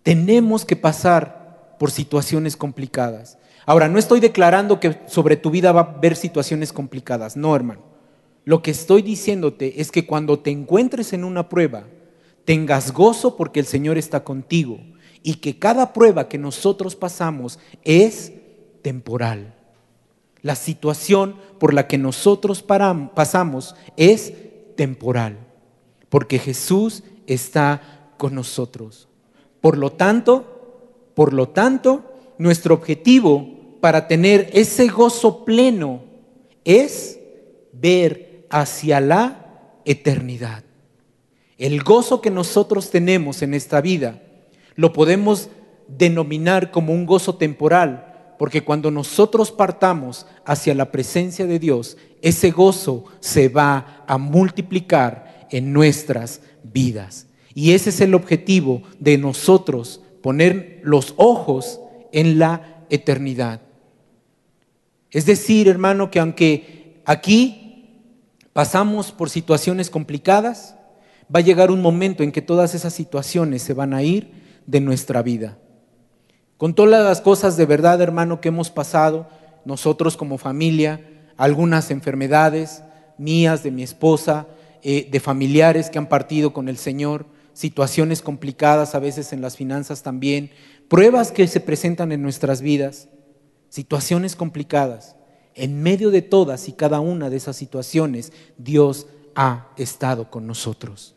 Tenemos 0.03 0.65
que 0.65 0.75
pasar 0.75 1.75
por 1.79 1.91
situaciones 1.91 2.57
complicadas. 2.57 3.37
Ahora, 3.65 3.87
no 3.87 3.99
estoy 3.99 4.19
declarando 4.19 4.79
que 4.79 5.01
sobre 5.07 5.35
tu 5.35 5.51
vida 5.51 5.71
va 5.71 5.81
a 5.81 5.91
haber 5.97 6.15
situaciones 6.15 6.73
complicadas, 6.73 7.37
no, 7.37 7.55
hermano. 7.55 7.81
Lo 8.43 8.63
que 8.63 8.71
estoy 8.71 9.03
diciéndote 9.03 9.81
es 9.81 9.91
que 9.91 10.07
cuando 10.07 10.39
te 10.39 10.49
encuentres 10.49 11.13
en 11.13 11.23
una 11.23 11.47
prueba, 11.47 11.85
tengas 12.45 12.91
gozo 12.91 13.37
porque 13.37 13.59
el 13.59 13.67
Señor 13.67 13.97
está 13.97 14.23
contigo 14.23 14.79
y 15.21 15.35
que 15.35 15.59
cada 15.59 15.93
prueba 15.93 16.27
que 16.27 16.39
nosotros 16.39 16.95
pasamos 16.95 17.59
es 17.83 18.33
temporal. 18.81 19.55
La 20.41 20.55
situación 20.55 21.35
por 21.59 21.73
la 21.73 21.87
que 21.87 21.97
nosotros 21.97 22.63
pasamos 22.63 23.75
es 23.97 24.33
temporal, 24.75 25.37
porque 26.09 26.39
Jesús 26.39 27.03
está 27.27 28.13
con 28.17 28.35
nosotros. 28.35 29.07
Por 29.61 29.77
lo 29.77 29.91
tanto, 29.91 31.11
por 31.13 31.33
lo 31.33 31.49
tanto, 31.49 32.03
nuestro 32.37 32.73
objetivo 32.73 33.77
para 33.79 34.07
tener 34.07 34.49
ese 34.53 34.87
gozo 34.87 35.45
pleno 35.45 36.01
es 36.65 37.19
ver 37.73 38.47
hacia 38.49 38.99
la 38.99 39.71
eternidad. 39.85 40.63
El 41.57 41.83
gozo 41.83 42.21
que 42.21 42.31
nosotros 42.31 42.89
tenemos 42.89 43.41
en 43.41 43.53
esta 43.53 43.81
vida 43.81 44.21
lo 44.75 44.93
podemos 44.93 45.49
denominar 45.87 46.71
como 46.71 46.93
un 46.93 47.05
gozo 47.05 47.35
temporal, 47.35 48.10
porque 48.41 48.63
cuando 48.63 48.89
nosotros 48.89 49.51
partamos 49.51 50.25
hacia 50.45 50.73
la 50.73 50.91
presencia 50.91 51.45
de 51.45 51.59
Dios, 51.59 51.95
ese 52.23 52.49
gozo 52.49 53.05
se 53.19 53.49
va 53.49 54.03
a 54.07 54.17
multiplicar 54.17 55.47
en 55.51 55.71
nuestras 55.71 56.41
vidas. 56.63 57.27
Y 57.53 57.73
ese 57.73 57.91
es 57.91 58.01
el 58.01 58.15
objetivo 58.15 58.81
de 58.97 59.19
nosotros, 59.19 60.01
poner 60.23 60.79
los 60.81 61.13
ojos 61.17 61.81
en 62.11 62.39
la 62.39 62.83
eternidad. 62.89 63.61
Es 65.11 65.27
decir, 65.27 65.67
hermano, 65.67 66.09
que 66.09 66.19
aunque 66.19 67.03
aquí 67.05 67.91
pasamos 68.53 69.11
por 69.11 69.29
situaciones 69.29 69.91
complicadas, 69.91 70.73
va 71.27 71.41
a 71.41 71.43
llegar 71.43 71.69
un 71.69 71.83
momento 71.83 72.23
en 72.23 72.31
que 72.31 72.41
todas 72.41 72.73
esas 72.73 72.95
situaciones 72.95 73.61
se 73.61 73.75
van 73.75 73.93
a 73.93 74.01
ir 74.01 74.31
de 74.65 74.81
nuestra 74.81 75.21
vida. 75.21 75.59
Con 76.61 76.75
todas 76.75 77.03
las 77.03 77.21
cosas 77.21 77.57
de 77.57 77.65
verdad, 77.65 77.99
hermano, 78.01 78.39
que 78.39 78.49
hemos 78.49 78.69
pasado, 78.69 79.27
nosotros 79.65 80.15
como 80.15 80.37
familia, 80.37 81.01
algunas 81.35 81.89
enfermedades 81.89 82.83
mías, 83.17 83.63
de 83.63 83.71
mi 83.71 83.81
esposa, 83.81 84.45
eh, 84.83 85.09
de 85.09 85.19
familiares 85.19 85.89
que 85.89 85.97
han 85.97 86.07
partido 86.07 86.53
con 86.53 86.69
el 86.69 86.77
Señor, 86.77 87.25
situaciones 87.53 88.21
complicadas 88.21 88.93
a 88.93 88.99
veces 88.99 89.33
en 89.33 89.41
las 89.41 89.57
finanzas 89.57 90.03
también, 90.03 90.51
pruebas 90.87 91.31
que 91.31 91.47
se 91.47 91.61
presentan 91.61 92.11
en 92.11 92.21
nuestras 92.21 92.61
vidas, 92.61 93.07
situaciones 93.69 94.35
complicadas. 94.35 95.15
En 95.55 95.81
medio 95.81 96.11
de 96.11 96.21
todas 96.21 96.67
y 96.67 96.73
cada 96.73 96.99
una 96.99 97.31
de 97.31 97.37
esas 97.37 97.55
situaciones, 97.55 98.33
Dios 98.59 99.07
ha 99.33 99.69
estado 99.77 100.29
con 100.29 100.45
nosotros. 100.45 101.15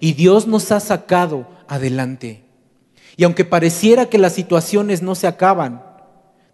Y 0.00 0.12
Dios 0.12 0.46
nos 0.46 0.70
ha 0.70 0.80
sacado 0.80 1.48
adelante. 1.66 2.49
Y 3.20 3.24
aunque 3.24 3.44
pareciera 3.44 4.06
que 4.06 4.16
las 4.16 4.32
situaciones 4.32 5.02
no 5.02 5.14
se 5.14 5.26
acaban, 5.26 5.82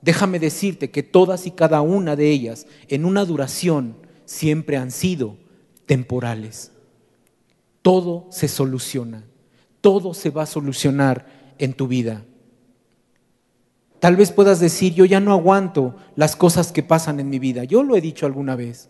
déjame 0.02 0.40
decirte 0.40 0.90
que 0.90 1.05
todas 1.05 1.46
y 1.46 1.52
cada 1.52 1.81
una 1.81 2.16
de 2.16 2.29
ellas 2.29 2.66
en 2.88 3.05
una 3.05 3.24
duración 3.24 3.96
siempre 4.24 4.76
han 4.76 4.90
sido 4.90 5.37
temporales. 5.87 6.72
Todo 7.83 8.26
se 8.31 8.48
soluciona, 8.48 9.22
todo 9.81 10.12
se 10.12 10.31
va 10.31 10.42
a 10.42 10.46
solucionar 10.46 11.55
en 11.59 11.72
tu 11.72 11.87
vida. 11.87 12.24
Tal 14.00 14.16
vez 14.16 14.33
puedas 14.33 14.59
decir, 14.59 14.92
yo 14.92 15.05
ya 15.05 15.20
no 15.20 15.31
aguanto 15.31 15.94
las 16.16 16.35
cosas 16.35 16.72
que 16.72 16.83
pasan 16.83 17.20
en 17.20 17.31
mi 17.31 17.38
vida. 17.38 17.62
Yo 17.62 17.85
lo 17.85 17.94
he 17.94 18.00
dicho 18.00 18.26
alguna 18.26 18.57
vez. 18.57 18.88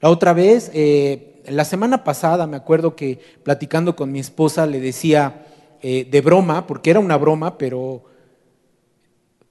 La 0.00 0.10
otra 0.10 0.32
vez, 0.32 0.72
eh, 0.74 1.44
la 1.46 1.64
semana 1.64 2.02
pasada, 2.02 2.48
me 2.48 2.56
acuerdo 2.56 2.96
que 2.96 3.20
platicando 3.44 3.94
con 3.94 4.10
mi 4.10 4.18
esposa 4.18 4.66
le 4.66 4.80
decía, 4.80 5.44
eh, 5.80 6.08
de 6.10 6.20
broma, 6.20 6.66
porque 6.66 6.90
era 6.90 7.00
una 7.00 7.16
broma, 7.16 7.56
pero, 7.56 8.04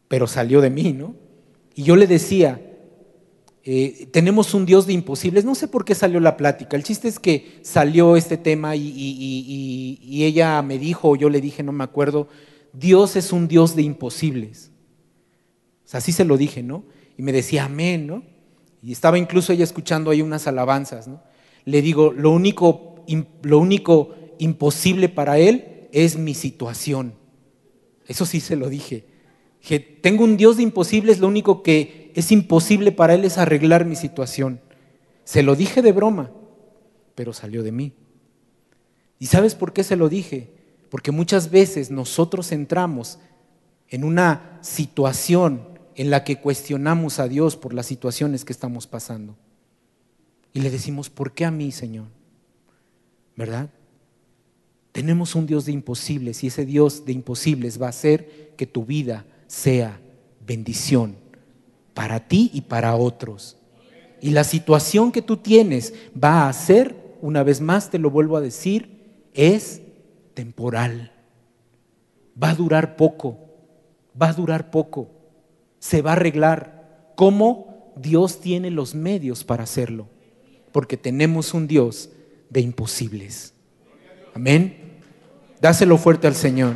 pero 0.08 0.28
salió 0.28 0.62
de 0.62 0.70
mí, 0.70 0.94
¿no? 0.94 1.16
Y 1.74 1.84
yo 1.84 1.96
le 1.96 2.08
decía, 2.08 2.60
eh, 3.64 4.08
tenemos 4.12 4.54
un 4.54 4.66
Dios 4.66 4.88
de 4.88 4.94
imposibles, 4.94 5.46
no 5.46 5.54
sé 5.54 5.68
por 5.68 5.86
qué 5.86 5.94
salió 5.94 6.20
la 6.20 6.38
plática, 6.38 6.76
el 6.76 6.84
chiste 6.84 7.08
es 7.08 7.20
que 7.20 7.60
salió 7.62 8.16
este 8.18 8.38
tema 8.38 8.76
y, 8.76 10.24
ella 10.24 10.62
me 10.62 10.78
dijo, 10.80 11.10
o 11.10 11.16
yo 11.16 11.30
le 11.30 11.40
dije, 11.40 11.64
no 11.64 11.72
me 11.72 11.84
acuerdo, 11.84 12.28
Dios 12.74 13.16
es 13.16 13.32
un 13.32 13.48
Dios 13.48 13.76
de 13.76 13.84
imposibles. 13.84 14.72
Así 15.92 16.12
se 16.12 16.26
lo 16.26 16.36
dije, 16.36 16.64
¿no? 16.64 16.84
Y 17.18 17.22
me 17.22 17.32
decía, 17.32 17.66
amén, 17.66 18.08
¿no? 18.08 18.24
Y 18.84 18.92
estaba 18.92 19.18
incluso 19.18 19.54
ella 19.54 19.64
escuchando 19.64 20.12
ahí 20.12 20.22
unas 20.22 20.48
alabanzas, 20.48 21.08
¿no? 21.08 21.22
Le 21.64 21.82
digo, 21.82 22.12
lo 22.12 22.32
único, 22.32 22.96
lo 23.44 23.60
único 23.60 24.16
imposible 24.40 25.10
para 25.10 25.38
él 25.40 25.77
es 26.06 26.18
mi 26.18 26.34
situación. 26.34 27.14
Eso 28.06 28.26
sí 28.26 28.40
se 28.40 28.56
lo 28.56 28.70
dije. 28.70 29.06
Que 29.62 29.80
tengo 29.80 30.24
un 30.24 30.38
Dios 30.38 30.58
de 30.58 30.64
imposibles, 30.64 31.20
lo 31.20 31.28
único 31.28 31.64
que 31.64 32.12
es 32.14 32.32
imposible 32.32 32.92
para 32.92 33.16
Él 33.16 33.26
es 33.26 33.38
arreglar 33.38 33.86
mi 33.86 33.96
situación. 33.96 34.62
Se 35.24 35.42
lo 35.42 35.56
dije 35.56 35.82
de 35.82 35.92
broma, 35.92 36.32
pero 37.16 37.34
salió 37.34 37.64
de 37.64 37.72
mí. 37.72 37.94
¿Y 39.20 39.26
sabes 39.26 39.56
por 39.56 39.74
qué 39.74 39.84
se 39.84 39.96
lo 39.96 40.08
dije? 40.08 40.54
Porque 40.90 41.12
muchas 41.12 41.50
veces 41.50 41.90
nosotros 41.90 42.52
entramos 42.52 43.18
en 43.90 44.04
una 44.04 44.60
situación 44.62 45.68
en 45.96 46.12
la 46.12 46.24
que 46.24 46.40
cuestionamos 46.40 47.20
a 47.20 47.28
Dios 47.28 47.58
por 47.58 47.74
las 47.74 47.88
situaciones 47.88 48.46
que 48.46 48.54
estamos 48.54 48.86
pasando. 48.86 49.36
Y 50.54 50.62
le 50.62 50.70
decimos, 50.70 51.10
¿por 51.10 51.34
qué 51.34 51.46
a 51.46 51.52
mí, 51.52 51.72
Señor? 51.72 52.06
¿Verdad? 53.36 53.70
Tenemos 54.98 55.36
un 55.36 55.46
Dios 55.46 55.66
de 55.66 55.74
imposibles 55.74 56.44
y 56.44 56.48
ese 56.48 56.66
Dios 56.66 57.06
de 57.06 57.14
imposibles 57.14 57.80
va 57.80 57.86
a 57.86 57.90
hacer 57.90 58.56
que 58.58 58.66
tu 58.66 58.84
vida 58.84 59.28
sea 59.46 60.02
bendición 60.44 61.18
para 61.94 62.28
ti 62.28 62.50
y 62.52 62.62
para 62.62 62.96
otros. 62.96 63.58
Y 64.22 64.32
la 64.32 64.44
situación 64.44 65.12
que 65.12 65.22
tú 65.22 65.38
tienes 65.38 65.94
va 66.12 66.50
a 66.50 66.54
ser, 66.54 66.96
una 67.22 67.44
vez 67.44 67.62
más 67.62 67.92
te 67.92 68.00
lo 68.00 68.10
vuelvo 68.10 68.38
a 68.38 68.42
decir, 68.42 69.22
es 69.36 69.84
temporal. 70.34 71.12
Va 72.42 72.50
a 72.50 72.56
durar 72.56 72.96
poco, 72.96 73.38
va 74.20 74.30
a 74.30 74.34
durar 74.34 74.72
poco, 74.72 75.12
se 75.78 76.02
va 76.02 76.10
a 76.10 76.14
arreglar. 76.14 77.14
¿Cómo? 77.16 77.94
Dios 77.98 78.42
tiene 78.42 78.72
los 78.72 78.96
medios 78.96 79.44
para 79.44 79.62
hacerlo, 79.62 80.08
porque 80.72 80.98
tenemos 80.98 81.54
un 81.54 81.68
Dios 81.68 82.10
de 82.50 82.62
imposibles. 82.62 83.54
Amén. 84.34 84.87
Dáselo 85.62 85.98
fuerte 85.98 86.28
al 86.28 86.36
Señor. 86.36 86.76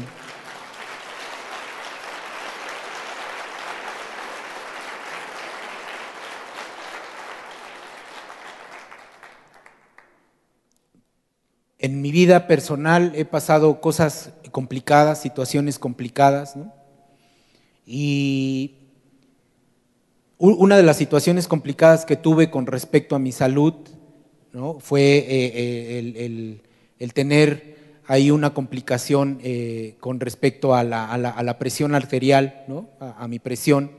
En 11.79 12.01
mi 12.01 12.11
vida 12.11 12.47
personal 12.47 13.11
he 13.15 13.25
pasado 13.25 13.81
cosas 13.81 14.31
complicadas, 14.51 15.21
situaciones 15.21 15.79
complicadas, 15.79 16.55
¿no? 16.55 16.73
Y 17.85 18.75
una 20.37 20.75
de 20.75 20.83
las 20.83 20.97
situaciones 20.97 21.47
complicadas 21.47 22.05
que 22.05 22.15
tuve 22.15 22.49
con 22.49 22.65
respecto 22.65 23.15
a 23.15 23.19
mi 23.19 23.31
salud 23.31 23.73
¿no? 24.53 24.79
fue 24.79 25.17
eh, 25.17 25.51
eh, 25.53 26.59
el, 26.97 27.13
tener 27.13 27.77
ahí 28.11 28.29
una 28.29 28.53
complicación 28.53 29.39
eh, 29.41 29.95
con 30.01 30.19
respecto 30.19 30.75
a 30.75 30.83
la, 30.83 31.55
presión 31.59 31.95
arterial, 31.95 32.65
¿no? 32.67 32.89
a, 32.99 33.25
mi 33.29 33.39
presión. 33.39 33.91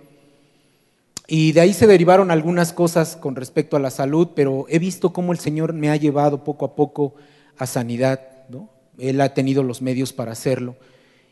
Y 1.26 1.52
de 1.52 1.62
ahí 1.62 1.72
se 1.72 1.86
derivaron 1.86 2.30
algunas 2.30 2.74
cosas 2.74 3.16
con 3.16 3.36
respecto 3.36 3.74
a 3.74 3.80
la 3.80 3.90
salud, 3.90 4.28
pero 4.34 4.66
he 4.68 4.78
visto 4.78 5.14
cómo 5.14 5.32
el 5.32 5.38
Señor 5.38 5.72
me 5.72 5.88
ha 5.88 5.96
llevado 5.96 6.44
poco 6.44 6.66
a 6.66 6.74
poco 6.76 7.14
a 7.56 7.66
sanidad. 7.66 8.20
¿no? 8.50 8.68
Él 8.98 9.18
ha 9.22 9.32
tenido 9.32 9.62
los 9.62 9.80
medios 9.80 10.12
para 10.12 10.32
hacerlo. 10.32 10.76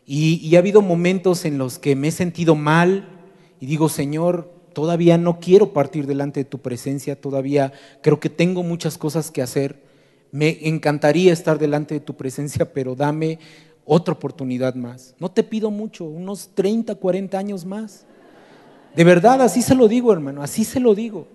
Y, 0.07 0.37
y 0.37 0.57
ha 0.57 0.61
habido 0.61 0.81
momentos 0.81 1.45
en 1.45 1.59
los 1.59 1.79
que 1.79 1.95
me 1.97 2.09
he 2.09 2.13
sentido 2.13 2.55
mal 2.55 3.09
y 3.61 3.67
digo, 3.67 3.91
Señor, 3.91 4.51
todavía 4.73 5.19
no 5.19 5.39
quiero 5.39 5.75
partir 5.75 6.07
delante 6.07 6.41
de 6.41 6.45
tu 6.45 6.61
presencia, 6.61 7.21
todavía 7.21 7.75
creo 8.01 8.21
que 8.21 8.31
tengo 8.31 8.63
muchas 8.63 8.97
cosas 8.97 9.31
que 9.31 9.43
hacer. 9.43 9.90
Me 10.33 10.69
encantaría 10.69 11.33
estar 11.33 11.59
delante 11.59 11.95
de 11.95 12.01
tu 12.01 12.15
presencia, 12.17 12.73
pero 12.73 12.95
dame 12.95 13.39
otra 13.85 14.15
oportunidad 14.15 14.75
más. 14.75 15.15
No 15.19 15.31
te 15.31 15.43
pido 15.43 15.71
mucho, 15.71 16.05
unos 16.05 16.51
30, 16.55 16.95
40 16.95 17.39
años 17.39 17.65
más. 17.65 18.07
De 18.95 19.05
verdad, 19.05 19.43
así 19.43 19.63
se 19.63 19.75
lo 19.75 19.89
digo, 19.89 20.13
hermano, 20.13 20.43
así 20.43 20.65
se 20.65 20.81
lo 20.81 20.95
digo, 20.95 21.27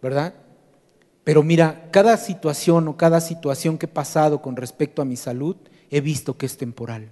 ¿verdad? 0.00 0.34
Pero 1.24 1.42
mira, 1.42 1.88
cada 1.90 2.16
situación 2.16 2.88
o 2.88 2.96
cada 2.96 3.20
situación 3.20 3.78
que 3.78 3.86
he 3.86 3.88
pasado 3.88 4.42
con 4.42 4.56
respecto 4.56 5.02
a 5.02 5.04
mi 5.04 5.16
salud, 5.16 5.56
he 5.90 6.00
visto 6.00 6.36
que 6.36 6.46
es 6.46 6.56
temporal. 6.56 7.10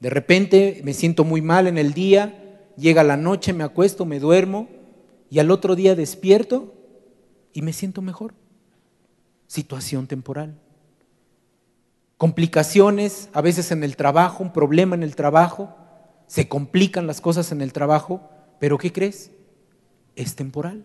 De 0.00 0.10
repente 0.10 0.80
me 0.84 0.94
siento 0.94 1.24
muy 1.24 1.42
mal 1.42 1.66
en 1.66 1.78
el 1.78 1.92
día, 1.92 2.58
llega 2.76 3.04
la 3.04 3.16
noche, 3.16 3.52
me 3.52 3.64
acuesto, 3.64 4.04
me 4.04 4.18
duermo 4.18 4.68
y 5.30 5.38
al 5.38 5.50
otro 5.50 5.76
día 5.76 5.94
despierto 5.94 6.74
y 7.52 7.62
me 7.62 7.72
siento 7.72 8.02
mejor. 8.02 8.34
Situación 9.50 10.06
temporal. 10.06 10.54
Complicaciones, 12.18 13.30
a 13.32 13.40
veces 13.40 13.72
en 13.72 13.82
el 13.82 13.96
trabajo, 13.96 14.44
un 14.44 14.52
problema 14.52 14.94
en 14.94 15.02
el 15.02 15.16
trabajo, 15.16 15.74
se 16.28 16.46
complican 16.46 17.08
las 17.08 17.20
cosas 17.20 17.50
en 17.50 17.60
el 17.60 17.72
trabajo, 17.72 18.30
pero 18.60 18.78
¿qué 18.78 18.92
crees? 18.92 19.32
Es 20.14 20.36
temporal, 20.36 20.84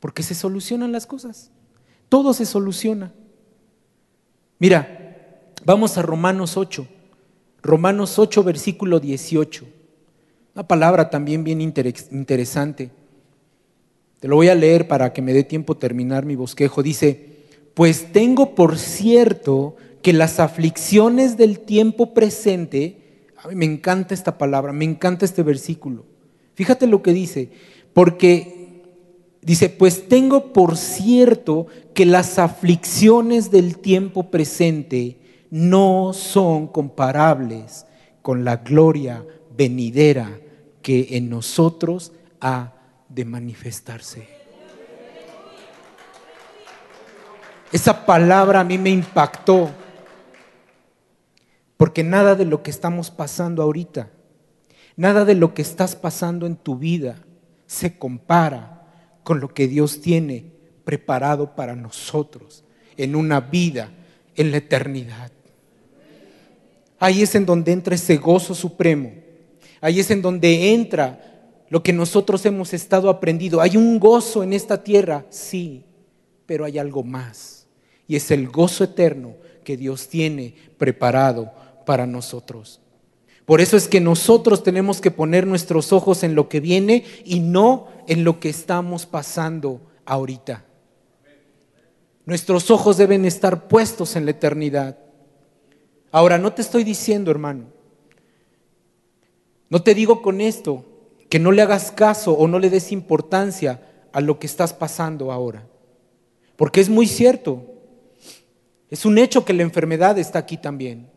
porque 0.00 0.24
se 0.24 0.34
solucionan 0.34 0.90
las 0.90 1.06
cosas. 1.06 1.52
Todo 2.08 2.34
se 2.34 2.46
soluciona. 2.46 3.12
Mira, 4.58 5.52
vamos 5.64 5.96
a 5.96 6.02
Romanos 6.02 6.56
8. 6.56 6.88
Romanos 7.62 8.18
8, 8.18 8.42
versículo 8.42 8.98
18. 8.98 9.66
Una 10.56 10.66
palabra 10.66 11.10
también 11.10 11.44
bien 11.44 11.60
interesante. 11.60 12.90
Te 14.18 14.26
lo 14.26 14.34
voy 14.34 14.48
a 14.48 14.56
leer 14.56 14.88
para 14.88 15.12
que 15.12 15.22
me 15.22 15.32
dé 15.32 15.44
tiempo 15.44 15.76
terminar 15.76 16.26
mi 16.26 16.34
bosquejo. 16.34 16.82
Dice, 16.82 17.29
pues 17.80 18.12
tengo 18.12 18.54
por 18.54 18.78
cierto 18.78 19.74
que 20.02 20.12
las 20.12 20.38
aflicciones 20.38 21.38
del 21.38 21.60
tiempo 21.60 22.12
presente, 22.12 23.30
a 23.42 23.48
mí 23.48 23.54
me 23.54 23.64
encanta 23.64 24.12
esta 24.12 24.36
palabra, 24.36 24.74
me 24.74 24.84
encanta 24.84 25.24
este 25.24 25.42
versículo. 25.42 26.04
Fíjate 26.52 26.86
lo 26.86 27.02
que 27.02 27.14
dice, 27.14 27.48
porque 27.94 28.82
dice, 29.40 29.70
pues 29.70 30.08
tengo 30.10 30.52
por 30.52 30.76
cierto 30.76 31.68
que 31.94 32.04
las 32.04 32.38
aflicciones 32.38 33.50
del 33.50 33.78
tiempo 33.78 34.30
presente 34.30 35.16
no 35.48 36.12
son 36.12 36.66
comparables 36.66 37.86
con 38.20 38.44
la 38.44 38.56
gloria 38.56 39.24
venidera 39.56 40.38
que 40.82 41.16
en 41.16 41.30
nosotros 41.30 42.12
ha 42.42 42.74
de 43.08 43.24
manifestarse. 43.24 44.39
Esa 47.72 48.04
palabra 48.04 48.60
a 48.60 48.64
mí 48.64 48.78
me 48.78 48.90
impactó, 48.90 49.70
porque 51.76 52.02
nada 52.02 52.34
de 52.34 52.44
lo 52.44 52.62
que 52.62 52.70
estamos 52.70 53.10
pasando 53.10 53.62
ahorita, 53.62 54.10
nada 54.96 55.24
de 55.24 55.34
lo 55.34 55.54
que 55.54 55.62
estás 55.62 55.96
pasando 55.96 56.46
en 56.46 56.56
tu 56.56 56.76
vida 56.76 57.16
se 57.66 57.98
compara 57.98 58.86
con 59.22 59.40
lo 59.40 59.48
que 59.48 59.68
Dios 59.68 60.00
tiene 60.00 60.52
preparado 60.84 61.54
para 61.54 61.76
nosotros 61.76 62.64
en 62.96 63.14
una 63.14 63.40
vida, 63.40 63.90
en 64.34 64.50
la 64.50 64.56
eternidad. 64.58 65.30
Ahí 66.98 67.22
es 67.22 67.34
en 67.34 67.46
donde 67.46 67.72
entra 67.72 67.94
ese 67.94 68.16
gozo 68.16 68.54
supremo 68.54 69.12
Ahí 69.80 70.00
es 70.00 70.10
en 70.10 70.20
donde 70.20 70.74
entra 70.74 71.18
lo 71.68 71.82
que 71.82 71.92
nosotros 71.92 72.44
hemos 72.44 72.74
estado 72.74 73.08
aprendiendo. 73.08 73.60
Hay 73.60 73.76
un 73.76 73.98
gozo 73.98 74.42
en 74.42 74.52
esta 74.52 74.82
tierra, 74.82 75.24
sí, 75.30 75.84
pero 76.46 76.64
hay 76.64 76.78
algo 76.78 77.02
más. 77.02 77.59
Y 78.10 78.16
es 78.16 78.32
el 78.32 78.48
gozo 78.48 78.82
eterno 78.82 79.36
que 79.62 79.76
Dios 79.76 80.08
tiene 80.08 80.56
preparado 80.78 81.52
para 81.86 82.08
nosotros. 82.08 82.80
Por 83.44 83.60
eso 83.60 83.76
es 83.76 83.86
que 83.86 84.00
nosotros 84.00 84.64
tenemos 84.64 85.00
que 85.00 85.12
poner 85.12 85.46
nuestros 85.46 85.92
ojos 85.92 86.24
en 86.24 86.34
lo 86.34 86.48
que 86.48 86.58
viene 86.58 87.04
y 87.24 87.38
no 87.38 87.86
en 88.08 88.24
lo 88.24 88.40
que 88.40 88.48
estamos 88.48 89.06
pasando 89.06 89.80
ahorita. 90.06 90.64
Nuestros 92.26 92.72
ojos 92.72 92.96
deben 92.96 93.24
estar 93.24 93.68
puestos 93.68 94.16
en 94.16 94.24
la 94.24 94.32
eternidad. 94.32 94.98
Ahora, 96.10 96.36
no 96.36 96.52
te 96.52 96.62
estoy 96.62 96.82
diciendo, 96.82 97.30
hermano, 97.30 97.66
no 99.68 99.84
te 99.84 99.94
digo 99.94 100.20
con 100.20 100.40
esto 100.40 100.84
que 101.28 101.38
no 101.38 101.52
le 101.52 101.62
hagas 101.62 101.92
caso 101.92 102.32
o 102.32 102.48
no 102.48 102.58
le 102.58 102.70
des 102.70 102.90
importancia 102.90 103.88
a 104.12 104.20
lo 104.20 104.40
que 104.40 104.48
estás 104.48 104.72
pasando 104.72 105.30
ahora. 105.30 105.64
Porque 106.56 106.80
es 106.80 106.88
muy 106.88 107.06
cierto. 107.06 107.69
Es 108.90 109.04
un 109.04 109.18
hecho 109.18 109.44
que 109.44 109.52
la 109.52 109.62
enfermedad 109.62 110.18
está 110.18 110.40
aquí 110.40 110.56
también. 110.56 111.08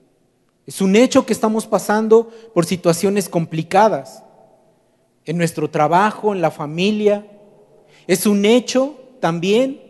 Es 0.65 0.79
un 0.79 0.95
hecho 0.95 1.25
que 1.25 1.33
estamos 1.33 1.65
pasando 1.65 2.31
por 2.53 2.65
situaciones 2.65 3.27
complicadas 3.27 4.23
en 5.25 5.38
nuestro 5.38 5.69
trabajo, 5.69 6.33
en 6.33 6.41
la 6.41 6.51
familia. 6.51 7.25
Es 8.07 8.25
un 8.25 8.45
hecho 8.45 8.95
también, 9.19 9.81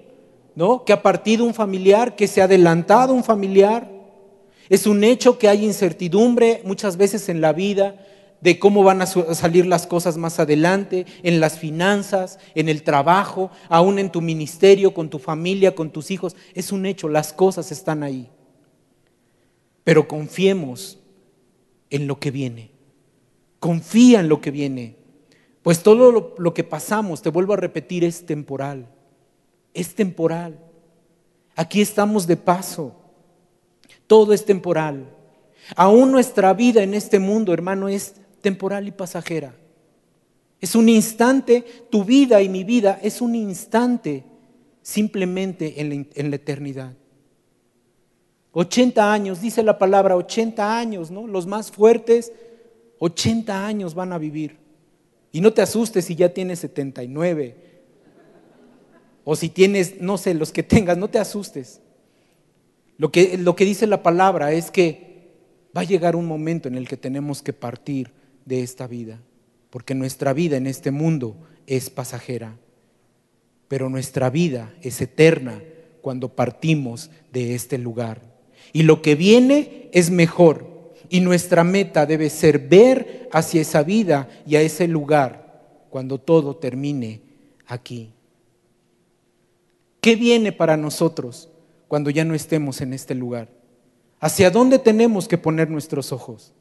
¿no? 0.55 0.85
Que 0.85 0.93
ha 0.93 1.01
partido 1.01 1.43
un 1.45 1.53
familiar, 1.53 2.15
que 2.15 2.27
se 2.27 2.41
ha 2.41 2.45
adelantado 2.45 3.13
un 3.13 3.23
familiar. 3.23 3.91
Es 4.69 4.87
un 4.87 5.03
hecho 5.03 5.37
que 5.37 5.49
hay 5.49 5.65
incertidumbre 5.65 6.61
muchas 6.63 6.97
veces 6.97 7.29
en 7.29 7.41
la 7.41 7.53
vida 7.53 8.02
de 8.43 8.59
cómo 8.59 8.83
van 8.83 9.01
a 9.01 9.05
salir 9.05 9.65
las 9.65 9.87
cosas 9.87 10.17
más 10.17 10.37
adelante, 10.37 11.05
en 11.23 11.39
las 11.39 11.57
finanzas, 11.57 12.39
en 12.55 12.67
el 12.67 12.83
trabajo, 12.83 13.49
aún 13.69 13.99
en 13.99 14.11
tu 14.11 14.19
ministerio, 14.19 14.93
con 14.93 15.09
tu 15.09 15.17
familia, 15.17 15.75
con 15.75 15.91
tus 15.91 16.11
hijos. 16.11 16.35
Es 16.53 16.73
un 16.73 16.85
hecho, 16.85 17.07
las 17.07 17.31
cosas 17.31 17.71
están 17.71 18.03
ahí. 18.03 18.29
Pero 19.85 20.09
confiemos 20.09 20.99
en 21.89 22.05
lo 22.05 22.19
que 22.19 22.31
viene. 22.31 22.71
Confía 23.61 24.19
en 24.19 24.27
lo 24.27 24.41
que 24.41 24.51
viene. 24.51 24.97
Pues 25.61 25.81
todo 25.81 26.35
lo, 26.37 26.53
que 26.53 26.65
pasamos, 26.65 27.21
te 27.21 27.29
vuelvo 27.29 27.53
a 27.53 27.57
repetir, 27.57 28.03
es 28.03 28.25
temporal. 28.25 28.89
Es 29.73 29.95
temporal. 29.95 30.59
Aquí 31.55 31.81
estamos 31.81 32.27
de 32.27 32.35
paso. 32.35 32.93
Todo 34.05 34.33
es 34.33 34.43
temporal. 34.43 35.15
Aún 35.77 36.11
nuestra 36.11 36.53
vida 36.53 36.83
en 36.83 36.93
este 36.93 37.19
mundo, 37.19 37.53
hermano, 37.53 37.87
es 37.87 38.15
temporal 38.43 38.87
y 38.87 38.91
pasajera. 38.91 39.55
Es 40.61 40.75
un 40.75 40.87
instante, 40.87 41.65
tu 41.89 42.03
vida 42.03 42.41
y 42.41 42.49
mi 42.49 42.63
vida 42.63 42.99
es 43.01 43.21
un 43.21 43.33
instante 43.33 44.23
simplemente 44.81 45.81
en 45.81 46.29
la, 46.29 46.35
eternidad. 46.35 46.93
80 48.51 49.11
años, 49.11 49.41
dice 49.41 49.63
la 49.63 49.79
palabra, 49.79 50.15
80 50.15 50.77
años, 50.77 51.09
¿no? 51.09 51.25
Los 51.25 51.47
más 51.47 51.71
fuertes, 51.71 52.31
80 52.99 53.65
años 53.65 53.95
van 53.95 54.13
a 54.13 54.17
vivir. 54.17 54.57
Y 55.31 55.41
no 55.41 55.51
te 55.51 55.61
asustes 55.61 56.05
si 56.05 56.15
ya 56.15 56.33
tienes 56.33 56.59
79. 56.59 57.55
O 59.23 59.35
si 59.35 59.49
tienes, 59.49 59.99
no 59.99 60.17
sé, 60.17 60.33
los 60.33 60.51
que 60.51 60.63
tengas, 60.63 60.97
no 60.97 61.09
te 61.09 61.17
asustes. 61.17 61.81
Lo 62.97 63.11
que, 63.11 63.37
lo 63.37 63.55
que 63.55 63.65
dice 63.65 63.87
la 63.87 64.03
palabra 64.03 64.51
es 64.51 64.69
que 64.69 65.31
va 65.75 65.81
a 65.81 65.85
llegar 65.85 66.15
un 66.15 66.25
momento 66.25 66.67
en 66.67 66.75
el 66.75 66.87
que 66.87 66.97
tenemos 66.97 67.41
que 67.41 67.53
partir 67.53 68.22
de 68.45 68.63
esta 68.63 68.87
vida, 68.87 69.19
porque 69.69 69.95
nuestra 69.95 70.33
vida 70.33 70.57
en 70.57 70.67
este 70.67 70.91
mundo 70.91 71.35
es 71.67 71.89
pasajera, 71.89 72.57
pero 73.67 73.89
nuestra 73.89 74.29
vida 74.29 74.73
es 74.81 75.01
eterna 75.01 75.61
cuando 76.01 76.29
partimos 76.29 77.09
de 77.31 77.55
este 77.55 77.77
lugar. 77.77 78.21
Y 78.71 78.83
lo 78.83 79.01
que 79.01 79.15
viene 79.15 79.89
es 79.93 80.11
mejor, 80.11 80.93
y 81.09 81.21
nuestra 81.21 81.63
meta 81.63 82.05
debe 82.05 82.29
ser 82.29 82.59
ver 82.59 83.29
hacia 83.31 83.61
esa 83.61 83.83
vida 83.83 84.29
y 84.47 84.55
a 84.55 84.61
ese 84.61 84.87
lugar 84.87 85.43
cuando 85.89 86.19
todo 86.19 86.55
termine 86.55 87.21
aquí. 87.67 88.11
¿Qué 90.01 90.15
viene 90.15 90.51
para 90.51 90.75
nosotros 90.75 91.49
cuando 91.87 92.09
ya 92.09 92.25
no 92.25 92.33
estemos 92.33 92.81
en 92.81 92.93
este 92.93 93.15
lugar? 93.15 93.49
¿Hacia 94.19 94.49
dónde 94.49 94.79
tenemos 94.79 95.27
que 95.27 95.37
poner 95.37 95.69
nuestros 95.69 96.11
ojos? 96.11 96.51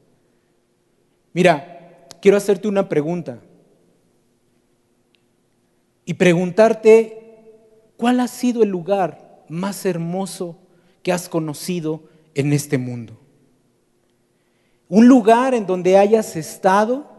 Mira, 1.33 2.07
quiero 2.21 2.37
hacerte 2.37 2.67
una 2.67 2.87
pregunta 2.87 3.41
y 6.05 6.13
preguntarte 6.13 7.49
cuál 7.97 8.19
ha 8.19 8.27
sido 8.27 8.63
el 8.63 8.69
lugar 8.69 9.43
más 9.49 9.85
hermoso 9.85 10.57
que 11.01 11.11
has 11.11 11.27
conocido 11.27 12.03
en 12.35 12.53
este 12.53 12.77
mundo. 12.77 13.19
Un 14.89 15.07
lugar 15.07 15.53
en 15.53 15.65
donde 15.65 15.97
hayas 15.97 16.35
estado 16.35 17.09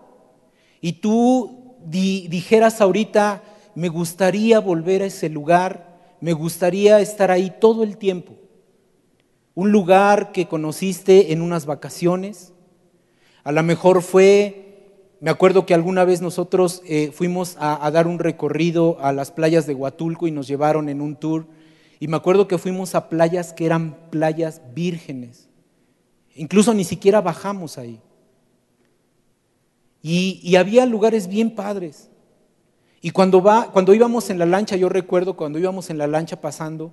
y 0.81 0.95
tú 0.95 1.77
dijeras 1.87 2.81
ahorita, 2.81 3.43
me 3.75 3.89
gustaría 3.89 4.61
volver 4.61 5.03
a 5.03 5.07
ese 5.07 5.29
lugar, 5.29 6.17
me 6.21 6.33
gustaría 6.33 7.01
estar 7.01 7.31
ahí 7.31 7.53
todo 7.61 7.83
el 7.83 7.99
tiempo. 7.99 8.35
Un 9.55 9.71
lugar 9.71 10.33
que 10.33 10.47
conociste 10.47 11.33
en 11.33 11.43
unas 11.43 11.67
vacaciones, 11.67 12.54
a 13.45 13.53
lo 13.53 13.63
mejor 13.63 14.03
fue 14.03 14.65
me 15.25 15.31
acuerdo 15.31 15.65
que 15.65 15.73
alguna 15.73 16.05
vez 16.05 16.21
nosotros 16.21 16.83
eh, 16.85 17.11
fuimos 17.11 17.57
a, 17.59 17.91
dar 17.91 18.07
un 18.07 18.19
recorrido 18.19 18.99
a 19.01 19.11
las 19.11 19.31
playas 19.31 19.67
de 19.67 19.73
Huatulco 19.73 20.27
y 20.27 20.31
nos 20.31 20.47
llevaron 20.47 20.91
en 20.91 21.01
un 21.01 21.17
tour. 21.17 21.47
Y 21.99 22.09
me 22.09 22.19
acuerdo 22.19 22.47
que 22.47 22.59
fuimos 22.59 22.95
a 22.95 23.09
playas 23.09 23.55
que 23.55 23.65
eran 23.65 23.97
playas 24.11 24.61
vírgenes. 24.75 25.49
Incluso 26.35 26.75
ni 26.75 26.85
siquiera 26.85 27.23
bajamos 27.23 27.79
ahí. 27.79 28.03
Y, 30.03 30.57
había 30.57 30.85
lugares 30.85 31.27
bien 31.27 31.55
padres. 31.55 32.11
Y 33.01 33.11
cuando, 33.13 33.43
va, 33.43 33.73
cuando 33.73 33.95
íbamos 33.95 34.29
en 34.29 34.39
la 34.39 34.45
lancha, 34.45 34.77
yo 34.77 34.91
recuerdo 34.91 35.39
cuando 35.39 35.59
íbamos 35.59 35.89
en 35.89 35.97
la 35.97 36.07
lancha 36.07 36.43
pasando, 36.43 36.93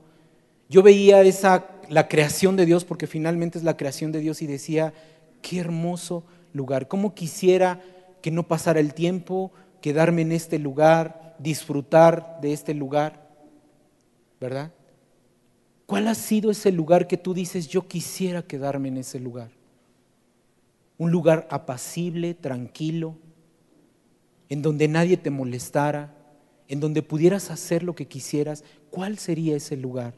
yo 0.69 0.81
veía 0.81 1.21
esa, 1.21 1.65
la 1.89 2.07
creación 2.07 2.55
de 2.55 2.65
Dios, 2.65 2.85
porque 2.85 3.07
finalmente 3.07 3.57
es 3.57 3.65
la 3.65 3.75
creación 3.75 4.13
de 4.13 4.19
Dios, 4.19 4.41
y 4.41 4.47
decía, 4.47 4.93
qué 5.41 5.59
hermoso 5.59 6.23
lugar, 6.53 6.87
cómo 6.87 7.13
quisiera 7.13 7.81
que 8.21 8.31
no 8.31 8.47
pasara 8.47 8.79
el 8.79 8.93
tiempo, 8.93 9.51
quedarme 9.81 10.21
en 10.21 10.31
este 10.31 10.59
lugar, 10.59 11.35
disfrutar 11.39 12.39
de 12.41 12.53
este 12.53 12.73
lugar, 12.73 13.27
¿verdad? 14.39 14.71
¿Cuál 15.85 16.07
ha 16.07 16.15
sido 16.15 16.51
ese 16.51 16.71
lugar 16.71 17.07
que 17.07 17.17
tú 17.17 17.33
dices, 17.33 17.67
yo 17.67 17.87
quisiera 17.87 18.43
quedarme 18.43 18.87
en 18.87 18.97
ese 18.97 19.19
lugar? 19.19 19.51
Un 20.97 21.11
lugar 21.11 21.47
apacible, 21.51 22.33
tranquilo, 22.33 23.15
en 24.47 24.61
donde 24.61 24.87
nadie 24.87 25.17
te 25.17 25.31
molestara, 25.31 26.13
en 26.67 26.79
donde 26.79 27.01
pudieras 27.01 27.51
hacer 27.51 27.83
lo 27.83 27.95
que 27.95 28.07
quisieras. 28.07 28.63
¿Cuál 28.89 29.17
sería 29.17 29.55
ese 29.57 29.75
lugar? 29.75 30.13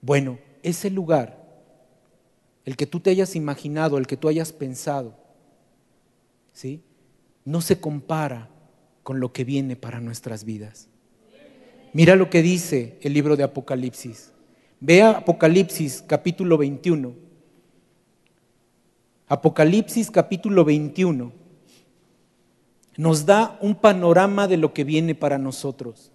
Bueno, 0.00 0.38
ese 0.62 0.90
lugar, 0.90 1.37
el 2.68 2.76
que 2.76 2.86
tú 2.86 3.00
te 3.00 3.08
hayas 3.08 3.34
imaginado, 3.34 3.96
el 3.96 4.06
que 4.06 4.18
tú 4.18 4.28
hayas 4.28 4.52
pensado, 4.52 5.14
¿sí? 6.52 6.82
no 7.46 7.62
se 7.62 7.80
compara 7.80 8.50
con 9.02 9.20
lo 9.20 9.32
que 9.32 9.42
viene 9.44 9.74
para 9.74 10.00
nuestras 10.00 10.44
vidas. 10.44 10.86
Mira 11.94 12.14
lo 12.14 12.28
que 12.28 12.42
dice 12.42 12.98
el 13.00 13.14
libro 13.14 13.36
de 13.36 13.44
Apocalipsis. 13.44 14.32
Vea 14.80 15.12
Apocalipsis 15.12 16.04
capítulo 16.06 16.58
21. 16.58 17.14
Apocalipsis 19.28 20.10
capítulo 20.10 20.62
21 20.62 21.32
nos 22.98 23.24
da 23.24 23.56
un 23.62 23.76
panorama 23.76 24.46
de 24.46 24.58
lo 24.58 24.74
que 24.74 24.84
viene 24.84 25.14
para 25.14 25.38
nosotros. 25.38 26.12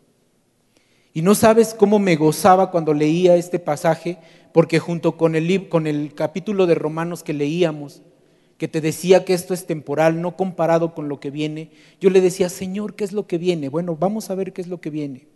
Y 1.13 1.23
no 1.23 1.33
sabes 1.33 1.73
cómo 1.73 1.97
me 1.97 2.15
gozaba 2.15 2.69
cuando 2.69 2.93
leía 2.93 3.37
este 3.37 3.57
pasaje, 3.57 4.19
porque 4.53 4.79
junto 4.79 5.17
con 5.17 5.35
el, 5.35 5.67
con 5.67 5.87
el 5.87 6.13
capítulo 6.13 6.67
de 6.67 6.75
Romanos 6.75 7.23
que 7.23 7.33
leíamos, 7.33 8.01
que 8.57 8.67
te 8.67 8.79
decía 8.79 9.25
que 9.25 9.33
esto 9.33 9.53
es 9.53 9.65
temporal, 9.65 10.21
no 10.21 10.37
comparado 10.37 10.93
con 10.93 11.09
lo 11.09 11.19
que 11.19 11.31
viene, 11.31 11.71
yo 11.99 12.09
le 12.09 12.21
decía, 12.21 12.47
Señor, 12.49 12.95
¿qué 12.95 13.03
es 13.03 13.11
lo 13.11 13.27
que 13.27 13.37
viene? 13.37 13.67
Bueno, 13.67 13.97
vamos 13.99 14.29
a 14.29 14.35
ver 14.35 14.53
qué 14.53 14.61
es 14.61 14.67
lo 14.67 14.79
que 14.79 14.91
viene. 14.91 15.27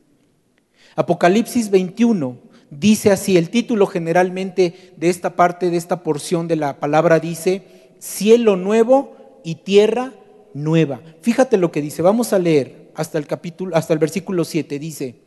Apocalipsis 0.95 1.69
21 1.69 2.38
dice 2.69 3.12
así, 3.12 3.38
el 3.38 3.49
título 3.49 3.88
generalmente 3.88 4.93
de 4.97 5.10
esta 5.10 5.36
parte, 5.36 5.69
de 5.71 5.77
esta 5.77 6.03
porción 6.03 6.47
de 6.47 6.56
la 6.56 6.80
palabra 6.80 7.19
dice, 7.19 7.63
cielo 7.99 8.56
nuevo 8.56 9.41
y 9.43 9.56
tierra 9.56 10.13
nueva. 10.53 11.01
Fíjate 11.21 11.58
lo 11.58 11.71
que 11.71 11.82
dice, 11.82 12.01
vamos 12.01 12.34
a 12.34 12.39
leer 12.39 12.91
hasta 12.95 13.17
el 13.17 13.27
capítulo, 13.27 13.75
hasta 13.75 13.93
el 13.93 13.99
versículo 13.99 14.45
7, 14.45 14.80
dice, 14.80 15.27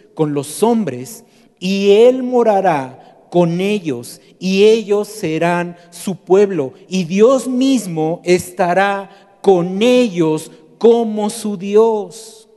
con 0.21 0.35
los 0.35 0.61
hombres, 0.61 1.25
y 1.59 1.93
él 1.93 2.21
morará 2.21 3.25
con 3.31 3.59
ellos 3.59 4.21
y 4.37 4.65
ellos 4.65 5.07
serán 5.07 5.77
su 5.89 6.17
pueblo 6.17 6.73
y 6.87 7.05
Dios 7.05 7.47
mismo 7.47 8.21
estará 8.23 9.09
con 9.41 9.81
ellos 9.81 10.51
como 10.77 11.31
su 11.31 11.57
Dios. 11.57 12.47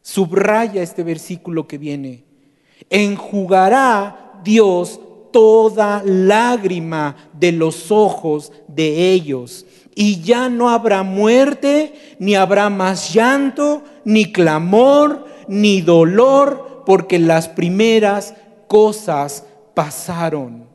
Subraya 0.00 0.82
este 0.82 1.02
versículo 1.02 1.68
que 1.68 1.76
viene. 1.76 2.24
Enjugará 2.88 4.40
Dios 4.42 4.98
toda 5.30 6.02
lágrima 6.06 7.16
de 7.38 7.52
los 7.52 7.90
ojos 7.92 8.50
de 8.66 9.12
ellos. 9.12 9.66
Y 9.94 10.22
ya 10.22 10.48
no 10.48 10.70
habrá 10.70 11.02
muerte, 11.02 12.16
ni 12.18 12.34
habrá 12.34 12.70
más 12.70 13.12
llanto, 13.12 13.82
ni 14.06 14.32
clamor, 14.32 15.31
ni 15.48 15.80
dolor, 15.80 16.82
porque 16.86 17.18
las 17.18 17.48
primeras 17.48 18.34
cosas 18.68 19.44
pasaron. 19.74 20.72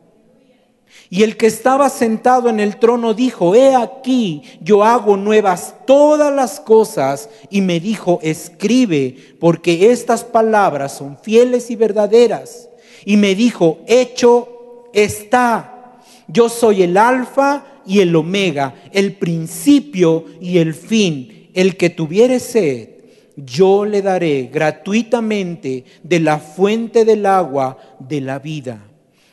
Y 1.10 1.24
el 1.24 1.38
que 1.38 1.48
estaba 1.48 1.90
sentado 1.90 2.50
en 2.50 2.60
el 2.60 2.78
trono 2.78 3.14
dijo, 3.14 3.56
he 3.56 3.76
aquí, 3.76 4.44
yo 4.62 4.84
hago 4.84 5.16
nuevas 5.16 5.74
todas 5.86 6.34
las 6.34 6.60
cosas. 6.60 7.30
Y 7.50 7.62
me 7.62 7.80
dijo, 7.80 8.20
escribe, 8.22 9.16
porque 9.40 9.92
estas 9.92 10.26
palabras 10.26 10.98
son 10.98 11.18
fieles 11.18 11.72
y 11.72 11.76
verdaderas. 11.78 12.68
Y 13.06 13.16
me 13.16 13.36
dijo, 13.36 13.80
hecho 13.88 14.90
está, 14.94 16.02
yo 16.28 16.50
soy 16.50 16.84
el 16.84 16.98
alfa 16.98 17.64
y 17.86 18.02
el 18.02 18.14
omega, 18.14 18.76
el 18.92 19.14
principio 19.14 20.26
y 20.42 20.58
el 20.58 20.74
fin. 20.74 21.50
El 21.54 21.78
que 21.78 21.90
tuviere 21.90 22.40
sed, 22.40 22.90
yo 23.38 23.86
le 23.86 24.02
daré 24.02 24.50
gratuitamente 24.52 25.86
de 26.04 26.20
la 26.20 26.40
fuente 26.40 27.06
del 27.06 27.26
agua 27.26 27.78
de 28.00 28.22
la 28.22 28.40
vida. 28.40 28.84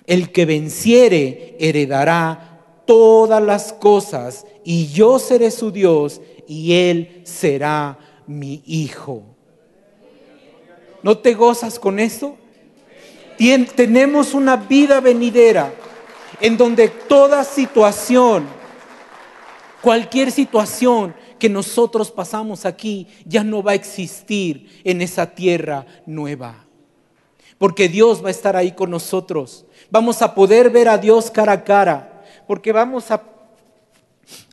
El 0.06 0.30
que 0.30 0.44
venciere 0.44 1.56
heredará 1.58 2.82
todas 2.84 3.42
las 3.42 3.72
cosas 3.72 4.46
y 4.62 4.88
yo 4.88 5.18
seré 5.18 5.50
su 5.50 5.70
Dios 5.70 6.20
y 6.46 6.74
él 6.74 7.22
será 7.24 7.98
mi 8.26 8.62
hijo. 8.66 9.22
¿No 11.02 11.18
te 11.18 11.34
gozas 11.34 11.78
con 11.78 11.98
esto? 11.98 12.36
tenemos 13.74 14.32
una 14.32 14.56
vida 14.56 15.00
venidera 15.00 15.74
en 16.40 16.56
donde 16.56 16.88
toda 16.88 17.44
situación, 17.44 18.46
cualquier 19.82 20.30
situación 20.30 21.14
que 21.38 21.48
nosotros 21.48 22.10
pasamos 22.10 22.64
aquí 22.66 23.06
ya 23.24 23.44
no 23.44 23.62
va 23.62 23.72
a 23.72 23.76
existir 23.76 24.80
en 24.84 25.02
esa 25.02 25.34
tierra 25.34 25.86
nueva. 26.06 26.64
Porque 27.58 27.88
Dios 27.88 28.22
va 28.22 28.28
a 28.28 28.32
estar 28.32 28.56
ahí 28.56 28.72
con 28.72 28.90
nosotros 28.90 29.64
vamos 29.94 30.22
a 30.22 30.34
poder 30.34 30.70
ver 30.70 30.88
a 30.88 30.98
Dios 30.98 31.30
cara 31.30 31.52
a 31.52 31.64
cara, 31.64 32.24
porque 32.46 32.72
vamos 32.72 33.12
a, 33.12 33.22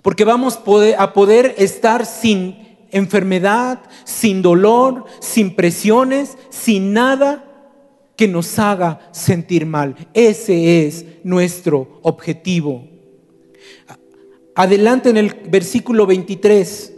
porque 0.04 0.24
vamos 0.24 0.60
a 0.98 1.14
poder 1.14 1.56
estar 1.58 2.06
sin 2.06 2.78
enfermedad, 2.92 3.80
sin 4.04 4.44
dolor, 4.44 5.06
sin 5.20 5.56
presiones, 5.56 6.38
sin 6.52 6.94
nada 6.94 7.44
que 8.16 8.28
nos 8.28 8.60
haga 8.60 9.00
sentir 9.12 9.66
mal. 9.66 9.96
Ese 10.14 10.86
es 10.86 11.06
nuestro 11.24 12.00
objetivo. 12.04 12.91
Adelante 14.56 15.10
en 15.10 15.18
el 15.18 15.34
versículo 15.50 16.06
23. 16.06 16.94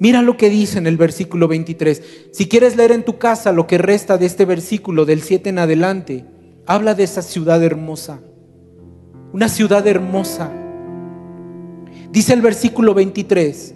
Mira 0.00 0.22
lo 0.22 0.36
que 0.36 0.50
dice 0.50 0.78
en 0.78 0.86
el 0.86 0.96
versículo 0.96 1.46
23. 1.46 2.02
Si 2.32 2.48
quieres 2.48 2.76
leer 2.76 2.90
en 2.90 3.04
tu 3.04 3.18
casa 3.18 3.52
lo 3.52 3.66
que 3.66 3.78
resta 3.78 4.18
de 4.18 4.26
este 4.26 4.44
versículo 4.44 5.04
del 5.04 5.22
7 5.22 5.50
en 5.50 5.58
adelante, 5.58 6.24
habla 6.66 6.94
de 6.94 7.04
esa 7.04 7.22
ciudad 7.22 7.62
hermosa. 7.62 8.20
una 9.32 9.48
ciudad 9.48 9.86
hermosa. 9.86 10.50
Dice 12.10 12.32
el 12.32 12.42
versículo 12.42 12.94
23, 12.94 13.74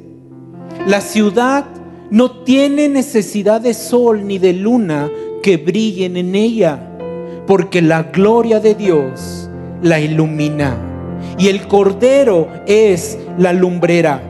la 0.88 1.00
ciudad 1.00 1.66
no 2.10 2.42
tiene 2.42 2.88
necesidad 2.88 3.60
de 3.60 3.74
sol 3.74 4.26
ni 4.26 4.38
de 4.38 4.52
luna 4.52 5.08
que 5.44 5.56
brillen 5.56 6.16
en 6.16 6.34
ella, 6.34 6.98
porque 7.46 7.82
la 7.82 8.02
gloria 8.04 8.58
de 8.58 8.74
Dios 8.74 9.48
la 9.80 10.00
ilumina 10.00 10.93
y 11.38 11.48
el 11.48 11.66
cordero 11.66 12.48
es 12.66 13.18
la 13.38 13.52
lumbrera. 13.52 14.22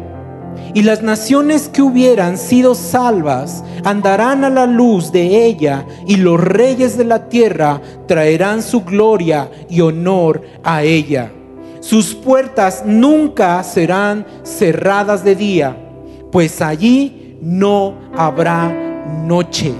Y 0.72 0.82
las 0.82 1.02
naciones 1.02 1.68
que 1.68 1.82
hubieran 1.82 2.36
sido 2.36 2.74
salvas 2.74 3.62
andarán 3.84 4.44
a 4.44 4.50
la 4.50 4.66
luz 4.66 5.12
de 5.12 5.44
ella 5.44 5.86
y 6.06 6.16
los 6.16 6.40
reyes 6.40 6.96
de 6.96 7.04
la 7.04 7.28
tierra 7.28 7.80
traerán 8.06 8.62
su 8.62 8.82
gloria 8.84 9.50
y 9.68 9.80
honor 9.80 10.42
a 10.64 10.82
ella. 10.82 11.30
Sus 11.80 12.14
puertas 12.14 12.82
nunca 12.86 13.62
serán 13.62 14.26
cerradas 14.42 15.22
de 15.22 15.36
día, 15.36 15.76
pues 16.32 16.62
allí 16.62 17.38
no 17.42 17.94
habrá 18.16 18.72
noche. 19.26 19.72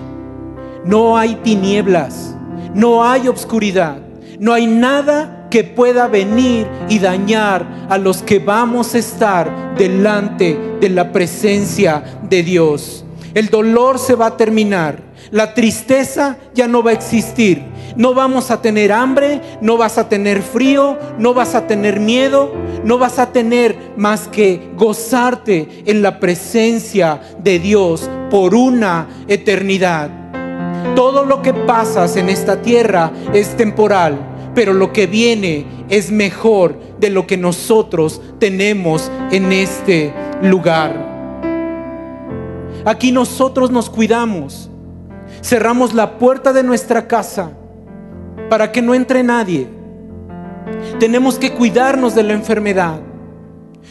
No 0.85 1.17
hay 1.17 1.37
tinieblas, 1.37 2.37
no 2.75 3.03
hay 3.03 3.27
obscuridad, 3.27 3.97
no 4.39 4.53
hay 4.53 4.67
nada 4.67 5.34
que 5.55 5.63
pueda 5.63 6.09
venir 6.09 6.67
y 6.89 6.99
dañar 6.99 7.87
a 7.89 7.97
los 7.97 8.25
que 8.25 8.41
vamos 8.41 8.97
a 8.97 8.99
estar 8.99 9.77
delante 9.77 10.59
de 10.81 10.89
la 10.89 11.13
presencia 11.13 12.03
de 12.29 12.43
Dios. 12.43 13.05
El 13.35 13.51
dolor 13.51 14.01
se 14.01 14.17
va 14.17 14.27
a 14.27 14.37
terminar, 14.37 14.99
la 15.31 15.55
tristeza 15.55 16.39
ya 16.55 16.67
no 16.67 16.83
va 16.83 16.91
a 16.91 16.95
existir. 16.95 17.63
No 17.95 18.15
vamos 18.15 18.51
a 18.51 18.63
tener 18.63 18.91
hambre, 18.91 19.41
no 19.61 19.77
vas 19.77 19.97
a 19.97 20.09
tener 20.09 20.43
frío, 20.43 20.99
no 21.21 21.35
vas 21.35 21.55
a 21.55 21.69
tener 21.69 22.01
miedo, 22.01 22.53
no 22.83 22.99
vas 22.99 23.21
a 23.21 23.31
tener 23.31 23.77
más 23.97 24.27
que 24.27 24.73
gozarte 24.77 25.85
en 25.87 26.03
la 26.03 26.19
presencia 26.19 27.21
de 27.39 27.61
Dios 27.61 28.11
por 28.29 28.57
una 28.57 29.07
eternidad. 29.29 30.11
Todo 30.97 31.25
lo 31.25 31.43
que 31.43 31.55
pasas 31.55 32.17
en 32.17 32.29
esta 32.29 32.61
tierra 32.61 33.13
es 33.33 33.57
temporal, 33.57 34.34
pero 34.55 34.73
lo 34.73 34.93
que 34.93 35.07
viene 35.07 35.67
es 35.89 36.11
mejor 36.11 36.79
de 37.01 37.11
lo 37.11 37.27
que 37.27 37.37
nosotros 37.37 38.21
tenemos 38.39 39.11
en 39.31 39.53
este 39.53 40.13
lugar. 40.43 41.13
Aquí 42.85 43.13
nosotros 43.13 43.71
nos 43.71 43.91
cuidamos, 43.91 44.71
cerramos 45.43 45.95
la 45.95 46.19
puerta 46.19 46.53
de 46.53 46.63
nuestra 46.63 47.09
casa 47.09 47.51
para 48.49 48.71
que 48.71 48.83
no 48.83 48.95
entre 48.95 49.23
nadie. 49.23 49.69
Tenemos 50.99 51.39
que 51.39 51.53
cuidarnos 51.53 52.15
de 52.15 52.23
la 52.23 52.35
enfermedad. 52.35 53.01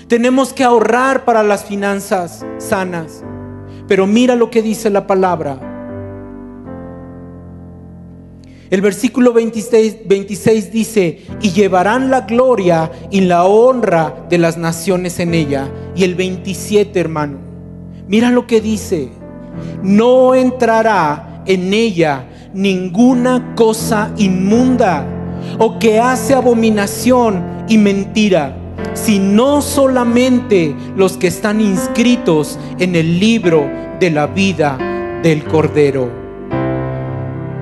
Tenemos 0.08 0.54
que 0.54 0.64
ahorrar 0.64 1.26
para 1.26 1.44
las 1.44 1.66
finanzas 1.66 2.46
sanas. 2.58 3.24
Pero 3.88 4.08
mira 4.08 4.36
lo 4.36 4.50
que 4.50 4.62
dice 4.62 4.90
la 4.90 5.08
palabra. 5.08 5.73
El 8.74 8.82
versículo 8.82 9.34
26, 9.34 10.08
26, 10.08 10.72
dice, 10.72 11.20
y 11.44 11.52
llevarán 11.52 12.10
la 12.10 12.22
gloria 12.22 12.92
y 13.12 13.22
la 13.22 13.44
honra 13.44 14.26
de 14.32 14.40
las 14.40 14.58
naciones 14.58 15.20
en 15.20 15.36
ella. 15.36 15.70
Y 15.96 16.04
el 16.04 16.16
27, 16.16 17.00
hermano, 17.00 17.38
mira 18.08 18.32
lo 18.32 18.48
que 18.48 18.62
dice, 18.62 19.10
no 19.84 20.34
entrará 20.34 21.44
en 21.46 21.72
ella 21.72 22.26
ninguna 22.56 23.54
cosa 23.54 24.12
inmunda 24.18 25.06
o 25.60 25.78
que 25.78 26.00
hace 26.00 26.34
abominación 26.34 27.44
y 27.70 27.78
mentira, 27.78 28.58
sino 28.96 29.62
solamente 29.62 30.76
los 30.98 31.16
que 31.16 31.28
están 31.28 31.62
inscritos 31.62 32.58
en 32.80 32.96
el 32.96 33.20
libro 33.20 33.70
de 34.00 34.10
la 34.10 34.26
vida 34.26 34.80
del 35.22 35.44
Cordero. 35.44 36.23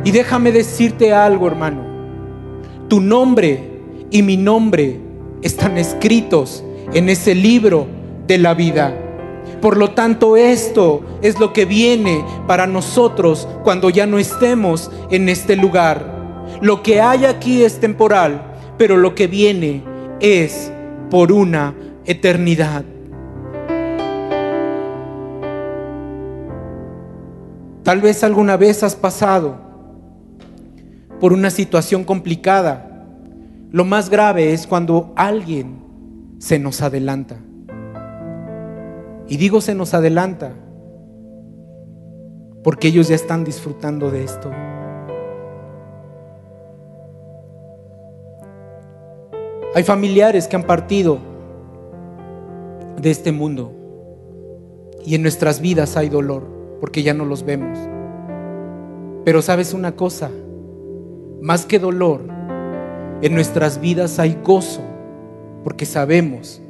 Y 0.04 0.12
déjame 0.12 0.52
decirte 0.52 1.14
algo, 1.14 1.47
hermano. 1.47 1.84
Tu 2.88 2.99
nombre 2.99 3.70
y 4.10 4.24
mi 4.24 4.36
nombre 4.36 4.99
están 5.43 5.78
escritos 5.78 6.64
en 6.93 7.08
ese 7.08 7.36
libro 7.36 7.88
de 8.26 8.39
la 8.39 8.54
vida. 8.56 8.93
Por 9.62 9.78
lo 9.78 9.91
tanto, 9.91 10.38
esto 10.38 11.02
es 11.22 11.39
lo 11.39 11.54
que 11.54 11.66
viene 11.66 12.26
para 12.47 12.66
nosotros 12.66 13.47
cuando 13.64 13.91
ya 13.91 14.08
no 14.08 14.18
estemos 14.18 14.91
en 15.12 15.30
este 15.30 15.56
lugar. 15.56 16.41
Lo 16.62 16.82
que 16.82 16.99
hay 16.99 17.26
aquí 17.26 17.64
es 17.64 17.80
temporal, 17.80 18.56
pero 18.78 18.97
lo 18.97 19.14
que 19.14 19.28
viene 19.28 19.84
es 20.20 20.72
por 21.12 21.32
una 21.32 21.76
eternidad. 22.06 22.84
Tal 27.84 28.02
vez 28.02 28.24
alguna 28.24 28.58
vez 28.58 28.84
has 28.84 28.95
pasado 28.95 29.70
por 31.22 31.34
una 31.34 31.51
situación 31.51 32.03
complicada. 32.03 33.05
Lo 33.72 33.86
más 33.86 34.09
grave 34.09 34.53
es 34.53 34.65
cuando 34.65 35.13
alguien 35.15 36.36
se 36.39 36.57
nos 36.57 36.82
adelanta. 36.82 37.38
Y 39.28 39.38
digo 39.38 39.61
se 39.61 39.76
nos 39.76 39.93
adelanta 39.93 40.51
porque 42.63 42.89
ellos 42.89 43.07
ya 43.07 43.15
están 43.15 43.43
disfrutando 43.43 44.09
de 44.09 44.24
esto. 44.24 44.51
Hay 49.74 49.84
familiares 49.84 50.47
que 50.47 50.55
han 50.55 50.63
partido 50.63 51.19
de 52.99 53.11
este 53.11 53.32
mundo 53.32 53.74
y 55.05 55.15
en 55.15 55.22
nuestras 55.22 55.61
vidas 55.61 55.95
hay 55.97 56.09
dolor 56.09 56.43
porque 56.82 57.03
ya 57.03 57.13
no 57.13 57.26
los 57.26 57.43
vemos. 57.43 57.78
Pero 59.24 59.43
sabes 59.43 59.74
una 59.74 59.95
cosa, 59.95 60.32
más 61.42 61.66
que 61.66 61.80
dolor, 61.80 62.22
en 63.22 63.34
nuestras 63.34 63.82
vidas 63.82 64.20
hay 64.20 64.38
gozo, 64.44 64.82
porque 65.64 65.86
sabemos 65.86 66.62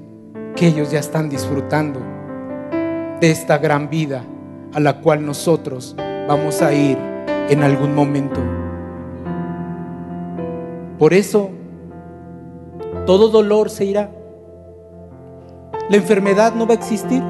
que 0.55 0.67
ellos 0.67 0.91
ya 0.91 0.99
están 0.99 1.29
disfrutando 1.29 1.99
de 3.19 3.31
esta 3.31 3.57
gran 3.57 3.89
vida 3.89 4.23
a 4.73 4.79
la 4.79 5.01
cual 5.01 5.25
nosotros 5.25 5.95
vamos 6.27 6.61
a 6.61 6.73
ir 6.73 6.97
en 7.49 7.63
algún 7.63 7.93
momento. 7.93 8.39
Por 10.97 11.13
eso, 11.13 11.49
todo 13.05 13.29
dolor 13.29 13.69
se 13.69 13.85
irá. 13.85 14.09
La 15.89 15.97
enfermedad 15.97 16.53
no 16.55 16.65
va 16.65 16.75
a 16.75 16.77
existir. 16.77 17.21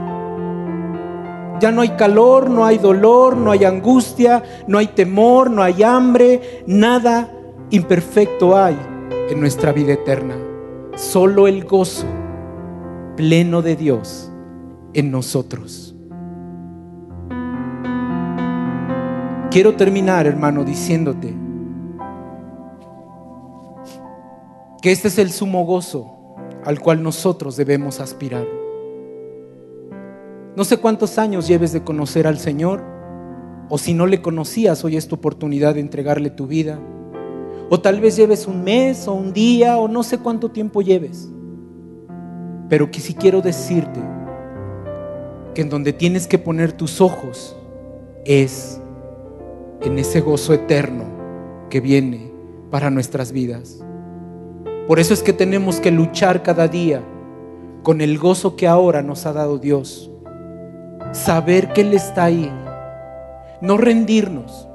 Ya 1.62 1.72
no 1.72 1.82
hay 1.82 1.90
calor, 1.90 2.50
no 2.50 2.66
hay 2.66 2.80
dolor, 2.80 3.38
no 3.38 3.52
hay 3.52 3.66
angustia, 3.66 4.42
no 4.66 4.80
hay 4.80 4.88
temor, 4.88 5.52
no 5.52 5.62
hay 5.62 5.84
hambre, 5.84 6.64
nada 6.66 7.32
imperfecto 7.70 8.58
hay 8.58 8.76
en 9.30 9.40
nuestra 9.40 9.72
vida 9.72 9.94
eterna. 9.94 10.36
Solo 10.96 11.48
el 11.48 11.64
gozo 11.64 12.08
pleno 13.16 13.62
de 13.62 13.76
Dios 13.76 14.32
en 14.94 15.12
nosotros. 15.12 15.96
Quiero 19.52 19.76
terminar, 19.76 20.26
hermano, 20.26 20.64
diciéndote 20.64 21.36
que 24.82 24.92
este 24.92 25.10
es 25.10 25.20
el 25.20 25.30
sumo 25.30 25.64
gozo 25.64 26.18
al 26.66 26.80
cual 26.80 27.04
nosotros 27.04 27.56
debemos 27.56 28.00
aspirar. 28.00 28.61
No 30.54 30.66
sé 30.66 30.78
cuántos 30.78 31.18
años 31.18 31.48
lleves 31.48 31.72
de 31.72 31.84
conocer 31.84 32.28
al 32.28 32.38
Señor, 32.38 32.84
o 33.70 33.78
si 33.78 33.94
no 33.94 34.06
le 34.06 34.22
conocías, 34.22 34.84
hoy 34.84 34.98
es 34.98 35.08
tu 35.08 35.16
oportunidad 35.16 35.76
de 35.76 35.80
entregarle 35.80 36.30
tu 36.30 36.46
vida. 36.46 36.78
O 37.70 37.80
tal 37.80 38.02
vez 38.02 38.18
lleves 38.18 38.48
un 38.48 38.66
mes 38.66 39.08
o 39.08 39.14
un 39.14 39.32
día 39.32 39.78
o 39.78 39.88
no 39.88 40.04
sé 40.04 40.18
cuánto 40.18 40.52
tiempo 40.52 40.82
lleves. 40.82 41.30
Pero 42.68 42.92
que 42.92 43.00
si 43.00 43.14
quiero 43.14 43.42
decirte 43.42 44.02
que 45.54 45.62
en 45.62 45.70
donde 45.70 45.94
tienes 45.94 46.28
que 46.28 46.38
poner 46.38 46.74
tus 46.74 47.00
ojos 47.00 47.56
es 48.26 48.82
en 49.82 50.00
ese 50.00 50.20
gozo 50.20 50.54
eterno 50.54 51.06
que 51.70 51.80
viene 51.80 52.30
para 52.70 52.90
nuestras 52.90 53.32
vidas. 53.32 53.82
Por 54.86 55.00
eso 55.00 55.14
es 55.14 55.24
que 55.24 55.32
tenemos 55.32 55.80
que 55.80 55.92
luchar 55.92 56.44
cada 56.44 56.68
día 56.68 57.02
con 57.84 58.02
el 58.02 58.18
gozo 58.18 58.58
que 58.58 58.68
ahora 58.68 59.02
nos 59.02 59.26
ha 59.26 59.32
dado 59.32 59.58
Dios 59.58 60.11
saber 61.12 61.74
que 61.74 61.82
Él 61.82 61.94
está 61.94 62.26
ahí, 62.26 62.52
no 63.62 63.78
rendirnos, 63.78 64.68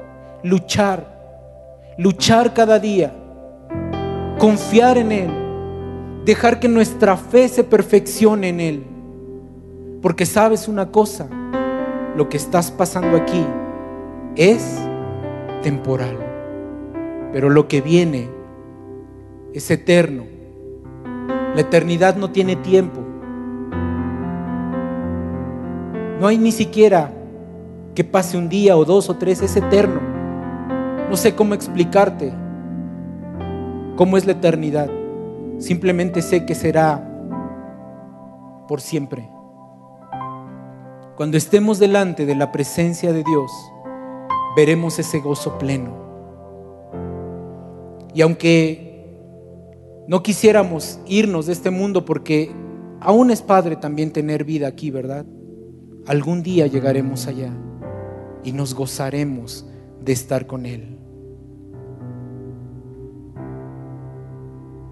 luchar, 0.43 1.95
luchar 1.99 2.55
cada 2.55 2.79
día, 2.79 3.13
confiar 4.39 4.99
en 4.99 5.13
Él, 5.13 5.31
dejar 6.25 6.61
que 6.61 6.69
nuestra 6.69 7.17
fe 7.17 7.49
se 7.49 7.65
perfeccione 7.65 8.49
en 8.49 8.61
Él. 8.61 8.87
Porque 10.03 10.27
sabes 10.27 10.69
una 10.69 10.91
cosa, 10.93 11.27
lo 12.17 12.29
que 12.29 12.37
estás 12.37 12.71
pasando 12.71 13.17
aquí 13.17 13.45
es 14.37 14.79
temporal, 15.63 16.17
pero 17.33 17.51
lo 17.51 17.67
que 17.67 17.81
viene 17.81 18.29
es 19.53 19.71
eterno 19.71 20.25
La 21.55 21.63
eternidad 21.63 22.17
no 22.17 22.31
tiene 22.31 22.57
tiempo. 22.57 23.06
No 26.21 26.27
hay 26.27 26.39
ni 26.39 26.53
siquiera 26.53 27.13
que 27.95 28.05
pase 28.05 28.39
un 28.39 28.49
día 28.49 28.77
o 28.77 28.85
dos 28.85 29.11
o 29.11 29.17
tres, 29.17 29.43
es 29.43 29.57
eterno. 29.57 30.01
No 31.11 31.17
sé 31.17 31.35
cómo 31.35 31.55
explicarte 31.55 32.33
cómo 33.97 34.17
es 34.17 34.27
la 34.27 34.33
eternidad. 34.33 34.91
Simplemente 35.59 36.23
sé 36.23 36.45
que 36.47 36.55
será 36.55 37.03
por 38.69 38.81
siempre. 38.81 39.29
Cuando 41.17 41.37
estemos 41.37 41.79
delante 41.79 42.27
de 42.27 42.35
la 42.35 42.53
presencia 42.53 43.13
de 43.13 43.25
Dios, 43.25 43.51
veremos 44.57 44.99
ese 44.99 45.19
gozo 45.21 45.57
pleno. 45.59 45.95
Y 48.15 48.23
aunque 48.23 48.87
no 50.09 50.23
quisiéramos 50.23 51.01
irnos 51.07 51.47
de 51.47 51.53
este 51.53 51.71
mundo 51.71 52.05
porque 52.05 52.51
aún 53.01 53.31
es 53.31 53.43
padre 53.43 53.77
también 53.77 54.13
tener 54.13 54.45
vida 54.45 54.69
aquí, 54.69 54.91
¿verdad? 54.91 55.25
Algún 56.07 56.43
día 56.43 56.67
llegaremos 56.67 57.27
allá 57.27 57.51
y 58.45 58.53
nos 58.53 58.75
gozaremos 58.75 59.67
de 60.03 60.13
estar 60.13 60.47
con 60.47 60.67
Él. 60.67 60.99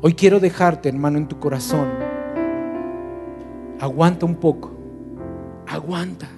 Hoy 0.03 0.15
quiero 0.15 0.41
dejarte, 0.41 0.89
hermano, 0.89 1.19
en 1.19 1.29
tu 1.29 1.39
corazón. 1.39 1.89
Aguanta 3.81 4.27
un 4.27 4.37
poco 4.37 4.75
aguanta 5.67 6.29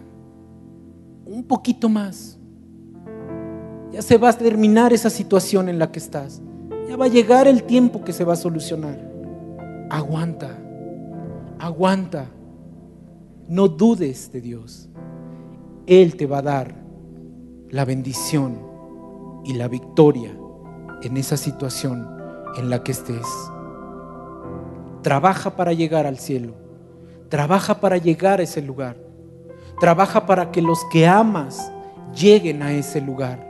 un 1.24 1.44
poquito 1.44 1.88
más. 1.88 2.38
Ya 3.92 4.02
se 4.02 4.18
va 4.18 4.30
a 4.30 4.32
terminar 4.32 4.92
esa 4.92 5.10
situación 5.10 5.68
en 5.68 5.78
la 5.78 5.90
que 5.90 5.98
estás. 5.98 6.40
Ya 6.88 6.96
va 6.96 7.06
a 7.06 7.08
llegar 7.08 7.48
el 7.48 7.64
tiempo 7.64 8.04
que 8.04 8.12
se 8.12 8.24
va 8.24 8.34
a 8.34 8.36
solucionar. 8.36 8.98
Aguanta, 9.90 10.50
aguanta. 11.58 12.26
No 13.48 13.68
dudes 13.68 14.32
de 14.32 14.40
Dios. 14.40 14.88
Él 15.86 16.16
te 16.16 16.26
va 16.26 16.38
a 16.38 16.42
dar 16.42 16.74
la 17.70 17.84
bendición 17.84 18.58
y 19.44 19.54
la 19.54 19.68
victoria 19.68 20.36
en 21.02 21.16
esa 21.16 21.36
situación 21.36 22.08
en 22.56 22.70
la 22.70 22.82
que 22.82 22.92
estés. 22.92 23.26
Trabaja 25.02 25.54
para 25.54 25.72
llegar 25.72 26.06
al 26.06 26.18
cielo. 26.18 26.54
Trabaja 27.28 27.80
para 27.80 27.98
llegar 27.98 28.40
a 28.40 28.42
ese 28.42 28.62
lugar. 28.62 28.96
Trabaja 29.78 30.26
para 30.26 30.50
que 30.50 30.60
los 30.60 30.84
que 30.90 31.06
amas 31.06 31.70
lleguen 32.14 32.62
a 32.62 32.72
ese 32.72 33.00
lugar, 33.00 33.46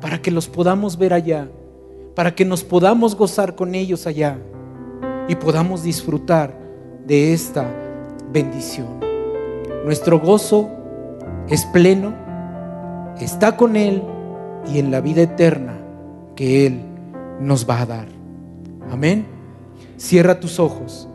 para 0.00 0.20
que 0.20 0.30
los 0.30 0.48
podamos 0.48 0.98
ver 0.98 1.12
allá, 1.12 1.48
para 2.14 2.34
que 2.34 2.44
nos 2.44 2.64
podamos 2.64 3.14
gozar 3.14 3.54
con 3.54 3.74
ellos 3.74 4.06
allá 4.06 4.38
y 5.28 5.36
podamos 5.36 5.84
disfrutar 5.84 6.58
de 7.06 7.32
esta 7.32 7.89
bendición. 8.32 9.00
Nuestro 9.84 10.20
gozo 10.20 10.70
es 11.48 11.64
pleno, 11.66 12.14
está 13.20 13.56
con 13.56 13.76
Él 13.76 14.02
y 14.72 14.78
en 14.78 14.90
la 14.90 15.00
vida 15.00 15.22
eterna 15.22 15.78
que 16.36 16.66
Él 16.66 16.80
nos 17.40 17.68
va 17.68 17.80
a 17.80 17.86
dar. 17.86 18.06
Amén. 18.90 19.26
Cierra 19.96 20.40
tus 20.40 20.58
ojos. 20.58 21.08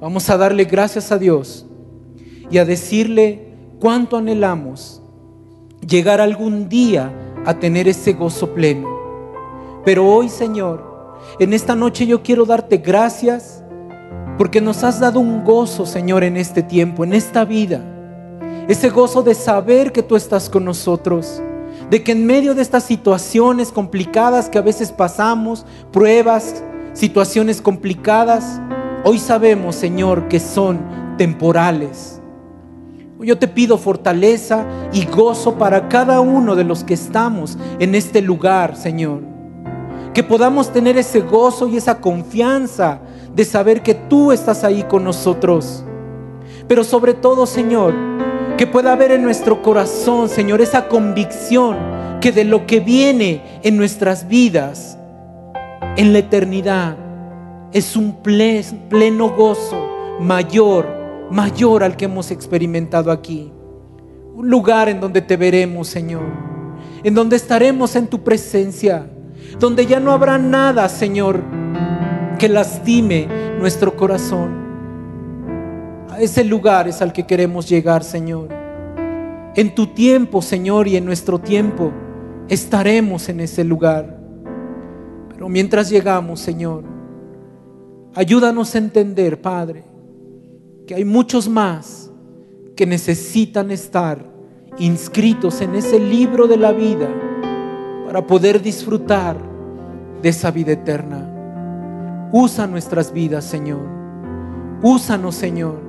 Vamos 0.00 0.28
a 0.30 0.36
darle 0.36 0.64
gracias 0.64 1.10
a 1.10 1.18
Dios 1.18 1.66
y 2.50 2.58
a 2.58 2.64
decirle 2.64 3.54
cuánto 3.80 4.16
anhelamos 4.16 5.02
llegar 5.86 6.20
algún 6.20 6.68
día 6.68 7.12
a 7.44 7.58
tener 7.58 7.88
ese 7.88 8.12
gozo 8.12 8.54
pleno. 8.54 8.88
Pero 9.84 10.06
hoy, 10.06 10.28
Señor, 10.28 11.16
en 11.38 11.52
esta 11.52 11.74
noche 11.74 12.06
yo 12.06 12.22
quiero 12.22 12.44
darte 12.44 12.78
gracias 12.78 13.62
porque 14.38 14.60
nos 14.60 14.84
has 14.84 15.00
dado 15.00 15.20
un 15.20 15.44
gozo, 15.44 15.84
Señor, 15.84 16.24
en 16.24 16.36
este 16.36 16.62
tiempo, 16.62 17.04
en 17.04 17.12
esta 17.12 17.44
vida. 17.44 17.82
Ese 18.68 18.88
gozo 18.88 19.22
de 19.22 19.34
saber 19.34 19.92
que 19.92 20.02
tú 20.02 20.16
estás 20.16 20.48
con 20.48 20.64
nosotros, 20.64 21.42
de 21.90 22.02
que 22.02 22.12
en 22.12 22.24
medio 22.24 22.54
de 22.54 22.62
estas 22.62 22.84
situaciones 22.84 23.72
complicadas 23.72 24.48
que 24.48 24.58
a 24.58 24.62
veces 24.62 24.92
pasamos, 24.92 25.66
pruebas, 25.92 26.62
situaciones 26.94 27.60
complicadas, 27.60 28.60
hoy 29.04 29.18
sabemos, 29.18 29.76
Señor, 29.76 30.28
que 30.28 30.40
son 30.40 30.80
temporales 31.18 32.18
yo 33.26 33.38
te 33.38 33.48
pido 33.48 33.78
fortaleza 33.78 34.64
y 34.92 35.04
gozo 35.06 35.56
para 35.56 35.88
cada 35.88 36.20
uno 36.20 36.54
de 36.54 36.64
los 36.64 36.84
que 36.84 36.94
estamos 36.94 37.58
en 37.78 37.94
este 37.94 38.22
lugar, 38.22 38.76
Señor. 38.76 39.22
Que 40.14 40.22
podamos 40.22 40.72
tener 40.72 40.96
ese 40.96 41.20
gozo 41.20 41.68
y 41.68 41.76
esa 41.76 42.00
confianza 42.00 43.00
de 43.34 43.44
saber 43.44 43.82
que 43.82 43.94
tú 43.94 44.32
estás 44.32 44.64
ahí 44.64 44.82
con 44.84 45.04
nosotros. 45.04 45.84
Pero 46.66 46.84
sobre 46.84 47.14
todo, 47.14 47.46
Señor, 47.46 47.94
que 48.56 48.66
pueda 48.66 48.92
haber 48.92 49.12
en 49.12 49.22
nuestro 49.22 49.62
corazón, 49.62 50.28
Señor, 50.28 50.60
esa 50.60 50.88
convicción 50.88 51.76
que 52.20 52.32
de 52.32 52.44
lo 52.44 52.66
que 52.66 52.80
viene 52.80 53.60
en 53.62 53.76
nuestras 53.76 54.28
vidas, 54.28 54.98
en 55.96 56.12
la 56.12 56.20
eternidad, 56.20 56.96
es 57.72 57.96
un 57.96 58.22
pleno 58.22 59.30
gozo 59.30 59.86
mayor 60.20 60.98
mayor 61.30 61.82
al 61.82 61.96
que 61.96 62.06
hemos 62.06 62.30
experimentado 62.30 63.10
aquí. 63.10 63.52
Un 64.34 64.48
lugar 64.48 64.88
en 64.88 65.00
donde 65.00 65.20
te 65.20 65.36
veremos, 65.36 65.88
Señor. 65.88 66.22
En 67.02 67.14
donde 67.14 67.36
estaremos 67.36 67.96
en 67.96 68.06
tu 68.06 68.22
presencia. 68.22 69.10
Donde 69.58 69.86
ya 69.86 70.00
no 70.00 70.12
habrá 70.12 70.38
nada, 70.38 70.88
Señor, 70.88 71.42
que 72.38 72.48
lastime 72.48 73.26
nuestro 73.58 73.96
corazón. 73.96 74.68
A 76.08 76.20
ese 76.20 76.44
lugar 76.44 76.88
es 76.88 77.02
al 77.02 77.12
que 77.12 77.26
queremos 77.26 77.68
llegar, 77.68 78.04
Señor. 78.04 78.48
En 79.54 79.74
tu 79.74 79.88
tiempo, 79.88 80.40
Señor, 80.40 80.86
y 80.86 80.96
en 80.96 81.04
nuestro 81.04 81.40
tiempo 81.40 81.92
estaremos 82.48 83.28
en 83.28 83.40
ese 83.40 83.64
lugar. 83.64 84.18
Pero 85.30 85.48
mientras 85.48 85.90
llegamos, 85.90 86.40
Señor, 86.40 86.84
ayúdanos 88.14 88.74
a 88.74 88.78
entender, 88.78 89.40
Padre, 89.40 89.84
que 90.86 90.94
hay 90.94 91.04
muchos 91.04 91.48
más 91.48 92.10
que 92.76 92.86
necesitan 92.86 93.72
estar 93.72 94.24
inscritos 94.78 95.60
en 95.60 95.74
ese 95.74 95.98
libro 95.98 96.46
de 96.46 96.56
la 96.56 96.70
vida 96.72 97.08
para 98.06 98.24
poder 98.26 98.62
disfrutar 98.62 99.36
de 100.22 100.28
esa 100.28 100.52
vida 100.52 100.72
eterna. 100.72 101.34
Usa 102.32 102.66
nuestras 102.66 103.12
vidas, 103.12 103.44
Señor. 103.44 103.80
Úsanos, 104.82 105.34
Señor, 105.34 105.80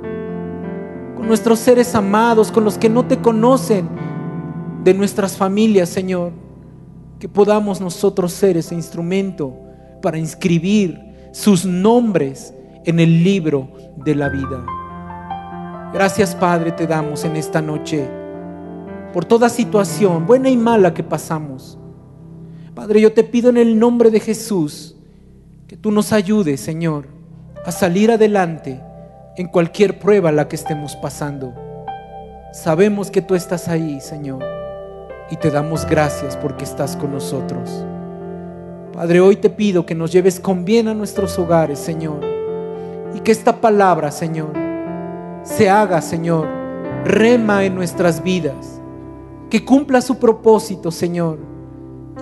con 1.16 1.28
nuestros 1.28 1.60
seres 1.60 1.94
amados, 1.96 2.52
con 2.52 2.64
los 2.64 2.78
que 2.78 2.90
no 2.90 3.06
te 3.06 3.20
conocen, 3.20 3.90
de 4.84 4.94
nuestras 4.94 5.38
familias, 5.38 5.90
Señor. 5.90 6.32
Que 7.20 7.28
podamos 7.28 7.82
nosotros 7.82 8.32
ser 8.32 8.56
ese 8.56 8.74
instrumento 8.74 9.54
para 10.02 10.18
inscribir 10.18 11.30
sus 11.34 11.66
nombres 11.66 12.54
en 12.86 13.00
el 13.00 13.24
libro 13.24 13.70
de 13.98 14.16
la 14.16 14.30
vida. 14.30 14.66
Gracias 15.94 16.36
Padre 16.36 16.72
te 16.72 16.88
damos 16.88 17.26
en 17.26 17.36
esta 17.36 17.62
noche 17.62 18.08
por 19.14 19.26
toda 19.26 19.50
situación, 19.50 20.26
buena 20.26 20.50
y 20.50 20.56
mala 20.56 20.94
que 20.94 21.04
pasamos. 21.04 21.78
Padre, 22.76 23.02
yo 23.02 23.12
te 23.12 23.24
pido 23.24 23.50
en 23.50 23.58
el 23.58 23.78
nombre 23.78 24.12
de 24.12 24.20
Jesús 24.20 24.96
que 25.70 25.78
tú 25.78 25.92
nos 25.92 26.14
ayudes, 26.14 26.60
Señor, 26.60 27.06
a 27.64 27.72
salir 27.72 28.10
adelante 28.10 28.82
en 29.38 29.46
cualquier 29.46 30.00
prueba 30.00 30.32
la 30.32 30.48
que 30.48 30.56
estemos 30.56 30.96
pasando. 30.96 31.54
Sabemos 32.52 33.12
que 33.12 33.22
tú 33.22 33.36
estás 33.36 33.68
ahí, 33.68 34.02
Señor, 34.02 34.44
y 35.30 35.36
te 35.36 35.52
damos 35.52 35.86
gracias 35.86 36.36
porque 36.36 36.64
estás 36.64 36.96
con 36.98 37.12
nosotros. 37.12 37.86
Padre, 38.94 39.20
hoy 39.20 39.36
te 39.36 39.52
pido 39.52 39.86
que 39.86 39.94
nos 39.94 40.12
lleves 40.12 40.40
con 40.40 40.66
bien 40.66 40.88
a 40.88 40.96
nuestros 40.96 41.38
hogares, 41.38 41.78
Señor, 41.78 42.26
y 43.14 43.20
que 43.20 43.32
esta 43.32 43.62
palabra, 43.62 44.10
Señor, 44.10 44.54
se 45.44 45.70
haga, 45.70 46.02
Señor, 46.02 46.48
rema 47.06 47.64
en 47.64 47.76
nuestras 47.76 48.24
vidas, 48.24 48.82
que 49.52 49.64
cumpla 49.64 50.02
su 50.02 50.18
propósito, 50.18 50.90
Señor, 50.90 51.38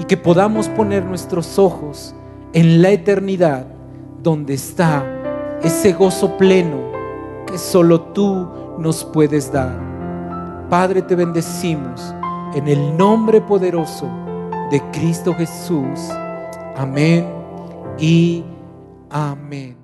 y 0.01 0.03
que 0.03 0.17
podamos 0.17 0.67
poner 0.67 1.05
nuestros 1.05 1.57
ojos 1.57 2.13
en 2.57 2.81
la 2.81 2.89
eternidad, 2.89 3.67
donde 4.23 4.55
está 4.55 5.05
ese 5.61 5.93
gozo 5.93 6.35
pleno 6.37 6.89
que 7.45 7.55
solo 7.55 8.01
tú 8.01 8.47
nos 8.79 9.05
puedes 9.05 9.51
dar. 9.51 9.77
Padre, 10.67 11.03
te 11.03 11.13
bendecimos 11.13 12.15
en 12.55 12.67
el 12.67 12.97
nombre 12.97 13.41
poderoso 13.41 14.09
de 14.71 14.81
Cristo 14.91 15.35
Jesús. 15.35 16.09
Amén 16.75 17.27
y 17.99 18.43
amén. 19.11 19.76